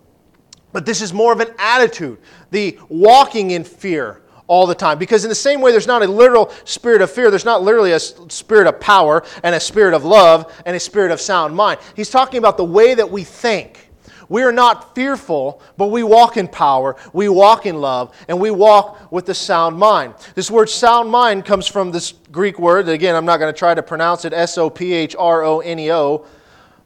But 0.73 0.85
this 0.85 1.01
is 1.01 1.13
more 1.13 1.33
of 1.33 1.41
an 1.41 1.55
attitude, 1.59 2.19
the 2.51 2.79
walking 2.89 3.53
in 3.53 3.65
fear 3.65 4.23
all 4.49 4.67
the 4.67 4.75
time. 4.75 4.99
Because, 4.99 5.25
in 5.25 5.29
the 5.29 5.35
same 5.35 5.61
way, 5.61 5.73
there's 5.73 5.87
not 5.87 6.03
a 6.03 6.07
literal 6.07 6.53
spirit 6.65 7.03
of 7.03 7.11
fear, 7.11 7.31
there's 7.31 7.45
not 7.45 7.63
literally 7.63 7.93
a 7.93 8.01
spirit 8.01 8.67
of 8.67 8.81
power 8.81 9.25
and 9.43 9.55
a 9.55 9.61
spirit 9.61 9.95
of 9.95 10.05
love 10.05 10.53
and 10.65 10.77
a 10.77 10.81
spirit 10.81 11.11
of 11.11 11.21
sound 11.21 11.55
mind. 11.55 11.81
He's 11.95 12.11
talking 12.11 12.39
about 12.39 12.57
the 12.57 12.65
way 12.65 12.95
that 12.95 13.11
we 13.11 13.25
think. 13.25 13.87
We 14.29 14.43
are 14.43 14.53
not 14.53 14.95
fearful, 14.95 15.63
but 15.77 15.87
we 15.89 16.03
walk 16.03 16.37
in 16.37 16.49
power, 16.49 16.97
we 17.13 17.29
walk 17.29 17.65
in 17.65 17.81
love, 17.81 18.15
and 18.29 18.41
we 18.41 18.51
walk 18.51 19.13
with 19.13 19.29
a 19.29 19.35
sound 19.35 19.77
mind. 19.79 20.15
This 20.35 20.51
word 20.51 20.69
sound 20.69 21.11
mind 21.11 21.45
comes 21.45 21.69
from 21.69 21.93
this 21.93 22.13
Greek 22.33 22.59
word, 22.59 22.89
again, 22.89 23.15
I'm 23.15 23.25
not 23.25 23.37
going 23.39 23.53
to 23.53 23.59
try 23.59 23.75
to 23.75 23.83
pronounce 23.83 24.25
it 24.25 24.33
S 24.33 24.59
O 24.59 24.69
P 24.69 24.93
H 24.93 25.15
R 25.17 25.45
O 25.45 25.61
N 25.61 25.79
E 25.79 25.93
O. 25.93 26.27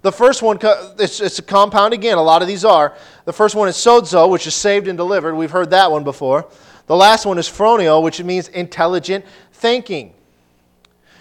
The 0.02 0.12
first 0.12 0.42
one, 0.42 0.58
it's, 0.98 1.20
it's 1.20 1.38
a 1.38 1.42
compound 1.42 1.92
again, 1.92 2.18
a 2.18 2.22
lot 2.22 2.42
of 2.42 2.48
these 2.48 2.64
are. 2.64 2.94
The 3.24 3.32
first 3.32 3.54
one 3.54 3.68
is 3.68 3.76
sozo, 3.76 4.30
which 4.30 4.46
is 4.46 4.54
saved 4.54 4.88
and 4.88 4.96
delivered. 4.96 5.34
We've 5.34 5.50
heard 5.50 5.70
that 5.70 5.90
one 5.90 6.04
before. 6.04 6.46
The 6.90 6.96
last 6.96 7.24
one 7.24 7.38
is 7.38 7.48
phroneo, 7.48 8.02
which 8.02 8.20
means 8.20 8.48
intelligent 8.48 9.24
thinking. 9.52 10.12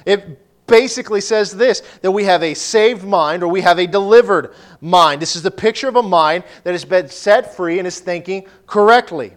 It 0.03 0.65
basically 0.65 1.21
says 1.21 1.55
this 1.55 1.83
that 2.01 2.09
we 2.09 2.23
have 2.23 2.41
a 2.41 2.55
saved 2.55 3.03
mind 3.03 3.43
or 3.43 3.49
we 3.49 3.61
have 3.61 3.77
a 3.77 3.85
delivered 3.85 4.55
mind. 4.81 5.21
This 5.21 5.35
is 5.35 5.43
the 5.43 5.51
picture 5.51 5.87
of 5.87 5.95
a 5.95 6.01
mind 6.01 6.43
that 6.63 6.71
has 6.71 6.85
been 6.85 7.07
set 7.07 7.55
free 7.55 7.77
and 7.77 7.87
is 7.87 7.99
thinking 7.99 8.47
correctly. 8.65 9.35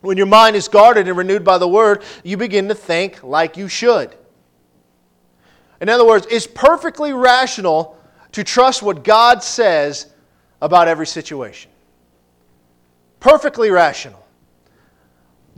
When 0.00 0.16
your 0.16 0.26
mind 0.26 0.56
is 0.56 0.66
guarded 0.66 1.06
and 1.06 1.16
renewed 1.16 1.44
by 1.44 1.58
the 1.58 1.68
word, 1.68 2.02
you 2.24 2.36
begin 2.36 2.66
to 2.66 2.74
think 2.74 3.22
like 3.22 3.56
you 3.56 3.68
should. 3.68 4.16
In 5.80 5.88
other 5.88 6.04
words, 6.04 6.26
it's 6.28 6.48
perfectly 6.48 7.12
rational 7.12 7.96
to 8.32 8.42
trust 8.42 8.82
what 8.82 9.04
God 9.04 9.44
says 9.44 10.12
about 10.60 10.88
every 10.88 11.06
situation. 11.06 11.70
Perfectly 13.20 13.70
rational. 13.70 14.24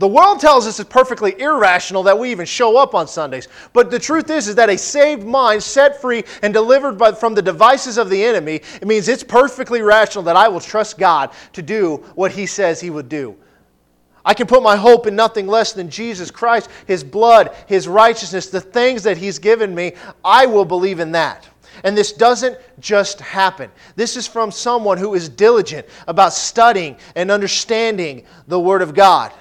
The 0.01 0.07
world 0.07 0.39
tells 0.39 0.65
us 0.65 0.79
it's 0.79 0.89
perfectly 0.89 1.39
irrational 1.39 2.01
that 2.03 2.17
we 2.17 2.31
even 2.31 2.47
show 2.47 2.75
up 2.75 2.95
on 2.95 3.07
Sundays. 3.07 3.47
But 3.71 3.91
the 3.91 3.99
truth 3.99 4.31
is, 4.31 4.47
is 4.47 4.55
that 4.55 4.67
a 4.67 4.75
saved 4.75 5.23
mind, 5.23 5.61
set 5.61 6.01
free 6.01 6.23
and 6.41 6.51
delivered 6.51 6.97
by, 6.97 7.11
from 7.11 7.35
the 7.35 7.41
devices 7.43 7.99
of 7.99 8.09
the 8.09 8.23
enemy, 8.23 8.61
it 8.81 8.87
means 8.87 9.07
it's 9.07 9.21
perfectly 9.21 9.83
rational 9.83 10.23
that 10.23 10.35
I 10.35 10.47
will 10.47 10.59
trust 10.59 10.97
God 10.97 11.29
to 11.53 11.61
do 11.61 11.97
what 12.15 12.31
He 12.31 12.47
says 12.47 12.81
He 12.81 12.89
would 12.89 13.09
do. 13.09 13.37
I 14.25 14.33
can 14.33 14.47
put 14.47 14.63
my 14.63 14.75
hope 14.75 15.05
in 15.05 15.15
nothing 15.15 15.45
less 15.45 15.71
than 15.71 15.87
Jesus 15.87 16.31
Christ, 16.31 16.71
His 16.87 17.03
blood, 17.03 17.55
His 17.67 17.87
righteousness, 17.87 18.49
the 18.49 18.59
things 18.59 19.03
that 19.03 19.17
He's 19.17 19.37
given 19.37 19.75
me. 19.75 19.93
I 20.25 20.47
will 20.47 20.65
believe 20.65 20.99
in 20.99 21.11
that. 21.11 21.47
And 21.83 21.95
this 21.95 22.11
doesn't 22.11 22.57
just 22.79 23.19
happen. 23.19 23.69
This 23.95 24.17
is 24.17 24.25
from 24.25 24.49
someone 24.49 24.97
who 24.97 25.13
is 25.13 25.29
diligent 25.29 25.85
about 26.07 26.33
studying 26.33 26.97
and 27.15 27.29
understanding 27.29 28.25
the 28.47 28.59
Word 28.59 28.81
of 28.81 28.95
God. 28.95 29.31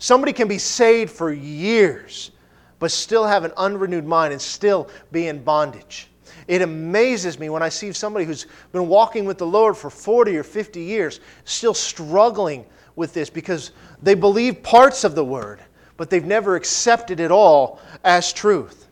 Somebody 0.00 0.32
can 0.32 0.48
be 0.48 0.56
saved 0.56 1.12
for 1.12 1.30
years, 1.30 2.30
but 2.78 2.90
still 2.90 3.26
have 3.26 3.44
an 3.44 3.52
unrenewed 3.58 4.06
mind 4.06 4.32
and 4.32 4.40
still 4.40 4.88
be 5.12 5.28
in 5.28 5.44
bondage. 5.44 6.08
It 6.48 6.62
amazes 6.62 7.38
me 7.38 7.50
when 7.50 7.62
I 7.62 7.68
see 7.68 7.92
somebody 7.92 8.24
who's 8.24 8.46
been 8.72 8.88
walking 8.88 9.26
with 9.26 9.36
the 9.36 9.46
Lord 9.46 9.76
for 9.76 9.90
40 9.90 10.38
or 10.38 10.42
50 10.42 10.80
years 10.80 11.20
still 11.44 11.74
struggling 11.74 12.64
with 12.96 13.12
this 13.12 13.28
because 13.28 13.72
they 14.02 14.14
believe 14.14 14.62
parts 14.62 15.04
of 15.04 15.14
the 15.14 15.24
Word, 15.24 15.60
but 15.98 16.08
they've 16.08 16.24
never 16.24 16.56
accepted 16.56 17.20
it 17.20 17.30
all 17.30 17.78
as 18.02 18.32
truth. 18.32 18.88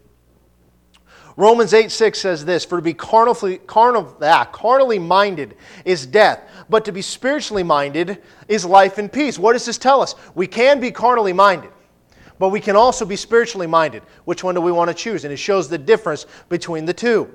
Romans 1.39 1.73
8 1.73 1.91
6 1.91 2.19
says 2.19 2.45
this 2.45 2.67
For 2.67 2.79
to 2.79 2.83
be 2.83 2.93
carnally, 2.93 3.59
carnal, 3.59 4.15
ah, 4.21 4.45
carnally 4.53 4.99
minded 4.99 5.57
is 5.87 6.05
death, 6.05 6.43
but 6.69 6.85
to 6.85 6.93
be 6.93 7.03
spiritually 7.03 7.63
minded 7.63 8.23
is 8.49 8.65
life 8.65 8.99
and 8.99 9.13
peace. 9.13 9.39
What 9.39 9.53
does 9.53 9.65
this 9.65 9.79
tell 9.79 10.01
us? 10.01 10.15
We 10.35 10.47
can 10.47 10.81
be 10.81 10.91
carnally 10.91 11.33
minded, 11.33 11.71
but 12.39 12.49
we 12.51 12.61
can 12.61 12.77
also 12.77 13.05
be 13.05 13.17
spiritually 13.17 13.67
minded. 13.67 14.03
Which 14.25 14.45
one 14.45 14.55
do 14.55 14.61
we 14.61 14.73
want 14.73 14.89
to 14.89 14.95
choose? 14.95 15.25
And 15.25 15.33
it 15.33 15.39
shows 15.39 15.69
the 15.69 15.79
difference 15.79 16.27
between 16.49 16.85
the 16.85 16.95
two. 16.95 17.31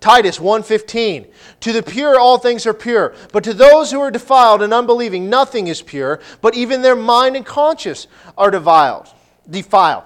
Titus 0.00 0.38
1:15 0.38 1.26
To 1.60 1.72
the 1.72 1.82
pure 1.82 2.18
all 2.18 2.36
things 2.36 2.66
are 2.66 2.74
pure 2.74 3.14
but 3.32 3.42
to 3.44 3.54
those 3.54 3.90
who 3.90 4.00
are 4.00 4.10
defiled 4.10 4.60
and 4.60 4.74
unbelieving 4.74 5.30
nothing 5.30 5.68
is 5.68 5.80
pure 5.80 6.20
but 6.42 6.54
even 6.54 6.82
their 6.82 6.96
mind 6.96 7.36
and 7.36 7.46
conscience 7.46 8.06
are 8.36 8.50
defiled 8.50 9.08
defiled 9.48 10.04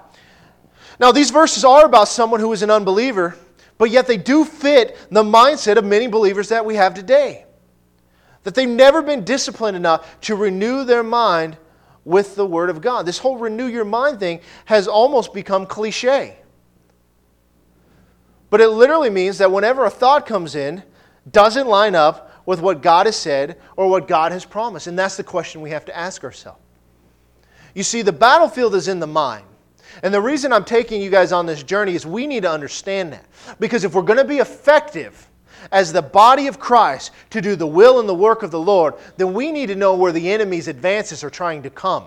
now, 1.00 1.12
these 1.12 1.30
verses 1.30 1.64
are 1.64 1.84
about 1.84 2.08
someone 2.08 2.40
who 2.40 2.52
is 2.52 2.62
an 2.62 2.70
unbeliever, 2.70 3.36
but 3.78 3.90
yet 3.90 4.06
they 4.06 4.16
do 4.16 4.44
fit 4.44 4.96
the 5.10 5.22
mindset 5.22 5.76
of 5.76 5.84
many 5.84 6.08
believers 6.08 6.48
that 6.48 6.64
we 6.64 6.74
have 6.74 6.94
today. 6.94 7.44
That 8.48 8.54
they've 8.54 8.66
never 8.66 9.02
been 9.02 9.24
disciplined 9.24 9.76
enough 9.76 10.18
to 10.22 10.34
renew 10.34 10.82
their 10.82 11.02
mind 11.02 11.58
with 12.06 12.34
the 12.34 12.46
Word 12.46 12.70
of 12.70 12.80
God. 12.80 13.04
This 13.04 13.18
whole 13.18 13.36
renew 13.36 13.66
your 13.66 13.84
mind 13.84 14.20
thing 14.20 14.40
has 14.64 14.88
almost 14.88 15.34
become 15.34 15.66
cliche. 15.66 16.38
But 18.48 18.62
it 18.62 18.68
literally 18.68 19.10
means 19.10 19.36
that 19.36 19.52
whenever 19.52 19.84
a 19.84 19.90
thought 19.90 20.24
comes 20.24 20.54
in, 20.54 20.82
doesn't 21.30 21.66
line 21.66 21.94
up 21.94 22.42
with 22.46 22.62
what 22.62 22.80
God 22.80 23.04
has 23.04 23.16
said 23.16 23.58
or 23.76 23.90
what 23.90 24.08
God 24.08 24.32
has 24.32 24.46
promised. 24.46 24.86
And 24.86 24.98
that's 24.98 25.18
the 25.18 25.24
question 25.24 25.60
we 25.60 25.68
have 25.68 25.84
to 25.84 25.94
ask 25.94 26.24
ourselves. 26.24 26.62
You 27.74 27.82
see, 27.82 28.00
the 28.00 28.14
battlefield 28.14 28.74
is 28.74 28.88
in 28.88 28.98
the 28.98 29.06
mind. 29.06 29.44
And 30.02 30.14
the 30.14 30.22
reason 30.22 30.54
I'm 30.54 30.64
taking 30.64 31.02
you 31.02 31.10
guys 31.10 31.32
on 31.32 31.44
this 31.44 31.62
journey 31.62 31.94
is 31.94 32.06
we 32.06 32.26
need 32.26 32.44
to 32.44 32.50
understand 32.50 33.12
that. 33.12 33.26
Because 33.60 33.84
if 33.84 33.92
we're 33.92 34.00
going 34.00 34.16
to 34.18 34.24
be 34.24 34.38
effective 34.38 35.27
as 35.70 35.92
the 35.92 36.02
body 36.02 36.46
of 36.46 36.58
Christ 36.58 37.12
to 37.30 37.40
do 37.40 37.56
the 37.56 37.66
will 37.66 38.00
and 38.00 38.08
the 38.08 38.14
work 38.14 38.42
of 38.42 38.50
the 38.50 38.60
Lord, 38.60 38.94
then 39.16 39.34
we 39.34 39.52
need 39.52 39.66
to 39.66 39.74
know 39.74 39.94
where 39.94 40.12
the 40.12 40.30
enemy's 40.30 40.68
advances 40.68 41.22
are 41.22 41.30
trying 41.30 41.62
to 41.62 41.70
come. 41.70 42.06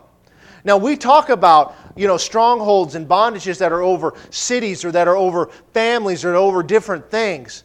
Now 0.64 0.78
we 0.78 0.96
talk 0.96 1.30
about, 1.30 1.76
you 1.96 2.08
know, 2.08 2.18
strongholds 2.18 2.96
and 2.96 3.08
bondages 3.08 3.58
that 3.60 3.72
are 3.72 3.82
over 3.82 4.14
cities 4.30 4.86
or 4.86 4.92
that 4.92 5.08
are 5.08 5.16
over 5.16 5.48
families 5.74 6.24
or 6.24 6.36
over 6.36 6.62
different 6.62 7.10
things. 7.10 7.64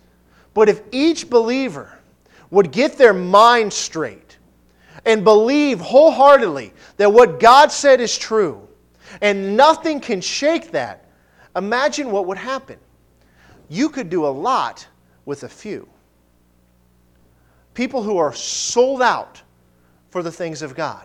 But 0.54 0.68
if 0.68 0.80
each 0.92 1.28
believer 1.28 1.98
would 2.50 2.72
get 2.72 2.96
their 2.96 3.12
mind 3.12 3.72
straight 3.72 4.38
and 5.04 5.24
believe 5.24 5.80
wholeheartedly 5.80 6.72
that 6.96 7.12
what 7.12 7.38
God 7.38 7.70
said 7.70 8.00
is 8.00 8.16
true, 8.16 8.66
and 9.20 9.56
nothing 9.56 10.00
can 10.00 10.20
shake 10.20 10.72
that, 10.72 11.04
imagine 11.54 12.10
what 12.10 12.26
would 12.26 12.38
happen. 12.38 12.78
You 13.68 13.88
could 13.88 14.10
do 14.10 14.26
a 14.26 14.28
lot 14.28 14.86
with 15.26 15.42
a 15.42 15.48
few. 15.48 15.86
People 17.74 18.02
who 18.02 18.16
are 18.16 18.32
sold 18.32 19.02
out 19.02 19.42
for 20.08 20.22
the 20.22 20.32
things 20.32 20.62
of 20.62 20.74
God. 20.74 21.04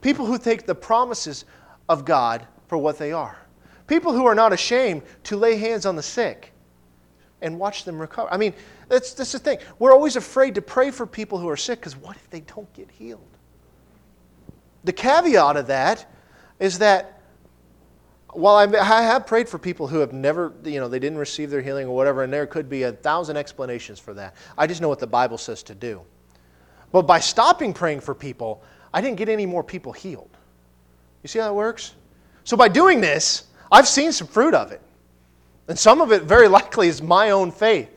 People 0.00 0.24
who 0.24 0.38
take 0.38 0.64
the 0.64 0.74
promises 0.74 1.44
of 1.90 2.06
God 2.06 2.46
for 2.66 2.78
what 2.78 2.96
they 2.96 3.12
are. 3.12 3.36
People 3.86 4.12
who 4.12 4.24
are 4.24 4.34
not 4.34 4.54
ashamed 4.54 5.02
to 5.24 5.36
lay 5.36 5.56
hands 5.56 5.84
on 5.84 5.96
the 5.96 6.02
sick 6.02 6.52
and 7.42 7.58
watch 7.58 7.84
them 7.84 7.98
recover. 7.98 8.32
I 8.32 8.36
mean, 8.36 8.54
that's, 8.88 9.12
that's 9.12 9.32
the 9.32 9.38
thing. 9.38 9.58
We're 9.78 9.92
always 9.92 10.16
afraid 10.16 10.54
to 10.54 10.62
pray 10.62 10.90
for 10.90 11.06
people 11.06 11.38
who 11.38 11.48
are 11.48 11.56
sick 11.56 11.80
because 11.80 11.96
what 11.96 12.16
if 12.16 12.30
they 12.30 12.40
don't 12.40 12.72
get 12.72 12.90
healed? 12.90 13.20
The 14.84 14.92
caveat 14.92 15.56
of 15.56 15.66
that 15.66 16.10
is 16.58 16.78
that 16.78 17.19
while 18.32 18.56
I, 18.56 18.78
I 18.78 19.02
have 19.02 19.26
prayed 19.26 19.48
for 19.48 19.58
people 19.58 19.86
who 19.86 19.98
have 19.98 20.12
never, 20.12 20.52
you 20.64 20.78
know, 20.80 20.88
they 20.88 20.98
didn't 20.98 21.18
receive 21.18 21.50
their 21.50 21.62
healing 21.62 21.86
or 21.86 21.96
whatever, 21.96 22.22
and 22.22 22.32
there 22.32 22.46
could 22.46 22.68
be 22.68 22.84
a 22.84 22.92
thousand 22.92 23.36
explanations 23.36 23.98
for 23.98 24.14
that. 24.14 24.34
I 24.56 24.66
just 24.66 24.80
know 24.80 24.88
what 24.88 24.98
the 24.98 25.06
Bible 25.06 25.38
says 25.38 25.62
to 25.64 25.74
do. 25.74 26.02
But 26.92 27.02
by 27.02 27.20
stopping 27.20 27.72
praying 27.72 28.00
for 28.00 28.14
people, 28.14 28.62
I 28.92 29.00
didn't 29.00 29.16
get 29.16 29.28
any 29.28 29.46
more 29.46 29.62
people 29.62 29.92
healed. 29.92 30.30
You 31.22 31.28
see 31.28 31.38
how 31.38 31.46
that 31.46 31.54
works? 31.54 31.94
So 32.44 32.56
by 32.56 32.68
doing 32.68 33.00
this, 33.00 33.44
I've 33.70 33.88
seen 33.88 34.12
some 34.12 34.26
fruit 34.26 34.54
of 34.54 34.72
it. 34.72 34.80
And 35.68 35.78
some 35.78 36.00
of 36.00 36.12
it 36.12 36.22
very 36.22 36.48
likely 36.58 36.88
is 36.88 37.02
my 37.02 37.30
own 37.30 37.50
faith. 37.50 37.88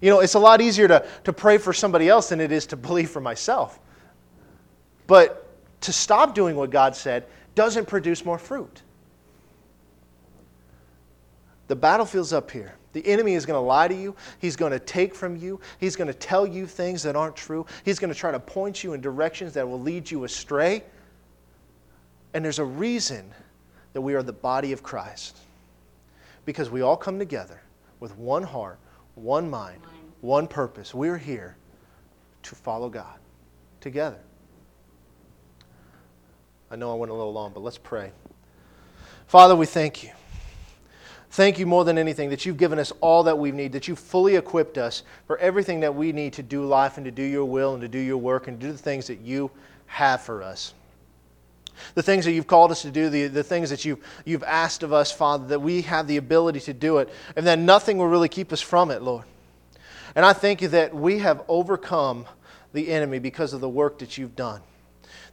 You 0.00 0.10
know, 0.10 0.20
it's 0.20 0.34
a 0.34 0.38
lot 0.38 0.60
easier 0.60 0.88
to, 0.88 1.06
to 1.24 1.32
pray 1.32 1.58
for 1.58 1.72
somebody 1.72 2.08
else 2.08 2.28
than 2.28 2.40
it 2.40 2.52
is 2.52 2.66
to 2.66 2.76
believe 2.76 3.10
for 3.10 3.20
myself. 3.20 3.80
But 5.06 5.44
to 5.82 5.92
stop 5.92 6.34
doing 6.34 6.56
what 6.56 6.70
God 6.70 6.94
said 6.94 7.26
doesn't 7.54 7.86
produce 7.86 8.24
more 8.24 8.38
fruit. 8.38 8.82
The 11.68 11.76
battlefield's 11.76 12.32
up 12.32 12.50
here. 12.50 12.74
The 12.94 13.06
enemy 13.06 13.34
is 13.34 13.46
going 13.46 13.56
to 13.56 13.64
lie 13.64 13.86
to 13.86 13.94
you. 13.94 14.16
He's 14.40 14.56
going 14.56 14.72
to 14.72 14.78
take 14.78 15.14
from 15.14 15.36
you. 15.36 15.60
He's 15.78 15.94
going 15.94 16.08
to 16.08 16.14
tell 16.14 16.46
you 16.46 16.66
things 16.66 17.02
that 17.02 17.14
aren't 17.14 17.36
true. 17.36 17.66
He's 17.84 17.98
going 17.98 18.12
to 18.12 18.18
try 18.18 18.32
to 18.32 18.40
point 18.40 18.82
you 18.82 18.94
in 18.94 19.00
directions 19.00 19.52
that 19.54 19.68
will 19.68 19.80
lead 19.80 20.10
you 20.10 20.24
astray. 20.24 20.82
And 22.34 22.44
there's 22.44 22.58
a 22.58 22.64
reason 22.64 23.32
that 23.92 24.00
we 24.00 24.14
are 24.14 24.22
the 24.22 24.32
body 24.32 24.72
of 24.72 24.82
Christ. 24.82 25.36
Because 26.46 26.70
we 26.70 26.80
all 26.80 26.96
come 26.96 27.18
together 27.18 27.60
with 28.00 28.16
one 28.16 28.42
heart, 28.42 28.78
one 29.14 29.50
mind, 29.50 29.82
one 30.22 30.48
purpose. 30.48 30.94
We're 30.94 31.18
here 31.18 31.56
to 32.44 32.54
follow 32.54 32.88
God 32.88 33.18
together. 33.80 34.18
I 36.70 36.76
know 36.76 36.90
I 36.90 36.94
went 36.94 37.12
a 37.12 37.14
little 37.14 37.32
long, 37.32 37.52
but 37.52 37.62
let's 37.62 37.78
pray. 37.78 38.12
Father, 39.26 39.54
we 39.54 39.66
thank 39.66 40.02
you. 40.02 40.10
Thank 41.30 41.58
you 41.58 41.66
more 41.66 41.84
than 41.84 41.98
anything 41.98 42.30
that 42.30 42.46
you've 42.46 42.56
given 42.56 42.78
us 42.78 42.92
all 43.00 43.24
that 43.24 43.38
we 43.38 43.52
need, 43.52 43.72
that 43.72 43.86
you've 43.86 43.98
fully 43.98 44.36
equipped 44.36 44.78
us 44.78 45.02
for 45.26 45.36
everything 45.38 45.80
that 45.80 45.94
we 45.94 46.12
need 46.12 46.32
to 46.34 46.42
do 46.42 46.64
life 46.64 46.96
and 46.96 47.04
to 47.04 47.10
do 47.10 47.22
your 47.22 47.44
will 47.44 47.74
and 47.74 47.82
to 47.82 47.88
do 47.88 47.98
your 47.98 48.16
work 48.16 48.48
and 48.48 48.58
do 48.58 48.72
the 48.72 48.78
things 48.78 49.06
that 49.08 49.20
you 49.20 49.50
have 49.86 50.22
for 50.22 50.42
us. 50.42 50.72
The 51.94 52.02
things 52.02 52.24
that 52.24 52.32
you've 52.32 52.46
called 52.46 52.70
us 52.70 52.82
to 52.82 52.90
do, 52.90 53.08
the, 53.08 53.26
the 53.28 53.44
things 53.44 53.70
that 53.70 53.84
you've, 53.84 54.02
you've 54.24 54.42
asked 54.42 54.82
of 54.82 54.92
us, 54.92 55.12
Father, 55.12 55.46
that 55.48 55.60
we 55.60 55.82
have 55.82 56.08
the 56.08 56.16
ability 56.16 56.60
to 56.60 56.72
do 56.72 56.98
it, 56.98 57.08
and 57.36 57.46
that 57.46 57.58
nothing 57.58 57.98
will 57.98 58.08
really 58.08 58.28
keep 58.28 58.52
us 58.52 58.60
from 58.60 58.90
it, 58.90 59.02
Lord. 59.02 59.24
And 60.16 60.24
I 60.24 60.32
thank 60.32 60.62
you 60.62 60.68
that 60.68 60.94
we 60.94 61.18
have 61.18 61.44
overcome 61.46 62.26
the 62.72 62.88
enemy 62.88 63.18
because 63.18 63.52
of 63.52 63.60
the 63.60 63.68
work 63.68 63.98
that 63.98 64.18
you've 64.18 64.34
done 64.34 64.60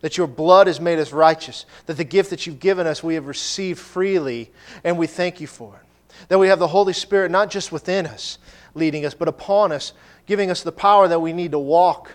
that 0.02 0.18
your 0.18 0.28
blood 0.28 0.68
has 0.68 0.80
made 0.80 1.00
us 1.00 1.12
righteous, 1.12 1.66
that 1.88 1.98
the 1.98 2.04
gift 2.04 2.30
that 2.30 2.46
you've 2.46 2.60
given 2.60 2.86
us 2.86 3.02
we 3.02 3.16
have 3.16 3.26
received 3.26 3.80
freely, 3.80 4.52
and 4.84 5.00
we 5.00 5.08
thank 5.08 5.42
you 5.42 5.48
for 5.48 5.76
it. 5.82 5.85
That 6.28 6.40
we 6.40 6.48
have 6.48 6.60
the 6.60 6.68
Holy 6.68 6.94
Spirit 6.94 7.32
not 7.32 7.50
just 7.50 7.72
within 7.72 8.06
us, 8.06 8.38
leading 8.74 9.06
us, 9.06 9.14
but 9.14 9.28
upon 9.28 9.72
us, 9.72 9.94
giving 10.26 10.50
us 10.50 10.64
the 10.64 10.72
power 10.72 11.08
that 11.08 11.20
we 11.20 11.34
need 11.34 11.52
to 11.52 11.60
walk 11.60 12.12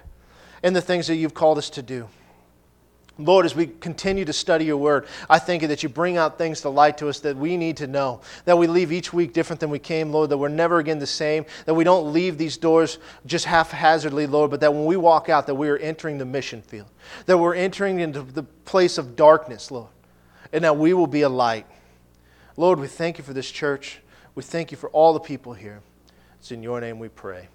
in 0.63 0.73
the 0.73 0.81
things 0.81 1.07
that 1.07 1.17
you've 1.17 1.35
called 1.35 1.59
us 1.59 1.71
to 1.71 1.83
do. 1.83 2.09
Lord, 3.25 3.45
as 3.45 3.55
we 3.55 3.67
continue 3.67 4.25
to 4.25 4.33
study 4.33 4.65
your 4.65 4.77
word, 4.77 5.07
I 5.29 5.39
thank 5.39 5.63
you 5.63 5.69
that 5.69 5.83
you 5.83 5.89
bring 5.89 6.17
out 6.17 6.39
things 6.39 6.63
to 6.63 6.69
light 6.69 6.99
to 6.99 7.09
us 7.09 7.21
that 7.21 7.37
we 7.37 7.57
need 7.57 7.77
to 7.79 7.87
know. 7.87 8.21
That 8.45 8.57
we 8.57 8.67
leave 8.67 8.93
each 8.93 9.13
week 9.13 9.33
different 9.33 9.61
than 9.61 9.71
we 9.71 9.79
came, 9.79 10.11
Lord, 10.11 10.31
that 10.31 10.39
we're 10.39 10.49
never 10.49 10.79
again 10.79 10.99
the 10.99 11.07
same, 11.07 11.45
that 11.67 11.75
we 11.75 11.85
don't 11.85 12.13
leave 12.13 12.39
these 12.39 12.57
doors 12.57 12.99
just 13.27 13.45
haphazardly, 13.45 14.27
Lord, 14.27 14.51
but 14.51 14.61
that 14.61 14.73
when 14.73 14.87
we 14.87 14.97
walk 14.97 15.29
out, 15.29 15.47
that 15.47 15.55
we 15.55 15.69
are 15.69 15.77
entering 15.77 16.19
the 16.19 16.25
mission 16.25 16.63
field, 16.63 16.89
that 17.27 17.37
we're 17.37 17.55
entering 17.55 18.01
into 18.01 18.23
the 18.23 18.43
place 18.43 18.99
of 18.99 19.17
darkness, 19.17 19.71
Lord, 19.71 19.91
and 20.53 20.65
that 20.65 20.77
we 20.77 20.95
will 20.95 21.07
be 21.07 21.23
a 21.23 21.29
light. 21.29 21.67
Lord, 22.57 22.79
we 22.81 22.87
thank 22.87 23.19
you 23.19 23.25
for 23.25 23.33
this 23.33 23.51
church. 23.51 24.01
We 24.35 24.43
thank 24.43 24.71
you 24.71 24.77
for 24.77 24.91
all 24.91 25.13
the 25.13 25.21
people 25.21 25.53
here. 25.53 25.83
It's 26.39 26.51
in 26.51 26.63
your 26.63 26.81
name 26.81 26.99
we 26.99 27.09
pray. 27.09 27.49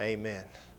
Amen. 0.00 0.44